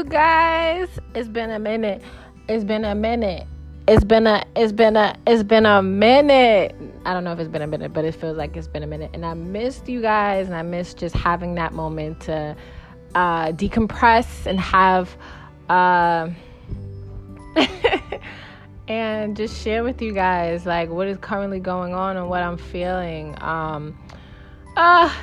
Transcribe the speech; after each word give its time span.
you 0.00 0.04
guys. 0.04 0.88
It's 1.14 1.28
been 1.28 1.50
a 1.50 1.58
minute. 1.58 2.02
It's 2.48 2.64
been 2.64 2.86
a 2.86 2.94
minute. 2.94 3.46
It's 3.86 4.02
been 4.02 4.26
a 4.26 4.42
it's 4.56 4.72
been 4.72 4.96
a 4.96 5.14
it's 5.26 5.42
been 5.42 5.66
a 5.66 5.82
minute. 5.82 6.74
I 7.04 7.12
don't 7.12 7.22
know 7.22 7.32
if 7.32 7.38
it's 7.38 7.50
been 7.50 7.60
a 7.60 7.66
minute, 7.66 7.92
but 7.92 8.06
it 8.06 8.14
feels 8.14 8.38
like 8.38 8.56
it's 8.56 8.66
been 8.66 8.82
a 8.82 8.86
minute. 8.86 9.10
And 9.12 9.26
I 9.26 9.34
missed 9.34 9.88
you 9.90 10.00
guys 10.00 10.46
and 10.46 10.56
I 10.56 10.62
missed 10.62 10.96
just 10.96 11.14
having 11.14 11.54
that 11.56 11.74
moment 11.74 12.20
to 12.22 12.56
uh, 13.14 13.48
decompress 13.48 14.46
and 14.46 14.58
have 14.58 15.14
uh, 15.68 16.30
and 18.88 19.36
just 19.36 19.62
share 19.62 19.84
with 19.84 20.00
you 20.00 20.14
guys 20.14 20.64
like 20.64 20.88
what 20.88 21.08
is 21.08 21.18
currently 21.18 21.60
going 21.60 21.92
on 21.92 22.16
and 22.16 22.30
what 22.30 22.42
I'm 22.42 22.56
feeling. 22.56 23.36
Um 23.42 23.98
uh 24.78 25.14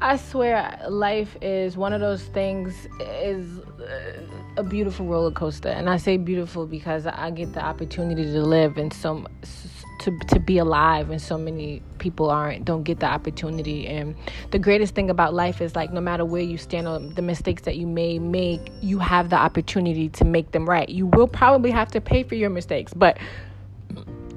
I 0.00 0.16
swear, 0.16 0.78
life 0.88 1.36
is 1.42 1.76
one 1.76 1.92
of 1.92 2.00
those 2.00 2.22
things. 2.22 2.86
is 3.00 3.60
a 4.56 4.62
beautiful 4.62 5.06
roller 5.06 5.30
coaster, 5.30 5.68
and 5.68 5.88
I 5.88 5.96
say 5.96 6.16
beautiful 6.16 6.66
because 6.66 7.06
I 7.06 7.30
get 7.30 7.52
the 7.52 7.64
opportunity 7.64 8.24
to 8.24 8.42
live 8.42 8.76
and 8.76 8.92
so 8.92 9.24
to 10.00 10.18
to 10.28 10.40
be 10.40 10.58
alive, 10.58 11.10
and 11.10 11.20
so 11.20 11.36
many 11.36 11.82
people 11.98 12.30
aren't 12.30 12.64
don't 12.64 12.82
get 12.82 13.00
the 13.00 13.06
opportunity. 13.06 13.86
And 13.86 14.14
the 14.50 14.58
greatest 14.58 14.94
thing 14.94 15.10
about 15.10 15.34
life 15.34 15.60
is 15.60 15.74
like 15.76 15.92
no 15.92 16.00
matter 16.00 16.24
where 16.24 16.42
you 16.42 16.58
stand 16.58 16.86
or 16.86 16.98
the 16.98 17.22
mistakes 17.22 17.62
that 17.62 17.76
you 17.76 17.86
may 17.86 18.18
make, 18.18 18.70
you 18.80 18.98
have 18.98 19.30
the 19.30 19.36
opportunity 19.36 20.08
to 20.10 20.24
make 20.24 20.52
them 20.52 20.68
right. 20.68 20.88
You 20.88 21.06
will 21.06 21.28
probably 21.28 21.70
have 21.70 21.88
to 21.92 22.00
pay 22.00 22.22
for 22.22 22.34
your 22.34 22.50
mistakes, 22.50 22.92
but 22.94 23.18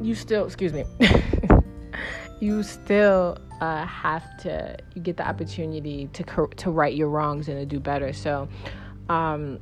you 0.01 0.15
still, 0.15 0.45
excuse 0.45 0.73
me, 0.73 0.83
you 2.39 2.63
still 2.63 3.37
uh, 3.61 3.85
have 3.85 4.25
to 4.37 4.75
you 4.95 5.01
get 5.01 5.17
the 5.17 5.27
opportunity 5.27 6.09
to 6.13 6.47
to 6.57 6.71
right 6.71 6.95
your 6.95 7.09
wrongs 7.09 7.47
and 7.47 7.57
to 7.57 7.65
do 7.65 7.79
better. 7.79 8.11
So, 8.13 8.49
um, 9.11 9.59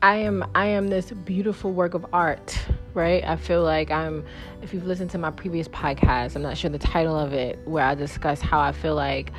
I 0.00 0.16
am 0.16 0.44
I 0.54 0.66
am 0.66 0.88
this 0.88 1.10
beautiful 1.10 1.72
work 1.72 1.94
of 1.94 2.06
art, 2.12 2.56
right? 2.92 3.24
I 3.24 3.36
feel 3.36 3.62
like 3.62 3.90
I'm. 3.90 4.24
If 4.62 4.72
you've 4.72 4.86
listened 4.86 5.10
to 5.10 5.18
my 5.18 5.30
previous 5.30 5.66
podcast, 5.66 6.36
I'm 6.36 6.42
not 6.42 6.56
sure 6.56 6.70
the 6.70 6.78
title 6.78 7.18
of 7.18 7.32
it, 7.32 7.58
where 7.66 7.84
I 7.84 7.94
discuss 7.94 8.40
how 8.40 8.60
I 8.60 8.70
feel 8.70 8.94
like 8.94 9.32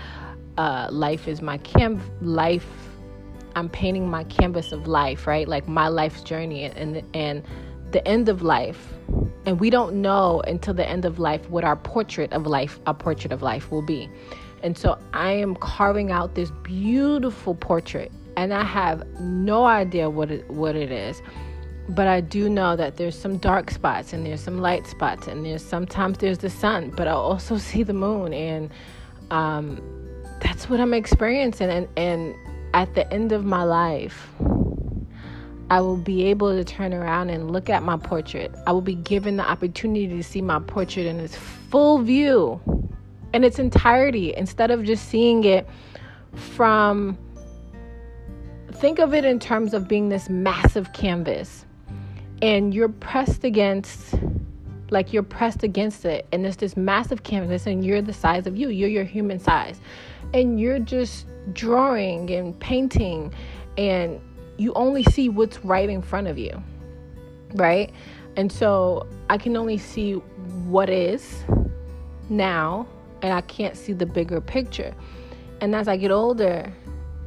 uh, 0.58 0.90
life 0.92 1.28
is 1.28 1.42
my 1.42 1.58
cam 1.60 2.02
life. 2.22 2.68
I'm 3.56 3.70
painting 3.70 4.10
my 4.10 4.26
canvas 4.26 4.74
of 4.74 4.86
life, 4.86 5.28
right? 5.28 5.48
Like 5.48 5.66
my 5.66 5.88
life's 5.88 6.22
journey 6.22 6.66
and 6.66 7.02
and 7.14 7.44
the 7.92 8.06
end 8.06 8.28
of 8.28 8.42
life 8.42 8.94
and 9.46 9.60
we 9.60 9.70
don't 9.70 10.02
know 10.02 10.42
until 10.48 10.74
the 10.74 10.86
end 10.86 11.06
of 11.06 11.20
life 11.20 11.50
what 11.50 11.64
our 11.64 11.78
portrait 11.78 12.34
of 12.34 12.48
life, 12.48 12.80
a 12.88 12.94
portrait 12.94 13.32
of 13.32 13.42
life 13.42 13.72
will 13.72 13.84
be. 13.84 14.10
And 14.64 14.78
so 14.78 14.98
I 15.14 15.32
am 15.32 15.56
carving 15.56 16.12
out 16.12 16.36
this 16.36 16.52
beautiful 16.64 17.56
portrait 17.56 18.12
and 18.38 18.54
I 18.54 18.64
have 18.64 19.06
no 19.20 19.66
idea 19.66 20.10
what 20.10 20.32
it, 20.32 20.50
what 20.50 20.76
it 20.76 20.92
is. 20.92 21.22
But 21.90 22.08
I 22.08 22.22
do 22.22 22.50
know 22.50 22.76
that 22.76 22.98
there's 22.98 23.18
some 23.18 23.38
dark 23.38 23.70
spots 23.70 24.12
and 24.12 24.26
there's 24.26 24.42
some 24.42 24.60
light 24.60 24.88
spots 24.88 25.28
and 25.28 25.46
there's 25.46 25.64
sometimes 25.64 26.18
there's 26.18 26.40
the 26.40 26.50
sun, 26.50 26.90
but 26.90 27.08
I 27.08 27.12
also 27.12 27.58
see 27.70 27.84
the 27.84 27.94
moon 27.94 28.34
and 28.34 28.72
um, 29.32 29.82
that's 30.42 30.70
what 30.70 30.80
I'm 30.80 30.94
experiencing 30.94 31.70
and 31.70 31.88
and 31.98 32.36
at 32.74 32.94
the 32.94 33.12
end 33.14 33.32
of 33.32 33.46
my 33.46 33.64
life 33.64 34.28
I 35.70 35.82
will 35.82 35.98
be 35.98 36.26
able 36.26 36.56
to 36.56 36.64
turn 36.64 36.94
around 36.94 37.32
and 37.32 37.52
look 37.52 37.70
at 37.70 37.82
my 37.82 37.98
portrait. 37.98 38.54
I 38.68 38.72
will 38.72 38.82
be 38.82 38.96
given 38.96 39.38
the 39.38 39.50
opportunity 39.50 40.08
to 40.08 40.24
see 40.24 40.42
my 40.42 40.60
portrait 40.60 41.08
in 41.08 41.20
its 41.20 41.36
full 41.36 42.00
view, 42.00 42.62
in 43.34 43.44
its 43.44 43.58
entirety, 43.58 44.36
instead 44.36 44.70
of 44.70 44.84
just 44.84 45.10
seeing 45.10 45.44
it 45.44 45.68
from. 46.34 47.18
Think 48.78 49.00
of 49.00 49.14
it 49.14 49.26
in 49.26 49.40
terms 49.40 49.74
of 49.74 49.88
being 49.88 50.10
this 50.10 50.30
massive 50.30 50.94
canvas, 50.94 51.66
and 52.42 52.74
you're 52.74 52.90
pressed 52.90 53.44
against, 53.44 54.14
like 54.90 55.14
you're 55.14 55.24
pressed 55.24 55.64
against 55.64 56.06
it, 56.06 56.28
and 56.32 56.46
it's 56.46 56.58
this 56.58 56.78
massive 56.78 57.24
canvas, 57.24 57.66
and 57.66 57.86
you're 57.86 58.02
the 58.02 58.14
size 58.14 58.46
of 58.46 58.58
you, 58.58 58.70
you're 58.70 58.90
your 58.90 59.04
human 59.04 59.40
size, 59.40 59.80
and 60.34 60.60
you're 60.60 60.80
just 60.80 61.26
drawing 61.54 62.30
and 62.32 62.60
painting 62.60 63.34
and 63.78 64.20
you 64.58 64.74
only 64.74 65.04
see 65.04 65.30
what's 65.30 65.64
right 65.64 65.90
in 65.90 66.02
front 66.02 66.28
of 66.28 66.38
you, 66.38 66.62
right? 67.54 67.94
And 68.38 68.52
so 68.52 69.08
I 69.30 69.38
can 69.38 69.56
only 69.58 69.78
see 69.78 70.14
what 70.14 70.90
is 70.90 71.44
now, 72.30 72.88
and 73.22 73.34
I 73.34 73.42
can't 73.42 73.76
see 73.76 73.94
the 73.94 74.06
bigger 74.06 74.42
picture. 74.42 74.94
And 75.62 75.76
as 75.76 75.88
I 75.88 75.98
get 75.98 76.12
older 76.12 76.72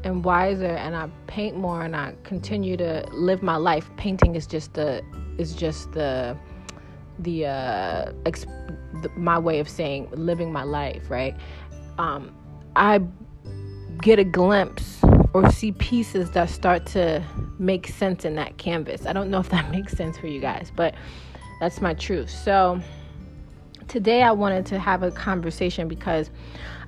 and 0.05 0.25
wiser, 0.25 0.67
and 0.67 0.95
I 0.95 1.09
paint 1.27 1.57
more, 1.57 1.83
and 1.83 1.95
I 1.97 2.15
continue 2.25 2.77
to 2.77 3.07
live 3.13 3.43
my 3.43 3.57
life, 3.57 3.91
painting 3.97 4.37
is 4.37 4.47
just 4.47 4.75
the 4.75 5.03
is 5.39 5.55
just 5.55 5.93
the 5.93 6.37
the 7.19 7.47
uh, 7.47 8.13
exp- 8.25 9.03
the, 9.03 9.09
my 9.11 9.39
way 9.39 9.59
of 9.59 9.69
saying 9.69 10.09
living 10.13 10.53
my 10.53 10.63
life, 10.63 11.11
right? 11.11 11.37
Um, 11.99 12.35
I 12.77 13.01
get 14.01 14.19
a 14.19 14.25
glimpse 14.25 15.01
or 15.35 15.51
see 15.51 15.73
pieces 15.73 16.31
that 16.31 16.49
start 16.49 16.87
to 16.87 17.23
make 17.59 17.89
sense 17.89 18.25
in 18.25 18.37
that 18.37 18.57
canvas. 18.59 19.07
I 19.07 19.13
don't 19.13 19.31
know 19.31 19.41
if 19.41 19.49
that 19.51 19.71
makes 19.71 19.93
sense 19.93 20.17
for 20.17 20.27
you 20.27 20.41
guys, 20.41 20.73
but 20.75 20.95
that's 21.61 21.81
my 21.81 21.95
truth. 21.95 22.31
So 22.31 22.81
today 23.89 24.23
I 24.23 24.33
wanted 24.33 24.67
to 24.67 24.79
have 24.79 25.03
a 25.03 25.11
conversation 25.11 25.89
because 25.89 26.31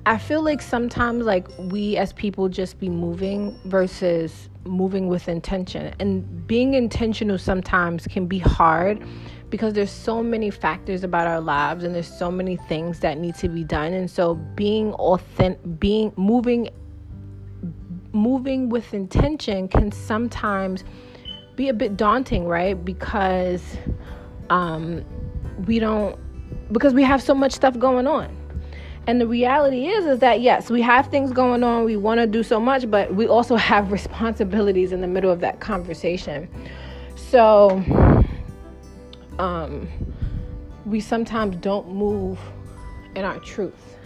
I 0.05 0.17
feel 0.17 0.41
like 0.41 0.61
sometimes 0.61 1.25
like 1.25 1.47
we 1.57 1.95
as 1.97 2.11
people 2.13 2.49
just 2.49 2.79
be 2.79 2.89
moving 2.89 3.59
versus 3.65 4.49
moving 4.65 5.07
with 5.07 5.27
intention. 5.27 5.93
And 5.99 6.47
being 6.47 6.73
intentional 6.73 7.37
sometimes 7.37 8.07
can 8.07 8.25
be 8.25 8.39
hard 8.39 9.03
because 9.51 9.73
there's 9.73 9.91
so 9.91 10.23
many 10.23 10.49
factors 10.49 11.03
about 11.03 11.27
our 11.27 11.41
lives 11.41 11.83
and 11.83 11.93
there's 11.93 12.11
so 12.11 12.31
many 12.31 12.57
things 12.57 12.99
that 13.01 13.19
need 13.19 13.35
to 13.35 13.49
be 13.49 13.63
done. 13.63 13.93
And 13.93 14.09
so 14.09 14.35
being 14.35 14.93
authentic 14.93 15.79
being 15.79 16.11
moving 16.15 16.69
moving 18.13 18.69
with 18.69 18.93
intention 18.93 19.67
can 19.67 19.91
sometimes 19.91 20.83
be 21.55 21.69
a 21.69 21.73
bit 21.73 21.95
daunting, 21.95 22.47
right? 22.47 22.83
Because 22.83 23.77
um, 24.49 25.05
we 25.65 25.79
don't, 25.79 26.19
because 26.73 26.93
we 26.93 27.03
have 27.03 27.21
so 27.21 27.33
much 27.33 27.51
stuff 27.51 27.77
going 27.77 28.07
on. 28.07 28.40
And 29.07 29.19
the 29.19 29.27
reality 29.27 29.87
is, 29.87 30.05
is 30.05 30.19
that 30.19 30.41
yes, 30.41 30.69
we 30.69 30.81
have 30.81 31.07
things 31.07 31.31
going 31.31 31.63
on. 31.63 31.85
We 31.85 31.97
want 31.97 32.19
to 32.19 32.27
do 32.27 32.43
so 32.43 32.59
much, 32.59 32.89
but 32.89 33.13
we 33.13 33.27
also 33.27 33.55
have 33.71 33.91
responsibilities 33.91 34.91
in 34.91 35.01
the 35.01 35.07
middle 35.07 35.31
of 35.31 35.39
that 35.41 35.59
conversation. 35.59 36.47
So, 37.15 37.83
um, 39.39 39.87
we 40.85 40.99
sometimes 40.99 41.55
don't 41.57 41.89
move 41.89 42.39
in 43.15 43.23
our 43.23 43.39
truth. 43.39 43.97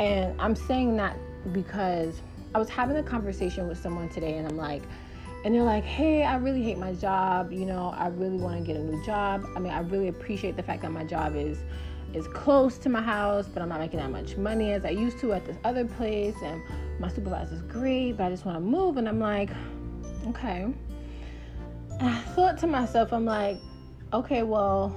And 0.00 0.40
I'm 0.40 0.54
saying 0.54 0.96
that 0.96 1.16
because 1.52 2.20
I 2.54 2.58
was 2.58 2.68
having 2.68 2.96
a 2.96 3.02
conversation 3.02 3.68
with 3.68 3.78
someone 3.78 4.08
today, 4.08 4.36
and 4.36 4.46
I'm 4.46 4.56
like, 4.56 4.82
and 5.44 5.54
they're 5.54 5.62
like, 5.62 5.84
hey, 5.84 6.22
I 6.22 6.36
really 6.36 6.62
hate 6.62 6.78
my 6.78 6.92
job. 6.94 7.52
You 7.52 7.66
know, 7.66 7.94
I 7.96 8.08
really 8.08 8.36
want 8.36 8.58
to 8.58 8.64
get 8.64 8.76
a 8.76 8.82
new 8.82 9.04
job. 9.04 9.44
I 9.56 9.58
mean, 9.58 9.72
I 9.72 9.80
really 9.80 10.08
appreciate 10.08 10.56
the 10.56 10.62
fact 10.62 10.82
that 10.82 10.92
my 10.92 11.04
job 11.04 11.34
is 11.34 11.58
is 12.14 12.26
close 12.28 12.78
to 12.78 12.88
my 12.88 13.02
house, 13.02 13.46
but 13.46 13.62
I'm 13.62 13.68
not 13.68 13.80
making 13.80 13.98
that 13.98 14.10
much 14.10 14.36
money 14.36 14.72
as 14.72 14.84
I 14.84 14.90
used 14.90 15.18
to 15.20 15.32
at 15.32 15.44
this 15.46 15.56
other 15.64 15.84
place, 15.84 16.36
and 16.42 16.60
my 17.00 17.08
supervisor's 17.08 17.62
great, 17.62 18.12
but 18.12 18.24
I 18.24 18.30
just 18.30 18.44
want 18.44 18.56
to 18.56 18.60
move. 18.60 18.96
And 18.96 19.08
I'm 19.08 19.20
like, 19.20 19.50
okay. 20.28 20.66
And 21.98 22.08
I 22.08 22.18
thought 22.34 22.58
to 22.58 22.66
myself, 22.66 23.12
I'm 23.12 23.24
like, 23.24 23.58
okay, 24.12 24.42
well, 24.42 24.94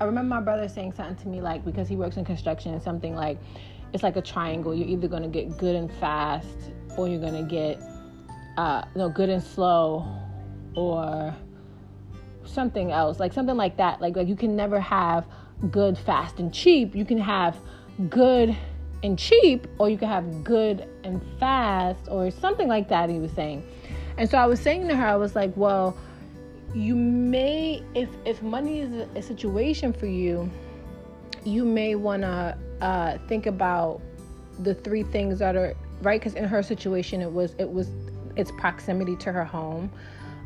I 0.00 0.04
remember 0.04 0.34
my 0.34 0.40
brother 0.40 0.68
saying 0.68 0.94
something 0.94 1.16
to 1.16 1.28
me 1.28 1.40
like 1.40 1.64
because 1.64 1.88
he 1.88 1.96
works 1.96 2.16
in 2.16 2.24
construction, 2.24 2.80
something 2.80 3.14
like 3.14 3.38
it's 3.92 4.02
like 4.02 4.16
a 4.16 4.22
triangle. 4.22 4.74
You're 4.74 4.88
either 4.88 5.06
going 5.06 5.22
to 5.22 5.28
get 5.28 5.56
good 5.58 5.76
and 5.76 5.92
fast, 5.94 6.72
or 6.96 7.08
you're 7.08 7.20
going 7.20 7.34
to 7.34 7.48
get 7.48 7.80
uh, 8.56 8.84
no 8.94 9.08
good 9.08 9.28
and 9.28 9.42
slow, 9.42 10.06
or 10.74 11.34
something 12.44 12.90
else, 12.90 13.20
like 13.20 13.32
something 13.32 13.56
like 13.56 13.76
that. 13.76 14.00
Like 14.00 14.16
like 14.16 14.28
you 14.28 14.36
can 14.36 14.56
never 14.56 14.80
have 14.80 15.26
good, 15.70 15.96
fast, 15.98 16.38
and 16.38 16.52
cheap. 16.52 16.94
You 16.94 17.04
can 17.04 17.18
have 17.18 17.56
good 18.08 18.56
and 19.02 19.18
cheap, 19.18 19.66
or 19.78 19.88
you 19.88 19.98
can 19.98 20.08
have 20.08 20.44
good 20.44 20.88
and 21.04 21.22
fast, 21.38 22.08
or 22.08 22.30
something 22.30 22.68
like 22.68 22.88
that. 22.88 23.10
He 23.10 23.18
was 23.18 23.32
saying, 23.32 23.66
and 24.16 24.28
so 24.28 24.38
I 24.38 24.46
was 24.46 24.60
saying 24.60 24.88
to 24.88 24.96
her, 24.96 25.06
I 25.06 25.16
was 25.16 25.34
like, 25.34 25.56
well, 25.56 25.96
you 26.74 26.94
may 26.94 27.82
if 27.94 28.08
if 28.24 28.42
money 28.42 28.80
is 28.80 29.08
a, 29.14 29.22
situation 29.22 29.92
for 29.92 30.06
you, 30.06 30.50
you 31.44 31.64
may 31.64 31.94
want 31.94 32.22
to 32.22 32.56
uh, 32.80 33.18
think 33.28 33.46
about 33.46 34.00
the 34.60 34.74
three 34.74 35.02
things 35.02 35.38
that 35.38 35.56
are 35.56 35.74
right 36.02 36.20
because 36.20 36.34
in 36.34 36.44
her 36.44 36.62
situation 36.62 37.20
it 37.20 37.32
was 37.32 37.54
it 37.58 37.70
was 37.70 37.88
its 38.36 38.50
proximity 38.52 39.16
to 39.16 39.32
her 39.32 39.44
home 39.44 39.90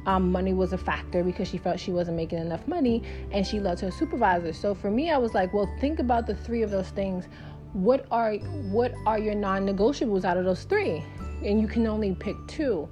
um, 0.07 0.33
money 0.33 0.55
was 0.55 0.73
a 0.73 0.79
factor 0.79 1.23
because 1.23 1.49
she 1.49 1.59
felt 1.59 1.79
she 1.79 1.93
wasn't 1.93 2.17
making 2.17 2.39
enough 2.39 2.67
money 2.67 3.03
and 3.33 3.47
she 3.47 3.61
loved 3.61 3.81
her 3.81 3.91
supervisor 3.91 4.53
so 4.53 4.75
for 4.75 4.91
me 4.91 5.11
i 5.11 5.19
was 5.19 5.35
like 5.35 5.53
well 5.53 5.69
think 5.81 5.99
about 5.99 6.27
the 6.27 6.35
three 6.35 6.63
of 6.63 6.71
those 6.71 6.89
things 6.91 7.27
what 7.73 8.07
are 8.11 8.35
what 8.71 8.95
are 9.05 9.19
your 9.19 9.35
non-negotiables 9.35 10.25
out 10.25 10.37
of 10.37 10.45
those 10.45 10.65
three 10.65 11.05
and 11.45 11.61
you 11.61 11.69
can 11.69 11.87
only 11.87 12.15
pick 12.15 12.37
two 12.47 12.89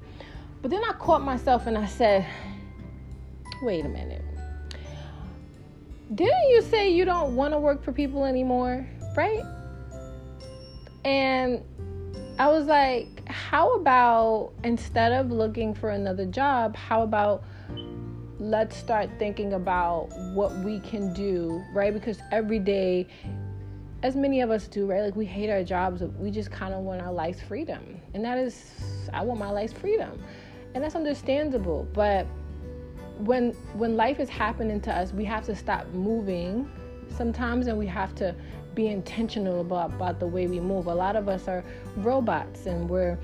But 0.65 0.71
then 0.71 0.83
I 0.83 0.95
caught 0.95 1.21
myself 1.21 1.67
and 1.67 1.77
I 1.77 1.85
said, 1.85 2.27
wait 3.61 3.85
a 3.85 3.89
minute. 3.89 4.25
Didn't 6.15 6.49
you 6.49 6.63
say 6.63 6.91
you 6.91 7.05
don't 7.05 7.37
want 7.37 7.53
to 7.53 7.59
work 7.59 7.85
for 7.85 7.93
people 7.93 8.25
anymore? 8.25 8.89
Right? 9.15 9.43
And 11.05 11.63
I 12.39 12.49
was 12.49 12.67
like, 12.67 13.29
how 13.29 13.75
about 13.77 14.53
instead 14.65 15.13
of 15.13 15.31
looking 15.31 15.75
for 15.75 15.91
another 15.91 16.27
job, 16.27 16.77
how 16.77 17.03
about 17.03 17.45
let's 18.39 18.77
start 18.77 19.09
thinking 19.19 19.53
about 19.53 20.09
what 20.35 20.55
we 20.59 20.81
can 20.81 21.13
do, 21.13 21.63
right? 21.73 21.95
Because 21.95 22.19
every 22.33 22.59
day, 22.59 23.07
as 24.03 24.17
many 24.17 24.41
of 24.41 24.51
us 24.51 24.67
do, 24.67 24.87
right? 24.87 25.03
Like 25.03 25.17
we 25.17 25.27
hate 25.27 25.49
our 25.49 25.63
jobs, 25.63 26.03
we 26.19 26.31
just 26.31 26.51
kind 26.51 26.75
of 26.75 26.81
want 26.81 27.01
our 27.01 27.13
life's 27.13 27.41
freedom. 27.41 28.01
And 28.15 28.25
that 28.25 28.37
is, 28.37 28.73
I 29.13 29.23
want 29.23 29.39
my 29.39 29.51
life's 29.51 29.73
freedom 29.73 30.21
and 30.75 30.83
that's 30.83 30.95
understandable 30.95 31.89
but 31.93 32.27
when 33.19 33.53
when 33.75 33.97
life 33.97 34.19
is 34.19 34.29
happening 34.29 34.81
to 34.81 34.93
us 34.93 35.13
we 35.13 35.25
have 35.25 35.45
to 35.45 35.55
stop 35.55 35.87
moving 35.89 36.69
sometimes 37.17 37.69
and 37.69 37.79
we 37.79 37.87
have 37.87 38.15
to 38.15 38.35
be 38.75 38.89
intentional 38.89 39.61
about, 39.61 39.93
about 39.95 40.21
the 40.21 40.27
way 40.27 40.47
we 40.47 40.61
move 40.61 40.87
a 40.87 40.95
lot 40.95 41.17
of 41.17 41.29
us 41.29 41.49
are 41.49 41.65
robots 41.97 42.67
and 42.67 42.89
we're 42.89 43.19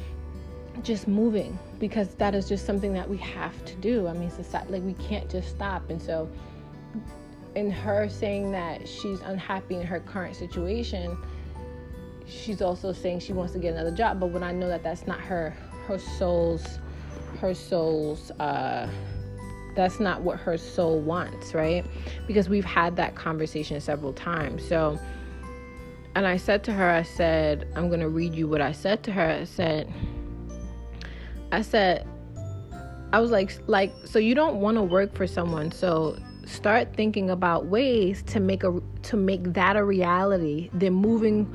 just 0.82 1.08
moving 1.08 1.58
because 1.78 2.14
that 2.14 2.34
is 2.34 2.48
just 2.48 2.64
something 2.64 2.92
that 2.92 3.08
we 3.08 3.16
have 3.16 3.64
to 3.64 3.74
do 3.76 4.06
i 4.06 4.12
mean 4.12 4.30
it's 4.38 4.52
like 4.52 4.82
we 4.82 4.94
can't 4.94 5.28
just 5.30 5.48
stop 5.48 5.88
and 5.90 6.00
so 6.00 6.28
in 7.54 7.70
her 7.70 8.08
saying 8.08 8.52
that 8.52 8.88
she's 8.88 9.20
unhappy 9.22 9.74
in 9.74 9.82
her 9.86 10.00
current 10.00 10.36
situation 10.36 11.18
she's 12.26 12.62
also 12.62 12.92
saying 12.92 13.18
she 13.18 13.32
wants 13.32 13.52
to 13.52 13.58
get 13.58 13.74
another 13.74 13.90
job 13.90 14.20
but 14.20 14.28
when 14.28 14.42
i 14.42 14.52
know 14.52 14.68
that 14.68 14.82
that's 14.82 15.06
not 15.06 15.20
her 15.20 15.54
her 15.86 15.98
soul's 15.98 16.78
her 17.40 17.52
soul's 17.52 18.30
uh 18.32 18.88
that's 19.74 20.00
not 20.00 20.22
what 20.22 20.38
her 20.38 20.58
soul 20.58 20.98
wants, 21.00 21.54
right? 21.54 21.84
Because 22.26 22.48
we've 22.48 22.64
had 22.64 22.96
that 22.96 23.14
conversation 23.14 23.80
several 23.80 24.12
times. 24.12 24.66
So 24.66 24.98
and 26.14 26.26
I 26.26 26.36
said 26.36 26.64
to 26.64 26.72
her, 26.72 26.90
I 26.90 27.02
said, 27.02 27.68
I'm 27.76 27.88
going 27.88 28.00
to 28.00 28.08
read 28.08 28.34
you 28.34 28.48
what 28.48 28.60
I 28.60 28.72
said 28.72 29.02
to 29.04 29.12
her. 29.12 29.28
I 29.40 29.44
said 29.44 29.92
I 31.52 31.62
said 31.62 32.06
I 33.12 33.20
was 33.20 33.30
like 33.30 33.58
like 33.66 33.92
so 34.04 34.18
you 34.18 34.34
don't 34.34 34.56
want 34.60 34.76
to 34.76 34.82
work 34.82 35.14
for 35.14 35.26
someone. 35.26 35.72
So 35.72 36.16
start 36.46 36.94
thinking 36.94 37.30
about 37.30 37.66
ways 37.66 38.22
to 38.24 38.40
make 38.40 38.64
a 38.64 38.80
to 39.02 39.16
make 39.16 39.52
that 39.54 39.76
a 39.76 39.84
reality 39.84 40.70
than 40.72 40.94
moving 40.94 41.52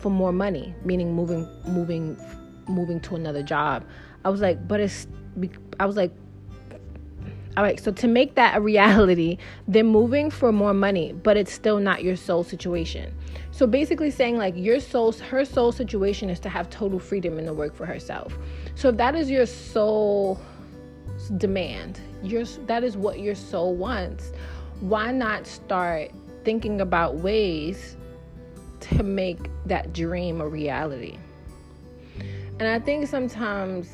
for 0.00 0.10
more 0.10 0.32
money, 0.32 0.74
meaning 0.84 1.14
moving 1.14 1.48
moving 1.66 2.16
moving 2.68 3.00
to 3.00 3.16
another 3.16 3.42
job. 3.42 3.84
I 4.24 4.28
was 4.28 4.40
like, 4.40 4.68
but 4.68 4.80
it's, 4.80 5.08
I 5.80 5.86
was 5.86 5.96
like, 5.96 6.12
all 7.56 7.62
right, 7.62 7.78
so 7.78 7.92
to 7.92 8.08
make 8.08 8.34
that 8.36 8.56
a 8.56 8.60
reality, 8.60 9.36
they're 9.68 9.84
moving 9.84 10.30
for 10.30 10.52
more 10.52 10.72
money, 10.72 11.12
but 11.12 11.36
it's 11.36 11.52
still 11.52 11.78
not 11.78 12.02
your 12.02 12.16
soul 12.16 12.44
situation. 12.44 13.14
So 13.50 13.66
basically 13.66 14.10
saying 14.10 14.38
like 14.38 14.54
your 14.56 14.80
soul, 14.80 15.12
her 15.12 15.44
soul 15.44 15.72
situation 15.72 16.30
is 16.30 16.40
to 16.40 16.48
have 16.48 16.70
total 16.70 16.98
freedom 16.98 17.38
in 17.38 17.44
the 17.44 17.52
work 17.52 17.74
for 17.74 17.84
herself. 17.84 18.38
So 18.74 18.88
if 18.88 18.96
that 18.96 19.14
is 19.14 19.30
your 19.30 19.44
soul 19.44 20.40
demand, 21.36 22.00
your 22.22 22.44
that 22.66 22.84
is 22.84 22.96
what 22.96 23.20
your 23.20 23.34
soul 23.34 23.74
wants, 23.74 24.32
why 24.80 25.12
not 25.12 25.46
start 25.46 26.10
thinking 26.44 26.80
about 26.80 27.16
ways 27.16 27.96
to 28.80 29.02
make 29.02 29.50
that 29.66 29.92
dream 29.92 30.40
a 30.40 30.48
reality? 30.48 31.18
And 32.58 32.68
I 32.68 32.78
think 32.78 33.08
sometimes 33.08 33.90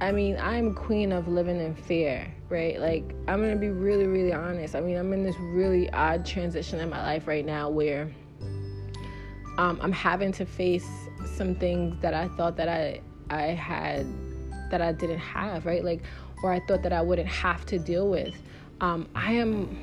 I 0.00 0.12
mean, 0.12 0.36
I'm 0.40 0.74
queen 0.74 1.10
of 1.12 1.26
living 1.26 1.60
in 1.60 1.74
fear, 1.74 2.32
right? 2.48 2.80
Like, 2.80 3.14
I'm 3.26 3.40
gonna 3.40 3.56
be 3.56 3.68
really, 3.68 4.06
really 4.06 4.32
honest. 4.32 4.74
I 4.74 4.80
mean, 4.80 4.96
I'm 4.96 5.12
in 5.12 5.22
this 5.22 5.36
really 5.38 5.90
odd 5.92 6.24
transition 6.24 6.80
in 6.80 6.90
my 6.90 7.02
life 7.02 7.26
right 7.26 7.44
now 7.44 7.68
where 7.68 8.10
um, 9.58 9.78
I'm 9.82 9.92
having 9.92 10.32
to 10.32 10.46
face 10.46 10.88
some 11.36 11.54
things 11.54 12.00
that 12.00 12.14
I 12.14 12.28
thought 12.28 12.56
that 12.56 12.68
I 12.68 13.00
I 13.30 13.42
had 13.42 14.06
that 14.70 14.80
I 14.80 14.92
didn't 14.92 15.18
have, 15.18 15.66
right? 15.66 15.84
Like, 15.84 16.02
or 16.42 16.52
I 16.52 16.60
thought 16.60 16.82
that 16.82 16.92
I 16.92 17.02
wouldn't 17.02 17.28
have 17.28 17.66
to 17.66 17.78
deal 17.78 18.08
with. 18.08 18.34
Um, 18.80 19.08
I 19.14 19.32
am, 19.32 19.76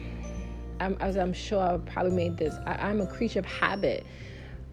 I'm, 0.79 0.95
as 0.99 1.17
I'm 1.17 1.33
sure 1.33 1.61
I 1.61 1.77
probably 1.77 2.11
made 2.11 2.37
this. 2.37 2.55
I, 2.65 2.73
I'm 2.89 3.01
a 3.01 3.07
creature 3.07 3.39
of 3.39 3.45
habit. 3.45 4.05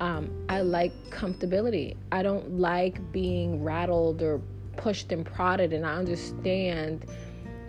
Um, 0.00 0.30
I 0.48 0.60
like 0.60 0.92
comfortability. 1.10 1.96
I 2.10 2.22
don't 2.22 2.58
like 2.58 3.12
being 3.12 3.62
rattled 3.62 4.22
or 4.22 4.40
pushed 4.76 5.12
and 5.12 5.24
prodded 5.24 5.72
and 5.72 5.84
I 5.84 5.94
understand 5.94 7.06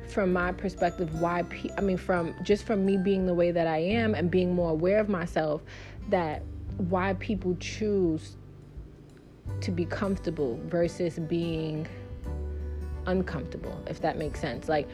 from 0.07 0.33
my 0.33 0.51
perspective 0.51 1.21
why 1.21 1.43
pe- 1.43 1.69
I 1.77 1.81
mean 1.81 1.97
from 1.97 2.35
just 2.43 2.65
from 2.65 2.85
me 2.85 2.97
being 2.97 3.25
the 3.25 3.33
way 3.33 3.51
that 3.51 3.67
I 3.67 3.77
am 3.77 4.15
and 4.15 4.29
being 4.29 4.53
more 4.53 4.71
aware 4.71 4.99
of 4.99 5.09
myself 5.09 5.61
that 6.09 6.43
why 6.77 7.13
people 7.15 7.55
choose 7.59 8.37
to 9.61 9.71
be 9.71 9.85
comfortable 9.85 10.59
versus 10.65 11.19
being 11.19 11.87
uncomfortable 13.05 13.81
if 13.87 14.01
that 14.01 14.17
makes 14.17 14.39
sense. 14.39 14.69
Like 14.69 14.87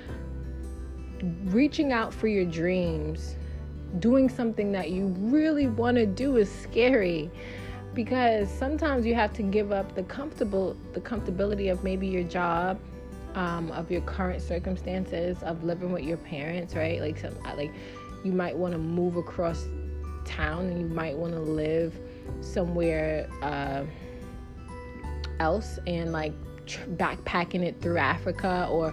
reaching 1.46 1.92
out 1.92 2.14
for 2.14 2.28
your 2.28 2.46
dreams 2.46 3.36
doing 4.00 4.30
something 4.30 4.72
that 4.72 4.92
you 4.92 5.08
really 5.20 5.68
want 5.68 5.96
to 5.98 6.06
do 6.06 6.38
is 6.38 6.50
scary 6.52 7.30
because 7.94 8.50
sometimes 8.50 9.06
you 9.06 9.16
have 9.16 9.34
to 9.34 9.42
give 9.42 9.72
up 9.72 9.96
the 9.96 10.04
comfortable 10.04 10.78
the 10.94 11.02
comfortability 11.02 11.72
of 11.72 11.84
maybe 11.84 12.08
your 12.08 12.24
job 12.24 12.80
um, 13.36 13.72
of 13.72 13.92
your 13.92 14.02
current 14.02 14.42
circumstances 14.42 15.42
of 15.44 15.64
living 15.64 15.92
with 15.92 16.04
your 16.04 16.18
parents 16.18 16.76
right 16.76 17.00
like 17.02 17.18
some 17.18 17.36
like 17.56 17.72
you 18.24 18.32
might 18.32 18.56
want 18.56 18.74
to 18.74 18.78
move 18.78 19.16
across 19.16 19.68
town 20.26 20.66
and 20.66 20.80
you 20.80 20.88
might 20.88 21.16
want 21.16 21.34
to 21.34 21.40
live 21.40 22.00
somewhere 22.42 23.30
uh, 23.42 23.84
else 25.40 25.80
and 25.88 26.12
like 26.12 26.34
tr- 26.66 26.82
backpacking 26.92 27.64
it 27.64 27.80
through 27.82 27.98
africa 27.98 28.68
or 28.70 28.92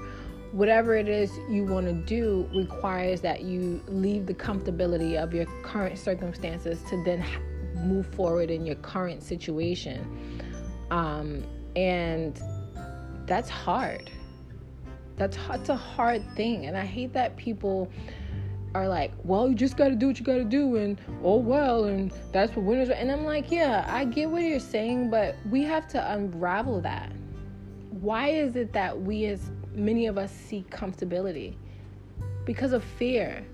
whatever 0.53 0.95
it 0.95 1.09
is 1.09 1.37
you 1.51 1.65
want 1.65 1.87
to 1.87 1.93
do 1.93 2.49
requires 2.55 3.21
that 3.21 3.43
you 3.43 3.83
leave 3.89 4.27
the 4.27 4.35
comfortability 4.35 5.21
of 5.21 5.35
your 5.35 5.45
current 5.63 5.99
circumstances 5.99 6.81
to 6.89 7.03
then 7.05 7.25
move 7.85 8.07
forward 8.15 8.51
in 8.51 8.65
your 8.65 8.77
current 8.77 9.23
situation. 9.23 10.41
Um, 10.91 11.45
and 11.75 12.41
that's 13.27 13.51
hard. 13.51 14.11
That's, 15.17 15.37
that's 15.49 15.69
a 15.69 15.77
hard 15.77 16.23
thing. 16.35 16.67
And 16.67 16.77
I 16.77 16.85
hate 16.85 17.13
that 17.15 17.37
people 17.37 17.91
are 18.75 18.89
like, 18.89 19.13
well, 19.25 19.49
you 19.49 19.55
just 19.55 19.77
got 19.77 19.89
to 19.89 19.95
do 19.95 20.09
what 20.09 20.19
you 20.19 20.25
got 20.25 20.35
to 20.35 20.45
do, 20.45 20.77
and 20.77 21.01
oh 21.23 21.37
well, 21.37 21.85
and 21.85 22.13
that's 22.31 22.55
what 22.55 22.67
winners 22.67 22.91
are. 22.91 22.95
And 22.95 23.11
I'm 23.11 23.25
like, 23.25 23.51
yeah, 23.51 23.87
I 23.89 24.05
get 24.05 24.29
what 24.29 24.43
you're 24.43 24.61
saying, 24.61 25.11
but 25.11 25.35
we 25.51 25.63
have 25.63 25.89
to 25.89 26.13
unravel 26.13 26.83
that. 26.83 27.11
Why 27.91 28.29
is 28.29 28.55
it 28.55 28.75
that 28.75 29.01
we, 29.01 29.25
as 29.27 29.51
many 29.73 30.07
of 30.07 30.19
us, 30.19 30.31
seek 30.31 30.69
comfortability? 30.71 31.57
Because 32.45 32.73
of 32.73 32.85
fear. 32.85 33.47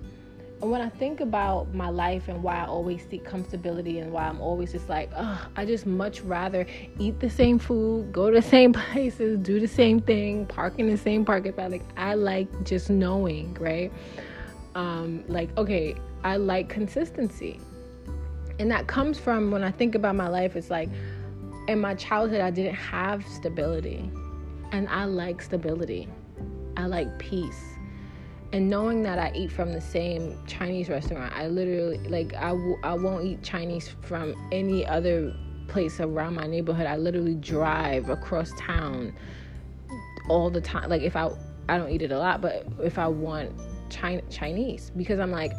And 0.63 0.71
when 0.71 0.81
I 0.81 0.89
think 0.89 1.19
about 1.19 1.75
my 1.75 1.89
life 1.89 2.29
and 2.29 2.41
why 2.41 2.59
I 2.59 2.67
always 2.67 3.05
seek 3.11 3.25
comfortability 3.25 4.01
and 4.01 4.13
why 4.13 4.29
I'm 4.29 4.41
always 4.41 4.71
just 4.71 4.89
like, 4.89 5.11
I 5.57 5.65
just 5.67 5.87
much 5.87 6.21
rather 6.21 6.65
eat 7.01 7.19
the 7.19 7.29
same 7.29 7.59
food, 7.59 8.13
go 8.13 8.31
to 8.31 8.41
the 8.41 8.49
same 8.49 8.73
places, 8.73 9.41
do 9.41 9.59
the 9.59 9.67
same 9.67 10.01
thing, 10.01 10.47
park 10.47 10.79
in 10.79 10.87
the 10.89 10.97
same 10.97 11.25
parking 11.25 11.53
spot. 11.53 11.73
Like 11.73 11.83
I 11.97 12.15
like 12.15 12.65
just 12.65 12.91
knowing, 12.91 13.55
right? 13.55 13.93
Um, 14.77 15.25
like, 15.27 15.51
okay, 15.59 15.97
I 16.23 16.37
like 16.37 16.69
consistency. 16.69 17.59
And 18.61 18.71
that 18.71 18.87
comes 18.87 19.19
from 19.19 19.51
when 19.51 19.65
I 19.65 19.73
think 19.73 19.97
about 19.97 20.15
my 20.15 20.29
life, 20.29 20.55
it's 20.55 20.71
like 20.71 20.91
in 21.67 21.81
my 21.81 21.97
childhood 21.97 22.41
I 22.41 22.53
didn't 22.53 22.77
have 22.77 23.27
stability. 23.27 24.09
And 24.71 24.89
I 24.89 25.07
like 25.07 25.43
stability. 25.43 26.09
I 26.77 26.87
like 26.87 27.19
peace 27.19 27.72
and 28.53 28.69
knowing 28.69 29.03
that 29.03 29.19
I 29.19 29.33
eat 29.35 29.51
from 29.51 29.73
the 29.73 29.81
same 29.81 30.39
Chinese 30.47 30.91
restaurant, 30.91 31.33
I 31.35 31.49
literally 31.49 31.99
like 32.09 32.35
I 32.35 32.51
w- 32.51 32.79
I 32.83 32.95
won't 32.95 33.25
eat 33.25 33.43
Chinese 33.43 33.89
from 34.03 34.35
any 34.53 34.87
other 34.87 35.35
place 35.69 36.01
around 36.01 36.35
my 36.35 36.47
neighborhood. 36.47 36.87
I 36.87 36.97
literally 36.97 37.35
drive 37.35 38.11
across 38.11 38.53
town 38.59 39.15
all 40.29 40.51
the 40.51 40.61
time. 40.61 40.91
Like 40.91 41.03
if 41.03 41.17
I 41.17 41.31
I 41.69 41.79
don't 41.79 41.91
eat 41.91 42.03
it 42.03 42.13
a 42.13 42.19
lot, 42.19 42.43
but 42.43 42.67
if 42.83 42.99
I 42.99 43.09
want 43.09 43.53
China, 43.89 44.21
Chinese 44.31 44.91
because 44.97 45.19
I'm 45.19 45.33
like 45.33 45.53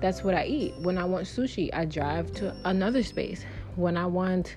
that's 0.00 0.22
what 0.22 0.34
I 0.34 0.44
eat. 0.44 0.76
When 0.78 0.98
I 0.98 1.04
want 1.04 1.24
sushi, 1.24 1.70
I 1.72 1.86
drive 1.86 2.32
to 2.34 2.54
another 2.64 3.02
space. 3.02 3.44
When 3.74 3.96
I 3.96 4.06
want, 4.06 4.56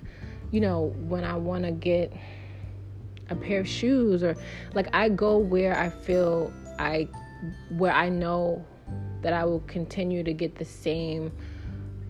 you 0.50 0.60
know, 0.60 0.94
when 1.08 1.24
I 1.24 1.36
want 1.36 1.64
to 1.64 1.72
get 1.72 2.12
a 3.30 3.34
pair 3.34 3.60
of 3.60 3.68
shoes 3.68 4.22
or 4.22 4.36
like 4.74 4.88
I 4.92 5.08
go 5.08 5.38
where 5.38 5.76
I 5.76 5.88
feel 5.88 6.52
I 6.78 7.08
where 7.70 7.92
I 7.92 8.08
know 8.08 8.64
that 9.22 9.32
I 9.32 9.44
will 9.44 9.60
continue 9.60 10.22
to 10.22 10.32
get 10.32 10.56
the 10.56 10.64
same 10.64 11.32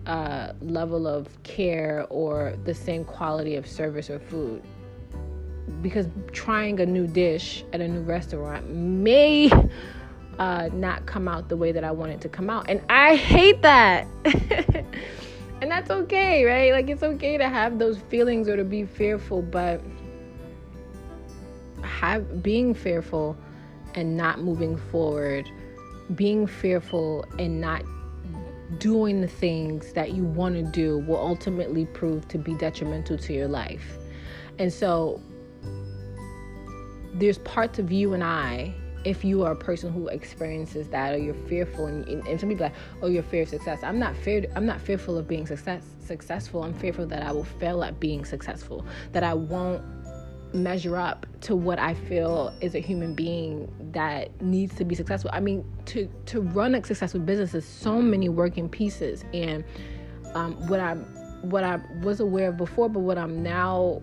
uh, 0.05 0.53
level 0.61 1.07
of 1.07 1.41
care 1.43 2.05
or 2.09 2.55
the 2.65 2.73
same 2.73 3.05
quality 3.05 3.55
of 3.55 3.67
service 3.67 4.09
or 4.09 4.19
food. 4.19 4.61
because 5.81 6.07
trying 6.31 6.79
a 6.79 6.85
new 6.85 7.07
dish 7.07 7.63
at 7.73 7.81
a 7.81 7.87
new 7.87 8.01
restaurant 8.01 8.69
may 8.69 9.51
uh, 10.39 10.69
not 10.73 11.05
come 11.05 11.27
out 11.27 11.49
the 11.49 11.57
way 11.57 11.71
that 11.71 11.83
I 11.83 11.91
want 11.91 12.11
it 12.11 12.21
to 12.21 12.29
come 12.29 12.49
out. 12.49 12.69
And 12.69 12.81
I 12.89 13.15
hate 13.15 13.61
that. 13.61 14.07
and 15.61 15.71
that's 15.71 15.91
okay, 15.91 16.43
right? 16.43 16.71
Like, 16.71 16.89
it's 16.89 17.03
okay 17.03 17.37
to 17.37 17.47
have 17.47 17.79
those 17.79 17.97
feelings 17.97 18.47
or 18.47 18.57
to 18.57 18.63
be 18.63 18.85
fearful, 18.85 19.41
but 19.41 19.81
have 21.81 22.41
being 22.41 22.73
fearful 22.73 23.37
and 23.95 24.17
not 24.17 24.41
moving 24.41 24.77
forward, 24.77 25.49
being 26.15 26.47
fearful 26.47 27.25
and 27.39 27.61
not 27.61 27.83
doing 28.79 29.21
the 29.21 29.27
things 29.27 29.93
that 29.93 30.13
you 30.13 30.23
want 30.23 30.55
to 30.55 30.63
do 30.63 30.99
will 30.99 31.17
ultimately 31.17 31.85
prove 31.85 32.27
to 32.27 32.37
be 32.37 32.55
detrimental 32.55 33.17
to 33.17 33.33
your 33.33 33.47
life. 33.47 33.97
And 34.59 34.71
so 34.71 35.21
there's 37.13 37.37
parts 37.39 37.79
of 37.79 37.91
you 37.91 38.13
and 38.13 38.23
I 38.23 38.73
if 39.05 39.23
you 39.23 39.43
are 39.43 39.51
a 39.51 39.55
person 39.55 39.91
who 39.91 40.07
experiences 40.07 40.87
that 40.89 41.13
or 41.13 41.17
you're 41.17 41.33
fearful 41.33 41.87
and, 41.87 42.07
and 42.07 42.39
some 42.39 42.49
people 42.49 42.65
like 42.65 42.75
oh 43.01 43.07
you're 43.07 43.23
fear 43.23 43.43
of 43.43 43.49
success 43.49 43.79
i'm 43.83 43.99
not 43.99 44.15
fear 44.15 44.45
i'm 44.55 44.65
not 44.65 44.79
fearful 44.79 45.17
of 45.17 45.27
being 45.27 45.45
success 45.45 45.83
successful 45.99 46.63
i'm 46.63 46.73
fearful 46.73 47.05
that 47.05 47.21
i 47.23 47.31
will 47.31 47.43
fail 47.43 47.83
at 47.83 47.99
being 47.99 48.23
successful 48.23 48.85
that 49.11 49.23
i 49.23 49.33
won't 49.33 49.81
measure 50.53 50.95
up 50.95 51.25
to 51.41 51.55
what 51.55 51.79
i 51.79 51.93
feel 51.93 52.53
is 52.61 52.75
a 52.75 52.79
human 52.79 53.13
being 53.13 53.71
that 53.91 54.29
needs 54.41 54.75
to 54.75 54.85
be 54.85 54.95
successful 54.95 55.29
i 55.33 55.39
mean 55.39 55.65
to 55.85 56.07
to 56.25 56.41
run 56.41 56.75
a 56.75 56.83
successful 56.83 57.19
business 57.19 57.53
is 57.53 57.65
so 57.65 58.01
many 58.01 58.29
working 58.29 58.69
pieces 58.69 59.25
and 59.33 59.63
um, 60.35 60.53
what 60.67 60.79
i 60.79 60.93
what 61.41 61.63
i 61.63 61.79
was 62.01 62.19
aware 62.19 62.49
of 62.49 62.57
before 62.57 62.87
but 62.87 62.99
what 62.99 63.17
i'm 63.17 63.41
now 63.41 64.01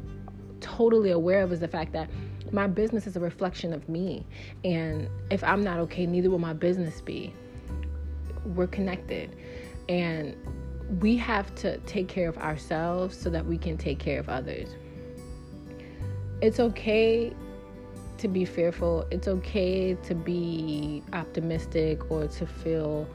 totally 0.60 1.10
aware 1.10 1.42
of 1.42 1.52
is 1.52 1.60
the 1.60 1.68
fact 1.68 1.92
that 1.92 2.08
my 2.52 2.66
business 2.66 3.06
is 3.06 3.16
a 3.16 3.20
reflection 3.20 3.72
of 3.72 3.88
me. 3.88 4.26
And 4.64 5.08
if 5.30 5.42
I'm 5.44 5.62
not 5.62 5.78
okay, 5.80 6.06
neither 6.06 6.30
will 6.30 6.38
my 6.38 6.52
business 6.52 7.00
be. 7.00 7.32
We're 8.44 8.66
connected. 8.66 9.36
And 9.88 10.36
we 11.00 11.16
have 11.18 11.54
to 11.56 11.78
take 11.78 12.08
care 12.08 12.28
of 12.28 12.36
ourselves 12.38 13.16
so 13.16 13.30
that 13.30 13.46
we 13.46 13.58
can 13.58 13.76
take 13.76 13.98
care 13.98 14.18
of 14.18 14.28
others. 14.28 14.74
It's 16.42 16.60
okay 16.60 17.34
to 18.18 18.28
be 18.28 18.44
fearful, 18.44 19.06
it's 19.10 19.28
okay 19.28 19.94
to 19.94 20.14
be 20.14 21.02
optimistic 21.12 22.10
or 22.10 22.26
to 22.26 22.46
feel 22.46 23.08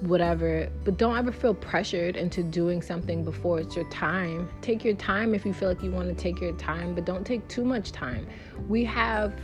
whatever, 0.00 0.68
but 0.84 0.96
don't 0.96 1.16
ever 1.16 1.30
feel 1.30 1.54
pressured 1.54 2.16
into 2.16 2.42
doing 2.42 2.82
something 2.82 3.24
before 3.24 3.60
it's 3.60 3.76
your 3.76 3.88
time. 3.90 4.50
Take 4.60 4.84
your 4.84 4.94
time 4.94 5.34
if 5.34 5.46
you 5.46 5.52
feel 5.52 5.68
like 5.68 5.82
you 5.82 5.90
want 5.90 6.08
to 6.08 6.14
take 6.14 6.40
your 6.40 6.52
time, 6.56 6.94
but 6.94 7.04
don't 7.04 7.24
take 7.24 7.46
too 7.48 7.64
much 7.64 7.92
time. 7.92 8.26
We 8.68 8.84
have 8.84 9.34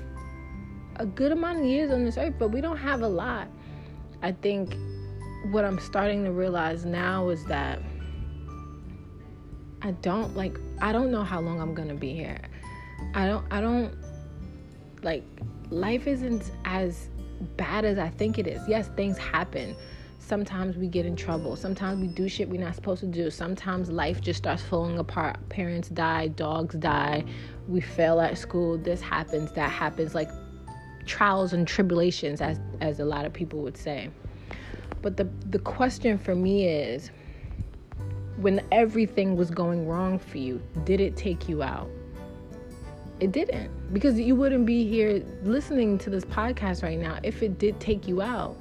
a 0.97 1.07
good 1.07 1.33
amount 1.33 1.61
of 1.61 1.65
years 1.65 1.93
on 1.93 2.05
this 2.05 2.19
earth, 2.19 2.35
but 2.39 2.49
we 2.49 2.61
don't 2.61 2.77
have 2.77 3.03
a 3.03 3.09
lot. 3.09 3.49
I 4.23 4.33
think 4.33 4.75
what 5.53 5.65
I'm 5.65 5.79
starting 5.79 6.25
to 6.25 6.33
realize 6.33 6.85
now 6.85 7.29
is 7.29 7.45
that 7.45 7.81
I 9.81 9.93
don't 9.93 10.37
like 10.37 10.59
I 10.81 10.93
don't 10.93 11.13
know 11.13 11.23
how 11.23 11.41
long 11.41 11.61
I'm 11.61 11.73
going 11.73 11.89
to 11.89 11.95
be 11.95 12.15
here. 12.15 12.41
I 13.15 13.27
don't 13.27 13.45
I 13.51 13.61
don't 13.61 13.95
like 15.03 15.25
life 15.71 16.07
isn't 16.07 16.51
as 16.65 17.09
bad 17.57 17.85
as 17.85 17.99
I 17.99 18.09
think 18.09 18.39
it 18.39 18.47
is. 18.47 18.61
Yes, 18.69 18.89
things 18.97 19.19
happen 19.19 19.77
sometimes 20.29 20.77
we 20.77 20.87
get 20.87 21.07
in 21.07 21.17
trouble. 21.17 21.57
Sometimes 21.57 22.01
we 22.01 22.07
do 22.07 22.29
shit 22.29 22.49
we're 22.49 22.61
not 22.61 22.75
supposed 22.75 23.01
to 23.01 23.07
do. 23.07 23.31
Sometimes 23.31 23.91
life 23.91 24.21
just 24.21 24.39
starts 24.39 24.63
falling 24.63 24.99
apart. 24.99 25.37
Parents 25.49 25.89
die, 25.89 26.29
dogs 26.29 26.75
die, 26.77 27.25
we 27.67 27.81
fail 27.81 28.21
at 28.21 28.37
school. 28.37 28.77
This 28.77 29.01
happens, 29.01 29.51
that 29.53 29.71
happens, 29.71 30.15
like 30.15 30.31
trials 31.07 31.55
and 31.55 31.67
tribulations, 31.67 32.41
as 32.41 32.61
as 32.81 33.01
a 33.01 33.05
lot 33.05 33.25
of 33.25 33.33
people 33.33 33.61
would 33.63 33.77
say. 33.77 34.11
But 35.01 35.17
the 35.17 35.29
the 35.47 35.59
question 35.59 36.19
for 36.19 36.35
me 36.35 36.67
is, 36.67 37.11
when 38.37 38.61
everything 38.71 39.35
was 39.37 39.51
going 39.51 39.89
wrong 39.89 40.19
for 40.19 40.39
you, 40.39 40.61
did 40.85 41.01
it 41.01 41.17
take 41.17 41.49
you 41.49 41.63
out? 41.63 41.89
It 43.21 43.33
didn't, 43.33 43.71
because 43.93 44.19
you 44.19 44.37
wouldn't 44.37 44.65
be 44.65 44.89
here 44.89 45.23
listening 45.43 45.99
to 45.99 46.11
this 46.11 46.25
podcast 46.25 46.83
right 46.83 46.99
now 46.99 47.19
if 47.23 47.43
it 47.43 47.59
did 47.59 47.81
take 47.81 48.07
you 48.07 48.23
out 48.23 48.57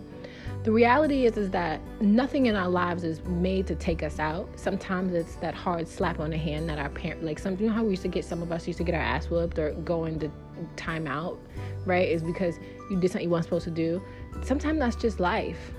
the 0.68 0.74
reality 0.74 1.26
is 1.26 1.38
is 1.38 1.50
that 1.52 1.80
nothing 2.02 2.48
in 2.48 2.58
our 2.58 2.68
lives 2.68 3.06
is 3.06 3.24
made 3.24 3.66
to 3.68 3.76
take 3.76 4.04
us 4.04 4.20
out. 4.20 4.50
Sometimes 4.60 5.14
it's 5.14 5.36
that 5.36 5.54
hard 5.54 5.88
slap 5.88 6.20
on 6.20 6.32
the 6.32 6.38
hand 6.38 6.68
that 6.68 6.78
our 6.78 6.90
parent 6.90 7.24
like 7.24 7.40
some 7.40 7.58
you 7.58 7.68
know 7.68 7.74
how 7.74 7.86
we 7.86 7.92
used 7.92 8.02
to 8.02 8.10
get 8.10 8.26
some 8.26 8.42
of 8.42 8.52
us 8.52 8.68
used 8.68 8.78
to 8.80 8.84
get 8.84 8.94
our 8.94 9.00
ass 9.00 9.30
whooped 9.30 9.58
or 9.60 9.72
go 9.86 10.04
into 10.04 10.30
timeout, 10.76 11.38
right? 11.86 12.10
Is 12.10 12.22
because 12.22 12.60
you 12.90 13.00
did 13.00 13.12
something 13.12 13.28
you 13.28 13.30
weren't 13.30 13.46
supposed 13.46 13.64
to 13.64 13.72
do. 13.72 14.04
Sometimes 14.44 14.80
that's 14.80 14.98
just 14.98 15.22
life. 15.22 15.72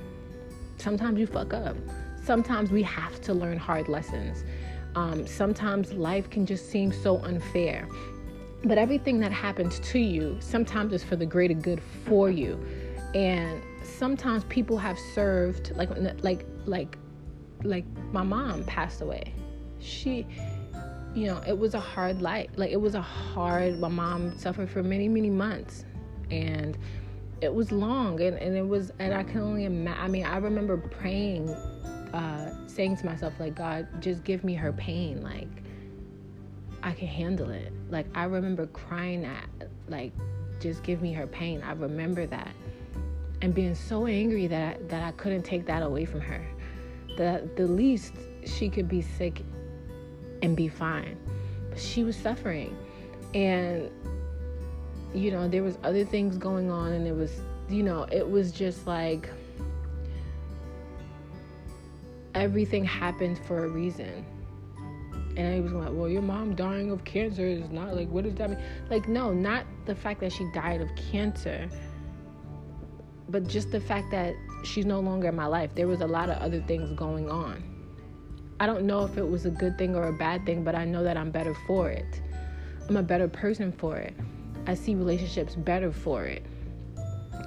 Sometimes 0.79 1.19
you 1.19 1.27
fuck 1.27 1.53
up. 1.53 1.77
Sometimes 2.25 2.71
we 2.71 2.83
have 2.85 3.21
to 3.21 3.35
learn 3.35 3.59
hard 3.59 3.89
lessons. 3.89 4.43
Um, 4.95 5.27
sometimes 5.27 5.93
life 5.93 6.31
can 6.31 6.47
just 6.47 6.71
seem 6.71 6.93
so 6.93 7.19
unfair. 7.19 7.87
But 8.65 8.77
everything 8.77 9.21
that 9.21 9.33
happens 9.33 9.79
to 9.81 9.99
you 9.99 10.37
sometimes 10.41 10.93
is 10.93 11.05
for 11.05 11.17
the 11.17 11.27
greater 11.27 11.55
good 11.55 11.81
for 12.05 12.31
you. 12.31 12.59
And 13.15 13.63
sometimes 13.83 14.45
people 14.45 14.77
have 14.79 14.99
served 15.15 15.73
like 15.77 15.91
like 16.23 16.45
like 16.67 16.99
like 17.63 17.85
my 18.13 18.23
mom 18.23 18.65
passed 18.65 19.01
away. 19.01 19.35
She 19.79 20.27
you 21.15 21.27
know, 21.27 21.41
it 21.47 21.57
was 21.57 21.75
a 21.75 21.81
hard 21.81 22.21
life. 22.21 22.51
Like 22.57 22.71
it 22.71 22.81
was 22.81 22.95
a 22.95 23.01
hard 23.03 23.79
my 23.79 23.89
mom 23.89 24.37
suffered 24.37 24.71
for 24.71 24.83
many, 24.83 25.09
many 25.09 25.31
months. 25.31 25.85
And 26.31 26.77
it 27.41 27.55
was 27.55 27.71
long 27.71 28.21
and, 28.21 28.37
and 28.39 28.57
it 28.57 28.67
was 28.67 28.93
and 28.99 29.15
I 29.15 29.23
can 29.23 29.41
only 29.41 29.65
imagine 29.65 30.03
I 30.03 30.09
mean, 30.09 30.27
I 30.27 30.37
remember 30.39 30.77
praying, 30.77 31.49
uh, 31.49 32.67
saying 32.67 32.97
to 32.99 33.07
myself, 33.07 33.35
like, 33.39 33.55
God, 33.55 33.87
just 34.03 34.25
give 34.25 34.43
me 34.43 34.55
her 34.55 34.73
pain. 34.73 35.23
Like 35.23 35.49
I 36.83 36.93
can 36.93 37.09
handle 37.09 37.51
it. 37.51 37.73
Like 37.91 38.07
I 38.15 38.25
remember 38.25 38.67
crying 38.67 39.25
at 39.25 39.49
like 39.89 40.13
just 40.61 40.83
give 40.83 41.03
me 41.03 41.13
her 41.13 41.27
pain. 41.27 41.63
I 41.63 41.73
remember 41.73 42.27
that 42.27 42.55
and 43.43 43.55
being 43.55 43.75
so 43.75 44.07
angry 44.07 44.47
that 44.47 44.77
I, 44.77 44.83
that 44.89 45.03
I 45.03 45.13
couldn't 45.13 45.43
take 45.43 45.67
that 45.67 45.83
away 45.83 46.05
from 46.05 46.21
her. 46.21 46.45
That 47.17 47.57
the 47.57 47.67
least 47.67 48.15
she 48.45 48.69
could 48.69 48.89
be 48.89 49.03
sick 49.03 49.43
and 50.43 50.57
be 50.57 50.69
fine, 50.69 51.17
but 51.69 51.79
she 51.79 52.05
was 52.05 52.17
suffering, 52.17 52.77
and 53.35 53.91
you 55.15 55.31
know 55.31 55.49
there 55.49 55.63
was 55.63 55.79
other 55.83 56.05
things 56.05 56.37
going 56.37 56.71
on, 56.71 56.93
and 56.93 57.07
it 57.07 57.15
was 57.15 57.41
you 57.69 57.83
know 57.83 58.07
it 58.11 58.29
was 58.29 58.53
just 58.53 58.87
like 58.87 59.29
everything 62.35 62.85
happened 62.85 63.39
for 63.47 63.65
a 63.65 63.69
reason. 63.69 64.25
And 65.39 65.55
he 65.55 65.61
was 65.61 65.73
like, 65.73 65.91
well, 65.93 66.09
your 66.09 66.21
mom 66.21 66.55
dying 66.55 66.91
of 66.91 67.05
cancer 67.05 67.47
is 67.47 67.71
not 67.71 67.97
like, 67.97 68.11
what 68.11 68.25
does 68.25 68.35
that 68.35 68.51
mean? 68.51 68.59
Like, 68.91 69.09
no, 69.09 69.33
not 69.33 69.65
the 69.87 69.95
fact 69.95 70.21
that 70.21 70.33
she 70.33 70.47
died 70.53 70.83
of 70.83 70.89
cancer 71.11 71.71
but 73.29 73.47
just 73.47 73.71
the 73.71 73.81
fact 73.81 74.11
that 74.11 74.35
she's 74.65 74.87
no 74.87 75.01
longer 75.01 75.29
in 75.29 75.37
my 75.37 75.47
life, 75.47 75.75
there 75.75 75.87
was 75.87 76.01
a 76.01 76.07
lot 76.07 76.31
of 76.31 76.39
other 76.39 76.61
things 76.63 76.91
going 76.93 77.31
on. 77.31 77.63
I 78.61 78.67
don't 78.67 78.85
know 78.85 79.05
if 79.05 79.17
it 79.19 79.29
was 79.29 79.47
a 79.47 79.51
good 79.51 79.79
thing 79.79 79.95
or 79.95 80.09
a 80.09 80.13
bad 80.13 80.45
thing, 80.47 80.65
but 80.65 80.75
I 80.75 80.85
know 80.85 81.05
that 81.05 81.17
I'm 81.17 81.31
better 81.31 81.55
for 81.67 81.91
it. 81.91 82.21
I'm 82.89 82.97
a 82.97 83.03
better 83.03 83.29
person 83.29 83.71
for 83.71 83.97
it. 83.97 84.15
I 84.67 84.75
see 84.75 84.95
relationships 84.95 85.55
better 85.55 85.93
for 85.93 86.25
it. 86.25 86.45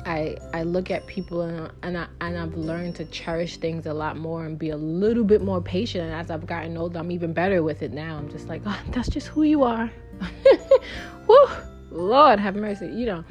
I 0.06 0.38
I 0.54 0.64
look 0.64 0.92
at 0.92 1.06
people 1.08 1.42
and 1.42 1.72
and, 1.84 1.98
I, 1.98 2.08
and 2.22 2.38
I've 2.38 2.56
learned 2.56 2.96
to 2.96 3.06
cherish 3.06 3.58
things 3.58 3.86
a 3.86 3.94
lot 3.94 4.18
more 4.18 4.46
and 4.46 4.58
be 4.58 4.70
a 4.70 4.78
little 4.78 5.24
bit 5.24 5.42
more 5.42 5.62
patient. 5.62 6.06
And 6.06 6.14
as 6.14 6.32
I've 6.32 6.48
gotten 6.48 6.78
older, 6.78 7.00
I'm 7.00 7.12
even 7.12 7.34
better 7.34 7.64
with 7.64 7.82
it 7.82 7.92
now. 7.92 8.18
I'm 8.18 8.30
just 8.30 8.48
like, 8.48 8.62
oh, 8.66 8.80
that's 8.90 9.10
just 9.10 9.28
who 9.28 9.44
you 9.44 9.64
are. 9.64 9.92
Woo, 11.28 11.48
Lord 11.92 12.40
have 12.40 12.56
mercy. 12.56 12.88
You 12.88 13.06
know, 13.06 13.24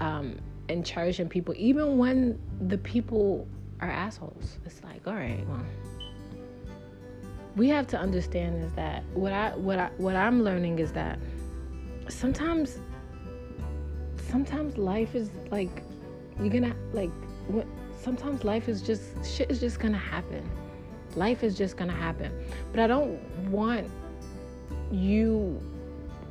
um, 0.00 0.38
and 0.70 0.86
cherishing 0.86 1.28
people 1.28 1.52
even 1.56 1.98
when 1.98 2.38
the 2.68 2.78
people 2.78 3.46
are 3.80 3.90
assholes 3.90 4.58
it's 4.64 4.82
like 4.84 5.06
all 5.06 5.14
right 5.14 5.44
well 5.48 5.64
we 7.56 7.68
have 7.68 7.86
to 7.88 7.98
understand 7.98 8.62
is 8.62 8.72
that 8.74 9.02
what 9.12 9.32
i 9.32 9.50
what 9.56 9.78
i 9.78 9.90
what 9.96 10.14
i'm 10.14 10.42
learning 10.44 10.78
is 10.78 10.92
that 10.92 11.18
sometimes 12.08 12.78
sometimes 14.30 14.78
life 14.78 15.14
is 15.14 15.30
like 15.50 15.82
you're 16.40 16.48
gonna 16.48 16.74
like 16.92 17.10
what 17.48 17.66
sometimes 18.00 18.44
life 18.44 18.68
is 18.68 18.82
just 18.82 19.02
shit 19.24 19.50
is 19.50 19.60
just 19.60 19.78
gonna 19.78 19.96
happen 19.96 20.48
life 21.16 21.42
is 21.42 21.56
just 21.56 21.76
gonna 21.76 21.92
happen 21.92 22.32
but 22.70 22.80
i 22.80 22.86
don't 22.86 23.20
want 23.50 23.88
you 24.90 25.60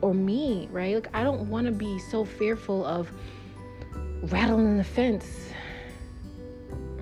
or 0.01 0.13
me 0.13 0.67
right 0.71 0.95
like 0.95 1.09
i 1.13 1.23
don't 1.23 1.49
want 1.49 1.65
to 1.65 1.71
be 1.71 1.99
so 1.99 2.25
fearful 2.25 2.85
of 2.85 3.11
rattling 4.23 4.77
the 4.77 4.83
fence, 4.83 5.49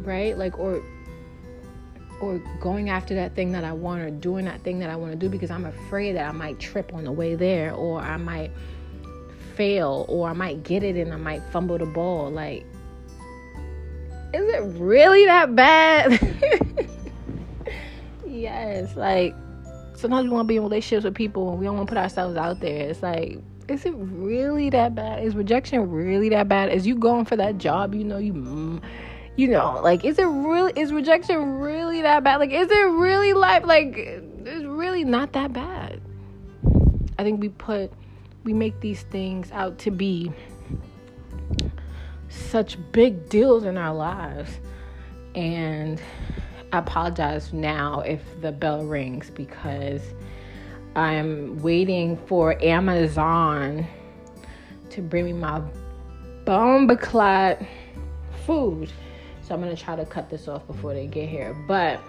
right? 0.01 0.37
Like, 0.37 0.59
or 0.59 0.81
or 2.19 2.39
going 2.59 2.89
after 2.89 3.13
that 3.13 3.35
thing 3.35 3.51
that 3.51 3.63
I 3.63 3.73
want 3.73 4.01
or 4.01 4.09
doing 4.09 4.45
that 4.45 4.61
thing 4.61 4.79
that 4.79 4.89
I 4.89 4.95
want 4.95 5.11
to 5.11 5.17
do 5.17 5.29
because 5.29 5.51
I'm 5.51 5.65
afraid 5.65 6.15
that 6.15 6.27
I 6.27 6.31
might 6.31 6.57
trip 6.57 6.91
on 6.91 7.03
the 7.03 7.11
way 7.11 7.35
there 7.35 7.75
or 7.75 8.01
I 8.01 8.17
might 8.17 8.49
fail 9.53 10.03
or 10.09 10.27
I 10.27 10.33
might 10.33 10.63
get 10.63 10.81
it 10.81 10.95
and 10.95 11.13
I 11.13 11.17
might 11.17 11.43
fumble 11.51 11.77
the 11.77 11.85
ball. 11.85 12.31
Like, 12.31 12.65
is 14.33 14.53
it 14.53 14.79
really 14.79 15.25
that 15.25 15.55
bad? 15.55 16.19
yes, 18.27 18.95
like 18.95 19.33
sometimes 19.95 20.25
we 20.25 20.29
want 20.29 20.45
to 20.45 20.47
be 20.47 20.57
in 20.57 20.63
relationships 20.63 21.05
with 21.05 21.15
people 21.15 21.49
and 21.49 21.59
we 21.59 21.65
don't 21.65 21.75
want 21.75 21.87
to 21.87 21.91
put 21.91 21.99
ourselves 21.99 22.37
out 22.37 22.59
there. 22.59 22.89
It's 22.89 23.01
like, 23.01 23.39
is 23.67 23.85
it 23.85 23.93
really 23.97 24.69
that 24.69 24.95
bad? 24.95 25.23
Is 25.23 25.35
rejection 25.35 25.89
really 25.89 26.29
that 26.29 26.47
bad? 26.47 26.71
Is 26.71 26.85
you 26.85 26.95
going 26.95 27.25
for 27.25 27.35
that 27.35 27.57
job? 27.57 27.95
You 27.95 28.03
know, 28.03 28.17
you, 28.17 28.81
you 29.35 29.47
know, 29.47 29.79
like, 29.83 30.05
is 30.05 30.19
it 30.19 30.25
really? 30.25 30.73
Is 30.75 30.93
rejection 30.93 31.59
really 31.59 32.01
that 32.01 32.23
bad? 32.23 32.37
Like, 32.37 32.51
is 32.51 32.69
it 32.69 32.75
really 32.75 33.33
life? 33.33 33.65
Like, 33.65 33.95
it's 33.97 34.65
really 34.65 35.03
not 35.03 35.33
that 35.33 35.53
bad. 35.53 36.01
I 37.19 37.23
think 37.23 37.41
we 37.41 37.49
put, 37.49 37.91
we 38.43 38.53
make 38.53 38.79
these 38.79 39.01
things 39.03 39.51
out 39.51 39.79
to 39.79 39.91
be 39.91 40.31
such 42.29 42.77
big 42.91 43.29
deals 43.29 43.63
in 43.63 43.77
our 43.77 43.93
lives, 43.93 44.59
and 45.35 46.01
I 46.71 46.79
apologize 46.79 47.53
now 47.53 48.01
if 48.01 48.21
the 48.41 48.51
bell 48.51 48.85
rings 48.85 49.29
because 49.29 50.01
I'm 50.95 51.61
waiting 51.61 52.17
for 52.27 52.61
Amazon 52.63 53.87
to 54.89 55.01
bring 55.01 55.25
me 55.25 55.33
my 55.33 55.61
bombaclat 56.43 57.65
food. 58.45 58.91
So 59.41 59.53
I'm 59.53 59.61
gonna 59.61 59.75
try 59.75 59.95
to 59.95 60.05
cut 60.05 60.29
this 60.29 60.47
off 60.47 60.65
before 60.67 60.93
they 60.93 61.07
get 61.07 61.29
here. 61.29 61.55
But 61.67 62.01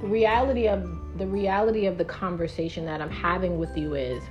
the 0.00 0.08
reality 0.08 0.68
of 0.68 1.18
the 1.18 1.26
reality 1.26 1.86
of 1.86 1.98
the 1.98 2.04
conversation 2.04 2.84
that 2.86 3.00
I'm 3.00 3.10
having 3.10 3.58
with 3.58 3.76
you 3.76 3.94
is 3.94 4.22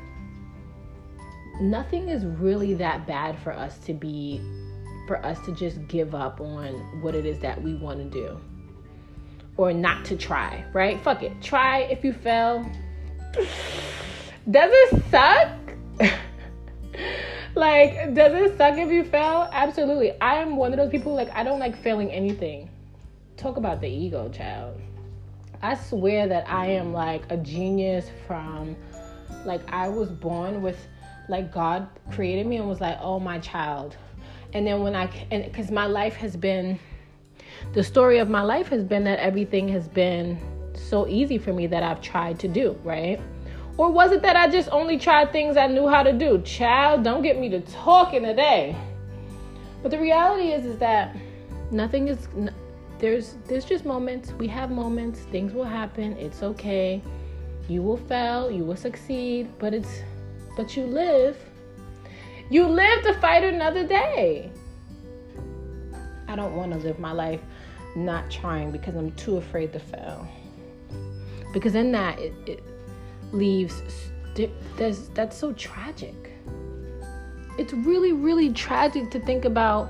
nothing 1.59 2.09
is 2.09 2.25
really 2.25 2.73
that 2.75 3.07
bad 3.07 3.37
for 3.39 3.51
us 3.51 3.77
to 3.79 3.93
be 3.93 4.41
for 5.07 5.23
us 5.25 5.39
to 5.45 5.51
just 5.51 5.87
give 5.87 6.13
up 6.13 6.39
on 6.41 6.73
what 7.01 7.15
it 7.15 7.25
is 7.25 7.39
that 7.39 7.61
we 7.61 7.73
want 7.75 7.99
to 7.99 8.05
do 8.05 8.39
or 9.57 9.73
not 9.73 10.05
to 10.05 10.15
try, 10.15 10.63
right? 10.73 11.01
Fuck 11.01 11.23
it. 11.23 11.33
Try 11.41 11.79
if 11.81 12.03
you 12.03 12.13
fail. 12.13 12.69
Does 14.49 14.71
it 14.71 15.03
suck? 15.09 15.49
like, 17.55 18.13
does 18.13 18.33
it 18.33 18.57
suck 18.57 18.77
if 18.77 18.91
you 18.91 19.03
fail? 19.03 19.49
Absolutely. 19.51 20.19
I 20.21 20.35
am 20.35 20.55
one 20.55 20.71
of 20.73 20.77
those 20.77 20.91
people, 20.91 21.13
like, 21.13 21.29
I 21.33 21.43
don't 21.43 21.59
like 21.59 21.75
failing 21.81 22.11
anything. 22.11 22.69
Talk 23.35 23.57
about 23.57 23.81
the 23.81 23.87
ego, 23.87 24.29
child. 24.29 24.79
I 25.61 25.75
swear 25.75 26.27
that 26.27 26.47
I 26.47 26.67
am 26.67 26.93
like 26.93 27.23
a 27.31 27.37
genius 27.37 28.09
from, 28.27 28.75
like, 29.43 29.61
I 29.73 29.89
was 29.89 30.09
born 30.09 30.61
with, 30.61 30.77
like, 31.29 31.51
God 31.51 31.87
created 32.11 32.45
me 32.45 32.57
and 32.57 32.67
was 32.67 32.79
like, 32.79 32.97
oh, 33.01 33.19
my 33.19 33.39
child. 33.39 33.97
And 34.53 34.65
then 34.65 34.81
when 34.81 34.95
I, 34.95 35.09
and 35.31 35.43
because 35.45 35.71
my 35.71 35.85
life 35.85 36.15
has 36.15 36.35
been, 36.35 36.79
the 37.73 37.83
story 37.83 38.19
of 38.19 38.29
my 38.29 38.41
life 38.41 38.67
has 38.69 38.83
been 38.83 39.03
that 39.05 39.19
everything 39.19 39.67
has 39.69 39.87
been 39.87 40.39
so 40.73 41.07
easy 41.07 41.37
for 41.37 41.53
me 41.53 41.67
that 41.67 41.83
I've 41.83 42.01
tried 42.01 42.39
to 42.39 42.47
do, 42.47 42.77
right? 42.83 43.19
Or 43.77 43.91
was 43.91 44.11
it 44.11 44.21
that 44.23 44.35
I 44.35 44.47
just 44.47 44.69
only 44.71 44.97
tried 44.97 45.31
things 45.31 45.55
I 45.55 45.67
knew 45.67 45.87
how 45.87 46.01
to 46.01 46.13
do? 46.13 46.41
Child, 46.41 47.03
don't 47.03 47.21
get 47.21 47.39
me 47.39 47.49
to 47.49 47.61
talking 47.61 48.23
today. 48.23 48.75
But 49.83 49.91
the 49.91 49.99
reality 49.99 50.51
is 50.51 50.65
is 50.65 50.77
that 50.79 51.15
nothing 51.71 52.07
is 52.07 52.27
there's 52.99 53.35
there's 53.45 53.65
just 53.65 53.85
moments. 53.85 54.31
We 54.33 54.47
have 54.47 54.71
moments, 54.71 55.19
things 55.31 55.53
will 55.53 55.63
happen. 55.63 56.13
It's 56.17 56.41
okay. 56.41 57.03
You 57.67 57.83
will 57.83 57.97
fail, 57.97 58.49
you 58.49 58.63
will 58.63 58.75
succeed, 58.75 59.47
but 59.59 59.73
it's 59.73 60.01
but 60.55 60.75
you 60.75 60.85
live. 60.85 61.37
You 62.49 62.65
live 62.65 63.03
to 63.03 63.13
fight 63.15 63.43
another 63.43 63.85
day. 63.85 64.51
I 66.29 66.35
don't 66.35 66.55
want 66.55 66.71
to 66.71 66.77
live 66.77 66.97
my 66.97 67.11
life 67.11 67.41
not 67.95 68.29
trying 68.31 68.71
because 68.71 68.95
I'm 68.95 69.11
too 69.13 69.37
afraid 69.37 69.73
to 69.73 69.79
fail. 69.79 70.27
Because 71.51 71.75
in 71.75 71.91
that, 71.91 72.19
it, 72.19 72.33
it 72.45 72.63
leaves, 73.33 73.81
there's, 74.77 75.09
that's 75.09 75.37
so 75.37 75.51
tragic. 75.53 76.31
It's 77.57 77.73
really, 77.73 78.13
really 78.13 78.51
tragic 78.53 79.11
to 79.11 79.19
think 79.19 79.43
about 79.45 79.89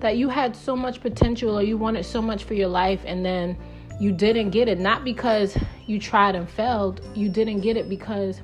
that 0.00 0.16
you 0.16 0.28
had 0.28 0.56
so 0.56 0.74
much 0.74 1.00
potential 1.00 1.56
or 1.56 1.62
you 1.62 1.76
wanted 1.76 2.04
so 2.04 2.20
much 2.20 2.44
for 2.44 2.54
your 2.54 2.68
life 2.68 3.00
and 3.04 3.24
then 3.24 3.56
you 4.00 4.10
didn't 4.10 4.50
get 4.50 4.68
it. 4.68 4.80
Not 4.80 5.04
because 5.04 5.56
you 5.86 6.00
tried 6.00 6.34
and 6.34 6.48
failed, 6.48 7.02
you 7.14 7.28
didn't 7.28 7.60
get 7.60 7.76
it 7.76 7.88
because, 7.88 8.40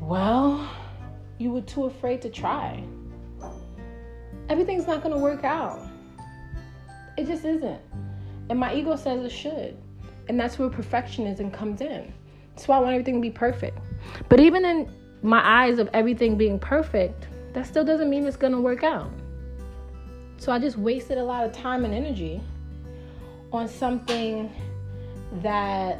well, 0.00 0.70
you 1.38 1.50
were 1.50 1.62
too 1.62 1.84
afraid 1.84 2.22
to 2.22 2.30
try 2.30 2.82
everything's 4.48 4.86
not 4.86 5.02
going 5.02 5.14
to 5.14 5.20
work 5.20 5.44
out. 5.44 5.80
It 7.16 7.26
just 7.26 7.44
isn't. 7.44 7.80
And 8.50 8.58
my 8.58 8.74
ego 8.74 8.96
says 8.96 9.24
it 9.24 9.32
should. 9.32 9.76
And 10.28 10.38
that's 10.38 10.58
where 10.58 10.68
perfectionism 10.68 11.52
comes 11.52 11.80
in. 11.80 12.12
That's 12.50 12.68
why 12.68 12.76
I 12.76 12.80
want 12.80 12.92
everything 12.92 13.14
to 13.14 13.20
be 13.20 13.30
perfect. 13.30 13.78
But 14.28 14.40
even 14.40 14.64
in 14.64 14.90
my 15.22 15.40
eyes 15.44 15.78
of 15.78 15.88
everything 15.92 16.36
being 16.36 16.58
perfect, 16.58 17.28
that 17.52 17.66
still 17.66 17.84
doesn't 17.84 18.10
mean 18.10 18.26
it's 18.26 18.36
going 18.36 18.52
to 18.52 18.60
work 18.60 18.82
out. 18.82 19.10
So 20.36 20.52
I 20.52 20.58
just 20.58 20.76
wasted 20.76 21.18
a 21.18 21.24
lot 21.24 21.44
of 21.44 21.52
time 21.52 21.84
and 21.84 21.94
energy 21.94 22.40
on 23.52 23.68
something 23.68 24.52
that, 25.42 25.98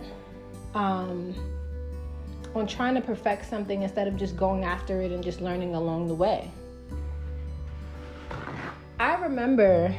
um, 0.74 1.34
on 2.56 2.66
trying 2.66 2.94
to 2.94 3.00
perfect 3.00 3.48
something 3.48 3.82
instead 3.82 4.08
of 4.08 4.16
just 4.16 4.36
going 4.36 4.64
after 4.64 5.00
it 5.02 5.12
and 5.12 5.22
just 5.22 5.40
learning 5.40 5.74
along 5.74 6.08
the 6.08 6.14
way. 6.14 6.50
I 8.98 9.14
remember, 9.16 9.94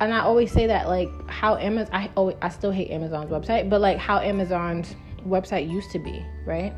and 0.00 0.12
I 0.12 0.20
always 0.20 0.52
say 0.52 0.66
that 0.66 0.88
like 0.88 1.08
how 1.28 1.56
Amazon, 1.56 1.94
I 1.94 2.10
always, 2.16 2.36
I 2.42 2.48
still 2.50 2.70
hate 2.70 2.90
Amazon's 2.90 3.30
website, 3.30 3.70
but 3.70 3.80
like 3.80 3.98
how 3.98 4.18
Amazon's 4.18 4.94
website 5.26 5.70
used 5.70 5.90
to 5.92 5.98
be, 5.98 6.24
right? 6.44 6.72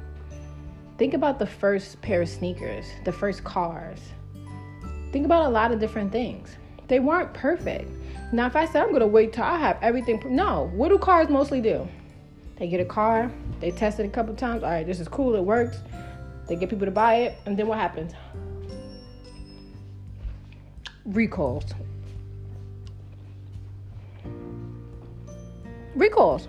Think 0.98 1.14
about 1.14 1.38
the 1.38 1.46
first 1.46 2.00
pair 2.02 2.22
of 2.22 2.28
sneakers, 2.28 2.86
the 3.04 3.12
first 3.12 3.42
cars. 3.42 3.98
Think 5.10 5.26
about 5.26 5.46
a 5.46 5.48
lot 5.48 5.72
of 5.72 5.80
different 5.80 6.12
things. 6.12 6.56
They 6.88 7.00
weren't 7.00 7.34
perfect. 7.34 7.90
Now, 8.32 8.46
if 8.46 8.56
I 8.56 8.64
say 8.64 8.80
I'm 8.80 8.92
gonna 8.92 9.06
wait 9.06 9.32
till 9.32 9.44
I 9.44 9.58
have 9.58 9.78
everything, 9.82 10.22
no. 10.26 10.70
What 10.74 10.88
do 10.88 10.98
cars 10.98 11.28
mostly 11.28 11.60
do? 11.60 11.86
They 12.56 12.68
get 12.68 12.80
a 12.80 12.84
car, 12.84 13.30
they 13.60 13.70
test 13.70 13.98
it 14.00 14.06
a 14.06 14.08
couple 14.08 14.34
times. 14.34 14.62
All 14.62 14.70
right, 14.70 14.86
this 14.86 15.00
is 15.00 15.08
cool, 15.08 15.34
it 15.34 15.42
works. 15.42 15.78
They 16.48 16.56
get 16.56 16.68
people 16.70 16.86
to 16.86 16.92
buy 16.92 17.14
it, 17.16 17.38
and 17.46 17.56
then 17.56 17.66
what 17.66 17.78
happens? 17.78 18.12
recalls. 21.04 21.64
Recalls. 25.94 26.48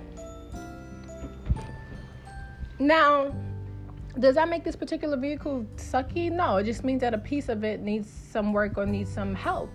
Now, 2.80 3.34
does 4.20 4.36
that 4.36 4.50
make 4.50 4.64
this 4.64 4.76
particular 4.76 5.18
vehicle 5.18 5.66
sucky? 5.76 6.32
No, 6.32 6.58
it 6.58 6.66
just 6.66 6.84
means 6.84 7.02
that 7.02 7.14
a 7.14 7.18
piece 7.18 7.50
of 7.50 7.64
it 7.64 7.82
needs 7.82 8.10
some 8.10 8.54
work 8.54 8.78
or 8.78 8.86
needs 8.86 9.12
some 9.12 9.34
help. 9.34 9.70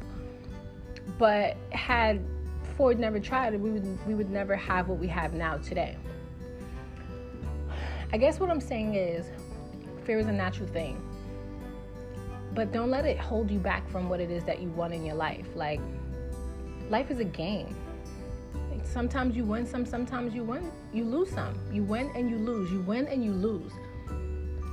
But 1.18 1.56
had 1.70 2.20
Ford 2.76 2.98
never 2.98 3.18
tried 3.18 3.54
it, 3.54 3.60
we 3.60 3.70
would 3.70 4.06
we 4.06 4.14
would 4.14 4.30
never 4.30 4.54
have 4.54 4.88
what 4.88 4.98
we 4.98 5.08
have 5.08 5.34
now 5.34 5.56
today. 5.56 5.96
I 8.12 8.16
guess 8.16 8.40
what 8.40 8.50
I'm 8.50 8.60
saying 8.60 8.94
is 8.94 9.26
fear 10.04 10.18
is 10.18 10.26
a 10.26 10.32
natural 10.32 10.68
thing 10.68 11.02
but 12.58 12.72
don't 12.72 12.90
let 12.90 13.04
it 13.04 13.18
hold 13.18 13.50
you 13.52 13.60
back 13.60 13.88
from 13.88 14.08
what 14.08 14.18
it 14.18 14.32
is 14.32 14.42
that 14.42 14.60
you 14.60 14.68
want 14.70 14.92
in 14.92 15.04
your 15.04 15.14
life. 15.14 15.46
Like, 15.54 15.80
life 16.90 17.08
is 17.08 17.20
a 17.20 17.24
game. 17.24 17.72
Sometimes 18.82 19.36
you 19.36 19.44
win 19.44 19.64
some, 19.64 19.86
sometimes 19.86 20.34
you 20.34 20.42
win, 20.42 20.72
you 20.92 21.04
lose 21.04 21.30
some. 21.30 21.54
You 21.72 21.84
win 21.84 22.10
and 22.16 22.28
you 22.28 22.36
lose. 22.36 22.72
You 22.72 22.80
win 22.80 23.06
and 23.06 23.24
you 23.24 23.32
lose. 23.32 23.70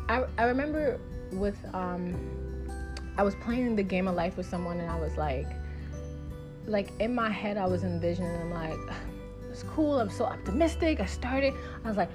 I, 0.10 0.24
I 0.40 0.46
remember 0.46 1.00
with, 1.32 1.58
um, 1.76 2.16
I 3.18 3.24
was 3.24 3.36
playing 3.36 3.76
the 3.76 3.84
game 3.84 4.08
of 4.08 4.16
life 4.16 4.36
with 4.36 4.48
someone 4.50 4.80
and 4.80 4.90
I 4.90 5.00
was 5.00 5.16
like, 5.18 5.46
like 6.66 6.90
in 7.00 7.14
my 7.14 7.30
head, 7.30 7.56
I 7.56 7.68
was 7.68 7.84
envisioning, 7.84 8.32
I'm 8.32 8.52
like, 8.52 8.80
it's 9.52 9.62
cool. 9.62 10.00
I'm 10.00 10.10
so 10.10 10.26
optimistic. 10.26 11.02
I 11.02 11.06
started, 11.06 11.54
I 11.84 11.88
was 11.88 11.98
like, 11.98 12.10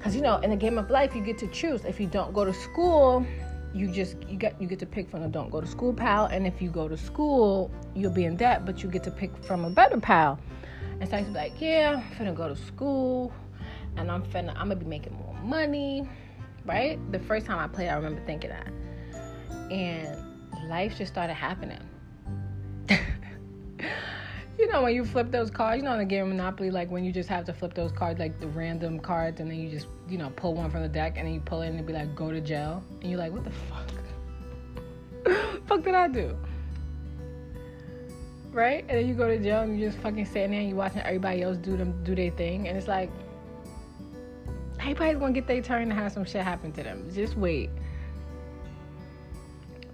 because 0.00 0.16
you 0.16 0.22
know, 0.22 0.38
in 0.38 0.48
the 0.48 0.56
game 0.56 0.78
of 0.78 0.88
life, 0.88 1.14
you 1.14 1.22
get 1.22 1.36
to 1.38 1.46
choose. 1.48 1.84
If 1.84 2.00
you 2.00 2.06
don't 2.06 2.32
go 2.32 2.46
to 2.46 2.54
school, 2.54 3.26
you 3.74 3.86
just 3.86 4.16
you 4.26 4.38
get 4.38 4.58
you 4.58 4.66
get 4.66 4.78
to 4.78 4.86
pick 4.86 5.10
from 5.10 5.22
a 5.22 5.28
don't 5.28 5.50
go 5.50 5.60
to 5.60 5.66
school 5.66 5.92
pal 5.92 6.24
and 6.24 6.44
if 6.44 6.60
you 6.60 6.70
go 6.70 6.88
to 6.88 6.96
school 6.96 7.70
you'll 7.94 8.10
be 8.10 8.24
in 8.24 8.34
debt 8.34 8.66
but 8.66 8.82
you 8.82 8.88
get 8.88 9.04
to 9.04 9.12
pick 9.12 9.30
from 9.44 9.64
a 9.64 9.70
better 9.70 10.00
pal 10.00 10.40
and 10.98 11.08
so 11.08 11.16
I 11.16 11.22
be 11.22 11.30
like 11.30 11.52
yeah 11.60 12.02
I'm 12.02 12.16
finna 12.16 12.34
go 12.34 12.48
to 12.48 12.56
school 12.56 13.32
and 13.96 14.10
I'm 14.10 14.24
finna 14.24 14.50
I'm 14.56 14.70
gonna 14.70 14.74
be 14.74 14.86
making 14.86 15.14
more 15.14 15.36
money 15.44 16.08
right? 16.66 16.98
The 17.12 17.20
first 17.20 17.46
time 17.46 17.60
I 17.60 17.68
played 17.68 17.90
I 17.90 17.94
remember 17.94 18.20
thinking 18.26 18.50
that. 18.50 18.72
And 19.70 20.68
life 20.68 20.98
just 20.98 21.12
started 21.12 21.34
happening 21.34 21.78
know 24.70 24.82
when 24.82 24.94
you 24.94 25.04
flip 25.04 25.30
those 25.30 25.50
cards, 25.50 25.78
you 25.78 25.84
know 25.84 25.92
in 25.92 25.98
the 25.98 26.04
game 26.04 26.28
Monopoly, 26.28 26.70
like 26.70 26.90
when 26.90 27.04
you 27.04 27.12
just 27.12 27.28
have 27.28 27.44
to 27.46 27.52
flip 27.52 27.74
those 27.74 27.92
cards, 27.92 28.18
like 28.18 28.38
the 28.40 28.48
random 28.48 29.00
cards, 29.00 29.40
and 29.40 29.50
then 29.50 29.58
you 29.58 29.70
just, 29.70 29.86
you 30.08 30.18
know, 30.18 30.30
pull 30.36 30.54
one 30.54 30.70
from 30.70 30.82
the 30.82 30.88
deck, 30.88 31.14
and 31.16 31.26
then 31.26 31.34
you 31.34 31.40
pull 31.40 31.62
it, 31.62 31.68
and 31.68 31.78
it 31.78 31.86
be 31.86 31.92
like, 31.92 32.14
go 32.14 32.30
to 32.30 32.40
jail, 32.40 32.82
and 33.00 33.10
you're 33.10 33.18
like, 33.18 33.32
what 33.32 33.44
the 33.44 33.50
fuck? 33.50 33.90
fuck 35.66 35.82
did 35.82 35.94
I 35.94 36.08
do? 36.08 36.36
Right? 38.50 38.84
And 38.88 38.98
then 38.98 39.08
you 39.08 39.14
go 39.14 39.28
to 39.28 39.38
jail, 39.38 39.60
and 39.60 39.78
you 39.78 39.86
just 39.86 39.98
fucking 39.98 40.26
sitting 40.26 40.50
there, 40.50 40.60
and 40.60 40.68
you 40.68 40.76
watching 40.76 41.02
everybody 41.02 41.42
else 41.42 41.56
do 41.56 41.76
them 41.76 42.02
do 42.04 42.14
their 42.14 42.30
thing, 42.30 42.68
and 42.68 42.76
it's 42.76 42.88
like, 42.88 43.10
everybody's 44.78 45.18
gonna 45.18 45.32
get 45.32 45.46
their 45.46 45.62
turn 45.62 45.88
to 45.88 45.94
have 45.94 46.12
some 46.12 46.24
shit 46.24 46.42
happen 46.42 46.72
to 46.72 46.82
them. 46.82 47.10
Just 47.12 47.36
wait 47.36 47.70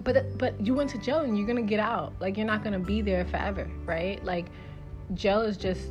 but 0.07 0.39
but 0.39 0.59
you 0.65 0.73
went 0.73 0.89
to 0.89 0.99
jail 0.99 1.21
and 1.21 1.37
you're 1.37 1.49
gonna 1.49 1.61
get 1.61 1.81
out 1.81 2.13
like 2.21 2.37
you're 2.37 2.47
not 2.47 2.63
gonna 2.63 2.79
be 2.79 3.03
there 3.03 3.25
forever 3.25 3.69
right 3.85 4.25
like 4.25 4.47
jail 5.15 5.41
is 5.41 5.57
just 5.57 5.89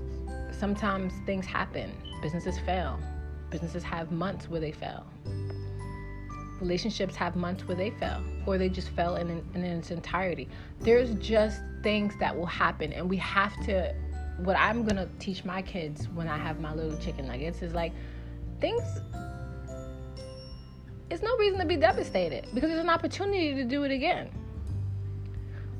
sometimes 0.51 1.13
things 1.25 1.45
happen. 1.45 1.91
Businesses 2.21 2.57
fail. 2.59 2.99
Businesses 3.49 3.83
have 3.83 4.11
months 4.11 4.49
where 4.49 4.59
they 4.59 4.71
fail. 4.71 5.05
Relationships 6.59 7.15
have 7.15 7.35
months 7.35 7.67
where 7.67 7.75
they 7.75 7.89
fail 7.91 8.23
or 8.45 8.57
they 8.57 8.69
just 8.69 8.89
fail 8.89 9.15
in, 9.17 9.29
in, 9.29 9.43
in 9.55 9.63
its 9.63 9.91
entirety. 9.91 10.47
There's 10.79 11.13
just 11.15 11.61
things 11.83 12.13
that 12.19 12.35
will 12.35 12.45
happen 12.45 12.93
and 12.93 13.09
we 13.09 13.17
have 13.17 13.53
to 13.65 13.93
what 14.39 14.57
i'm 14.57 14.83
gonna 14.83 15.07
teach 15.19 15.45
my 15.45 15.61
kids 15.61 16.09
when 16.09 16.27
i 16.27 16.37
have 16.37 16.59
my 16.59 16.73
little 16.73 16.97
chicken 16.97 17.27
nuggets 17.27 17.61
is 17.61 17.73
like 17.73 17.93
things 18.59 18.81
it's 21.09 21.21
no 21.21 21.35
reason 21.37 21.59
to 21.59 21.65
be 21.65 21.77
devastated 21.77 22.47
because 22.53 22.69
there's 22.69 22.81
an 22.81 22.89
opportunity 22.89 23.53
to 23.53 23.63
do 23.63 23.83
it 23.83 23.91
again. 23.91 24.29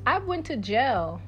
I 0.06 0.18
went 0.18 0.46
to 0.46 0.56
jail 0.56 1.20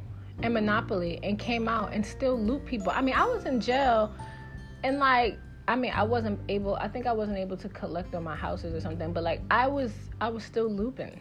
in 0.43 0.53
Monopoly 0.53 1.19
and 1.23 1.39
came 1.39 1.69
out 1.69 1.93
and 1.93 2.05
still 2.05 2.39
loot 2.39 2.65
people. 2.65 2.93
I 2.95 3.01
mean, 3.01 3.15
I 3.15 3.25
was 3.25 3.45
in 3.45 3.61
jail 3.61 4.15
and 4.83 4.99
like 4.99 5.39
I 5.67 5.77
mean, 5.77 5.93
I 5.95 6.03
wasn't 6.03 6.41
able 6.49 6.77
I 6.77 6.89
think 6.89 7.07
I 7.07 7.13
wasn't 7.13 7.39
able 7.39 7.57
to 7.59 7.69
collect 7.69 8.15
on 8.15 8.25
my 8.25 8.37
houses 8.37 8.75
or 8.75 8.81
something, 8.81 9.13
but 9.13 9.23
like 9.23 9.41
I 9.51 9.67
was 9.67 9.93
I 10.21 10.29
was 10.29 10.45
still 10.45 10.69
looping. 10.69 11.21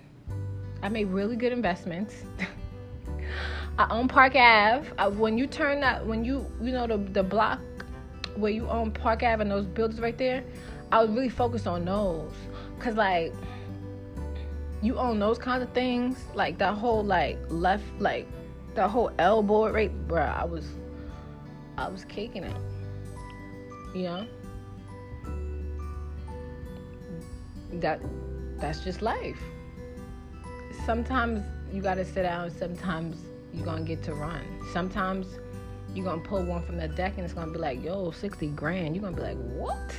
I 0.82 0.90
made 0.90 1.06
really 1.06 1.36
good 1.36 1.52
investments. 1.52 2.24
I 3.78 3.88
own 3.92 4.08
Park 4.08 4.36
Ave. 4.36 4.90
I, 4.98 5.08
when 5.08 5.38
you 5.38 5.48
turn 5.48 5.82
that 5.82 6.06
when 6.06 6.24
you 6.24 6.50
you 6.62 6.72
know 6.72 6.88
the 6.88 6.98
the 6.98 7.24
block 7.24 7.60
where 8.36 8.52
you 8.52 8.68
own 8.70 8.92
Park 8.92 9.24
Ave 9.24 9.42
and 9.42 9.52
those 9.52 9.66
buildings 9.66 10.00
right 10.00 10.18
there, 10.18 10.44
I 10.92 11.02
was 11.02 11.12
really 11.12 11.30
focused 11.30 11.68
on 11.68 11.86
those. 11.86 12.34
Cause 12.80 12.96
like 12.96 13.34
you 14.82 14.98
own 14.98 15.20
those 15.20 15.40
kinds 15.40 15.64
of 15.64 15.72
things, 15.72 16.24
like 16.36 16.58
that 16.60 16.76
whole 16.76 17.04
like 17.04 17.38
left 17.50 17.84
like 18.00 18.28
that 18.78 18.90
whole 18.90 19.12
board 19.44 19.74
right 19.74 20.08
bruh, 20.08 20.36
I 20.36 20.46
was 20.46 20.66
I 21.78 21.90
was 21.90 22.06
kicking 22.06 22.44
it. 22.44 22.56
You 23.94 24.04
know? 24.04 24.28
That 27.74 28.00
that's 28.58 28.80
just 28.80 29.02
life. 29.02 29.40
Sometimes 30.86 31.44
you 31.74 31.82
gotta 31.82 32.06
sit 32.06 32.24
down, 32.24 32.50
sometimes 32.52 33.18
you're 33.54 33.66
gonna 33.66 33.82
get 33.82 34.04
to 34.04 34.14
run. 34.14 34.42
Sometimes 34.72 35.28
you're 35.94 36.06
gonna 36.06 36.22
pull 36.22 36.44
one 36.44 36.64
from 36.64 36.78
the 36.78 36.88
deck 36.88 37.14
and 37.18 37.26
it's 37.26 37.34
gonna 37.34 37.52
be 37.52 37.60
like, 37.60 37.84
yo, 37.84 38.12
60 38.12 38.48
grand. 38.50 38.96
You're 38.96 39.04
gonna 39.04 39.16
be 39.16 39.24
like, 39.24 39.38
what? 39.38 39.92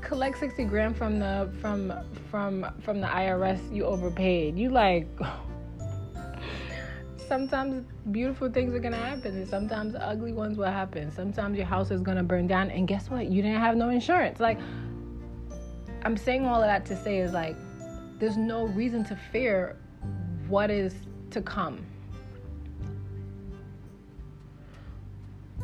collect 0.00 0.38
60 0.38 0.64
grand 0.64 0.96
from 0.96 1.18
the 1.18 1.50
from 1.60 1.92
from 2.30 2.66
from 2.80 3.00
the 3.00 3.06
IRS 3.06 3.60
you 3.74 3.84
overpaid. 3.84 4.56
You 4.58 4.70
like 4.70 5.06
sometimes 7.28 7.84
beautiful 8.10 8.50
things 8.50 8.74
are 8.74 8.78
gonna 8.80 8.96
happen 8.96 9.36
and 9.36 9.46
sometimes 9.46 9.94
ugly 9.94 10.32
ones 10.32 10.56
will 10.56 10.64
happen. 10.64 11.12
Sometimes 11.12 11.56
your 11.56 11.66
house 11.66 11.90
is 11.90 12.00
gonna 12.00 12.22
burn 12.22 12.46
down 12.46 12.70
and 12.70 12.88
guess 12.88 13.10
what? 13.10 13.26
You 13.26 13.42
didn't 13.42 13.60
have 13.60 13.76
no 13.76 13.90
insurance. 13.90 14.40
Like 14.40 14.58
I'm 16.02 16.16
saying 16.16 16.46
all 16.46 16.62
of 16.62 16.66
that 16.66 16.86
to 16.86 16.96
say 16.96 17.18
is 17.18 17.32
like 17.32 17.56
there's 18.18 18.36
no 18.36 18.64
reason 18.64 19.04
to 19.04 19.16
fear 19.30 19.76
what 20.48 20.70
is 20.70 20.94
to 21.30 21.42
come. 21.42 21.84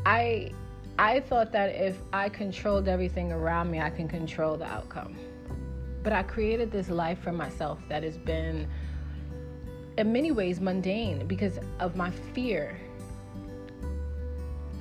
I 0.04 0.52
I 0.98 1.20
thought 1.20 1.50
that 1.52 1.70
if 1.70 1.96
I 2.12 2.28
controlled 2.28 2.86
everything 2.86 3.32
around 3.32 3.70
me, 3.70 3.80
I 3.80 3.90
can 3.90 4.06
control 4.06 4.56
the 4.56 4.66
outcome. 4.66 5.16
But 6.02 6.12
I 6.12 6.22
created 6.22 6.70
this 6.70 6.88
life 6.88 7.18
for 7.18 7.32
myself 7.32 7.80
that 7.88 8.02
has 8.02 8.16
been, 8.18 8.68
in 9.96 10.12
many 10.12 10.32
ways, 10.32 10.60
mundane 10.60 11.26
because 11.26 11.58
of 11.80 11.96
my 11.96 12.10
fear. 12.10 12.78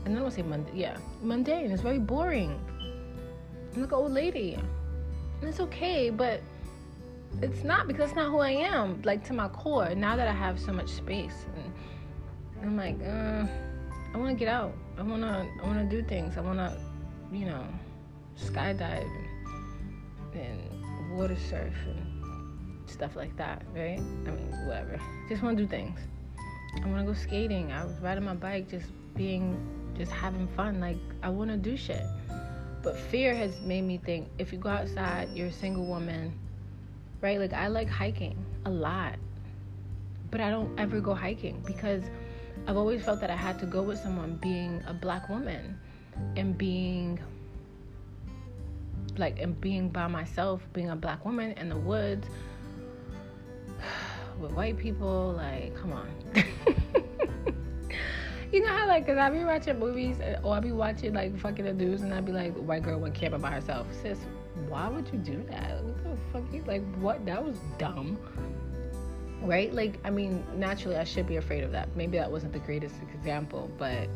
And 0.05 0.13
then 0.13 0.17
I 0.17 0.19
don't 0.19 0.31
say 0.31 0.41
mundane, 0.41 0.75
yeah, 0.75 0.97
mundane. 1.21 1.71
It's 1.71 1.81
very 1.81 1.99
boring. 1.99 2.59
I'm 3.73 3.81
like 3.81 3.91
an 3.91 3.97
old 3.97 4.11
lady. 4.11 4.55
And 4.55 5.49
it's 5.49 5.59
okay, 5.59 6.09
but 6.09 6.41
it's 7.41 7.63
not 7.63 7.87
because 7.87 8.09
it's 8.09 8.15
not 8.15 8.29
who 8.29 8.39
I 8.39 8.51
am, 8.51 9.01
like 9.03 9.23
to 9.25 9.33
my 9.33 9.47
core. 9.49 9.93
Now 9.95 10.15
that 10.15 10.27
I 10.27 10.33
have 10.33 10.59
so 10.59 10.71
much 10.71 10.89
space, 10.89 11.45
and 11.55 12.69
I'm 12.69 12.77
like, 12.77 12.99
uh, 13.01 13.45
I 14.13 14.17
want 14.17 14.29
to 14.29 14.35
get 14.35 14.47
out. 14.47 14.73
I 14.97 15.01
wanna 15.01 15.47
I 15.61 15.67
wanna 15.67 15.85
do 15.85 16.03
things. 16.03 16.37
I 16.37 16.41
wanna, 16.41 16.77
you 17.31 17.45
know, 17.45 17.65
skydive 18.37 19.09
and, 20.33 20.41
and 20.41 21.17
water 21.17 21.35
surf 21.49 21.73
and 21.87 22.12
stuff 22.93 23.15
like 23.15 23.35
that, 23.37 23.63
right? 23.75 23.99
I 23.99 24.31
mean, 24.31 24.51
whatever. 24.65 24.99
Just 25.27 25.41
wanna 25.43 25.57
do 25.57 25.67
things. 25.67 25.99
I 26.81 26.87
wanna 26.87 27.03
go 27.03 27.13
skating. 27.13 27.71
I 27.71 27.83
was 27.83 27.99
riding 27.99 28.23
my 28.23 28.35
bike, 28.35 28.69
just 28.69 28.85
being, 29.15 29.57
just 29.97 30.11
having 30.11 30.47
fun. 30.49 30.79
Like 30.79 30.97
I 31.21 31.29
wanna 31.29 31.57
do 31.57 31.75
shit. 31.75 32.03
But 32.81 32.97
fear 32.97 33.33
has 33.33 33.59
made 33.61 33.83
me 33.83 33.97
think 33.97 34.27
if 34.37 34.51
you 34.51 34.59
go 34.59 34.69
outside, 34.69 35.29
you're 35.33 35.47
a 35.47 35.51
single 35.51 35.85
woman, 35.85 36.37
right? 37.21 37.39
Like 37.39 37.53
I 37.53 37.67
like 37.67 37.89
hiking 37.89 38.37
a 38.65 38.69
lot, 38.69 39.15
but 40.31 40.41
I 40.41 40.49
don't 40.49 40.77
ever 40.79 40.99
go 40.99 41.13
hiking 41.13 41.63
because 41.65 42.03
I've 42.67 42.77
always 42.77 43.03
felt 43.03 43.21
that 43.21 43.29
I 43.29 43.35
had 43.35 43.59
to 43.59 43.65
go 43.65 43.81
with 43.81 43.99
someone 43.99 44.37
being 44.41 44.83
a 44.87 44.93
black 44.93 45.29
woman 45.29 45.79
and 46.35 46.57
being 46.57 47.19
like 49.17 49.39
and 49.39 49.59
being 49.61 49.89
by 49.89 50.07
myself, 50.07 50.61
being 50.73 50.89
a 50.89 50.95
black 50.95 51.23
woman 51.23 51.53
in 51.53 51.69
the 51.69 51.77
woods 51.77 52.27
with 54.39 54.51
white 54.51 54.77
people, 54.77 55.33
like 55.33 55.75
come 55.75 55.93
on. 55.93 56.09
you 58.51 58.61
know 58.63 58.69
how 58.69 58.87
like, 58.87 59.05
cause 59.05 59.17
I 59.17 59.29
be 59.29 59.43
watching 59.43 59.79
movies 59.79 60.17
or 60.43 60.55
I 60.55 60.59
be 60.59 60.71
watching 60.71 61.13
like 61.13 61.37
fucking 61.39 61.65
the 61.65 61.73
news 61.73 62.01
and 62.01 62.13
I 62.13 62.21
be 62.21 62.31
like, 62.31 62.53
white 62.55 62.83
girl 62.83 62.99
went 62.99 63.15
camping 63.15 63.41
by 63.41 63.51
herself. 63.51 63.87
Sis, 64.01 64.19
why 64.67 64.87
would 64.87 65.07
you 65.11 65.19
do 65.19 65.43
that? 65.49 65.83
What 65.83 66.03
the 66.03 66.17
fuck? 66.31 66.43
You 66.53 66.63
like 66.67 66.83
what? 66.95 67.25
That 67.25 67.43
was 67.43 67.57
dumb 67.77 68.17
right? 69.43 69.73
Like, 69.73 69.99
I 70.03 70.09
mean, 70.09 70.43
naturally, 70.55 70.95
I 70.95 71.03
should 71.03 71.27
be 71.27 71.35
afraid 71.35 71.63
of 71.63 71.71
that. 71.73 71.95
Maybe 71.95 72.17
that 72.17 72.31
wasn't 72.31 72.53
the 72.53 72.59
greatest 72.59 72.95
example, 73.13 73.69
but, 73.77 74.07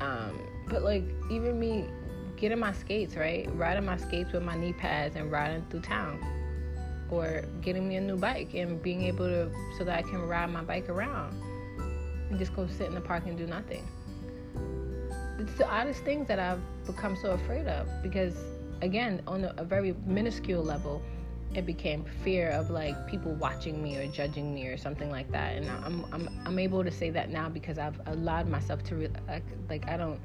um, 0.00 0.40
but 0.68 0.82
like, 0.82 1.04
even 1.30 1.58
me 1.58 1.88
getting 2.36 2.58
my 2.58 2.72
skates, 2.72 3.16
right? 3.16 3.48
Riding 3.54 3.84
my 3.84 3.96
skates 3.96 4.32
with 4.32 4.42
my 4.42 4.56
knee 4.56 4.72
pads 4.72 5.16
and 5.16 5.30
riding 5.30 5.64
through 5.70 5.80
town, 5.80 6.20
or 7.12 7.44
getting 7.60 7.86
me 7.86 7.96
a 7.96 8.00
new 8.00 8.16
bike 8.16 8.54
and 8.54 8.82
being 8.82 9.02
able 9.02 9.26
to, 9.26 9.50
so 9.76 9.84
that 9.84 9.98
I 9.98 10.02
can 10.02 10.22
ride 10.22 10.50
my 10.50 10.62
bike 10.62 10.88
around 10.88 11.40
and 12.30 12.38
just 12.38 12.56
go 12.56 12.66
sit 12.66 12.86
in 12.86 12.94
the 12.94 13.00
park 13.00 13.24
and 13.26 13.36
do 13.36 13.46
nothing. 13.46 13.86
It's 15.38 15.54
the 15.54 15.68
oddest 15.68 16.02
things 16.04 16.26
that 16.28 16.38
I've 16.38 16.60
become 16.86 17.16
so 17.16 17.32
afraid 17.32 17.66
of 17.66 17.86
because, 18.02 18.34
again, 18.80 19.20
on 19.26 19.44
a, 19.44 19.64
very 19.64 19.94
minuscule 20.06 20.62
level, 20.62 21.02
it 21.54 21.66
became 21.66 22.06
fear 22.24 22.48
of 22.50 22.70
like 22.70 22.96
people 23.06 23.32
watching 23.34 23.82
me 23.82 23.98
or 23.98 24.06
judging 24.06 24.54
me 24.54 24.68
or 24.68 24.78
something 24.78 25.10
like 25.10 25.30
that. 25.32 25.56
And 25.56 25.70
i'm 25.70 26.06
i'm, 26.10 26.40
I'm 26.46 26.58
able 26.58 26.82
to 26.82 26.90
say 26.90 27.10
that 27.10 27.28
now 27.28 27.50
because 27.50 27.76
i've 27.76 28.00
allowed 28.06 28.48
myself 28.48 28.82
to 28.84 28.94
re- 28.94 29.08
like, 29.28 29.44
like 29.68 29.86
i 29.86 29.98
don't 29.98 30.18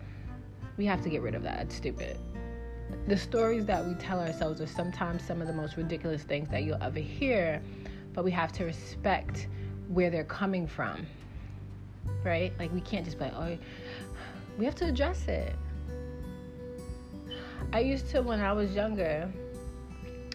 we 0.78 0.86
have 0.86 1.02
to 1.02 1.10
get 1.10 1.21
rid 1.21 1.36
of 1.36 1.43
that. 1.43 1.60
It's 1.63 1.76
stupid 1.76 2.17
the 3.08 3.17
stories 3.17 3.65
that 3.65 3.86
we 3.86 3.93
tell 3.95 4.19
ourselves 4.19 4.62
are 4.62 4.67
sometimes 4.67 5.23
some 5.23 5.41
of 5.41 5.47
the 5.47 5.54
most 5.54 5.78
ridiculous 5.78 6.23
things 6.23 6.50
that 6.50 6.63
you'll 6.63 6.82
ever 6.82 7.00
hear 7.00 7.62
but 8.13 8.23
we 8.23 8.32
have 8.32 8.52
to 8.52 8.63
respect 8.63 9.47
where 9.89 10.10
they're 10.10 10.23
coming 10.23 10.67
from 10.67 11.06
right? 12.23 12.54
Like 12.60 12.73
we 12.73 12.82
can't 12.82 13.06
just 13.06 13.17
be 13.17 13.26
like 13.26 13.34
oh 13.36 13.58
we 14.58 14.65
have 14.65 14.76
to 14.76 14.86
address 14.86 15.28
it. 15.28 15.56
I 17.71 17.80
used 17.80 18.10
to 18.10 18.21
when 18.21 18.39
i 18.39 18.54
was 18.54 18.73
younger 18.73 19.32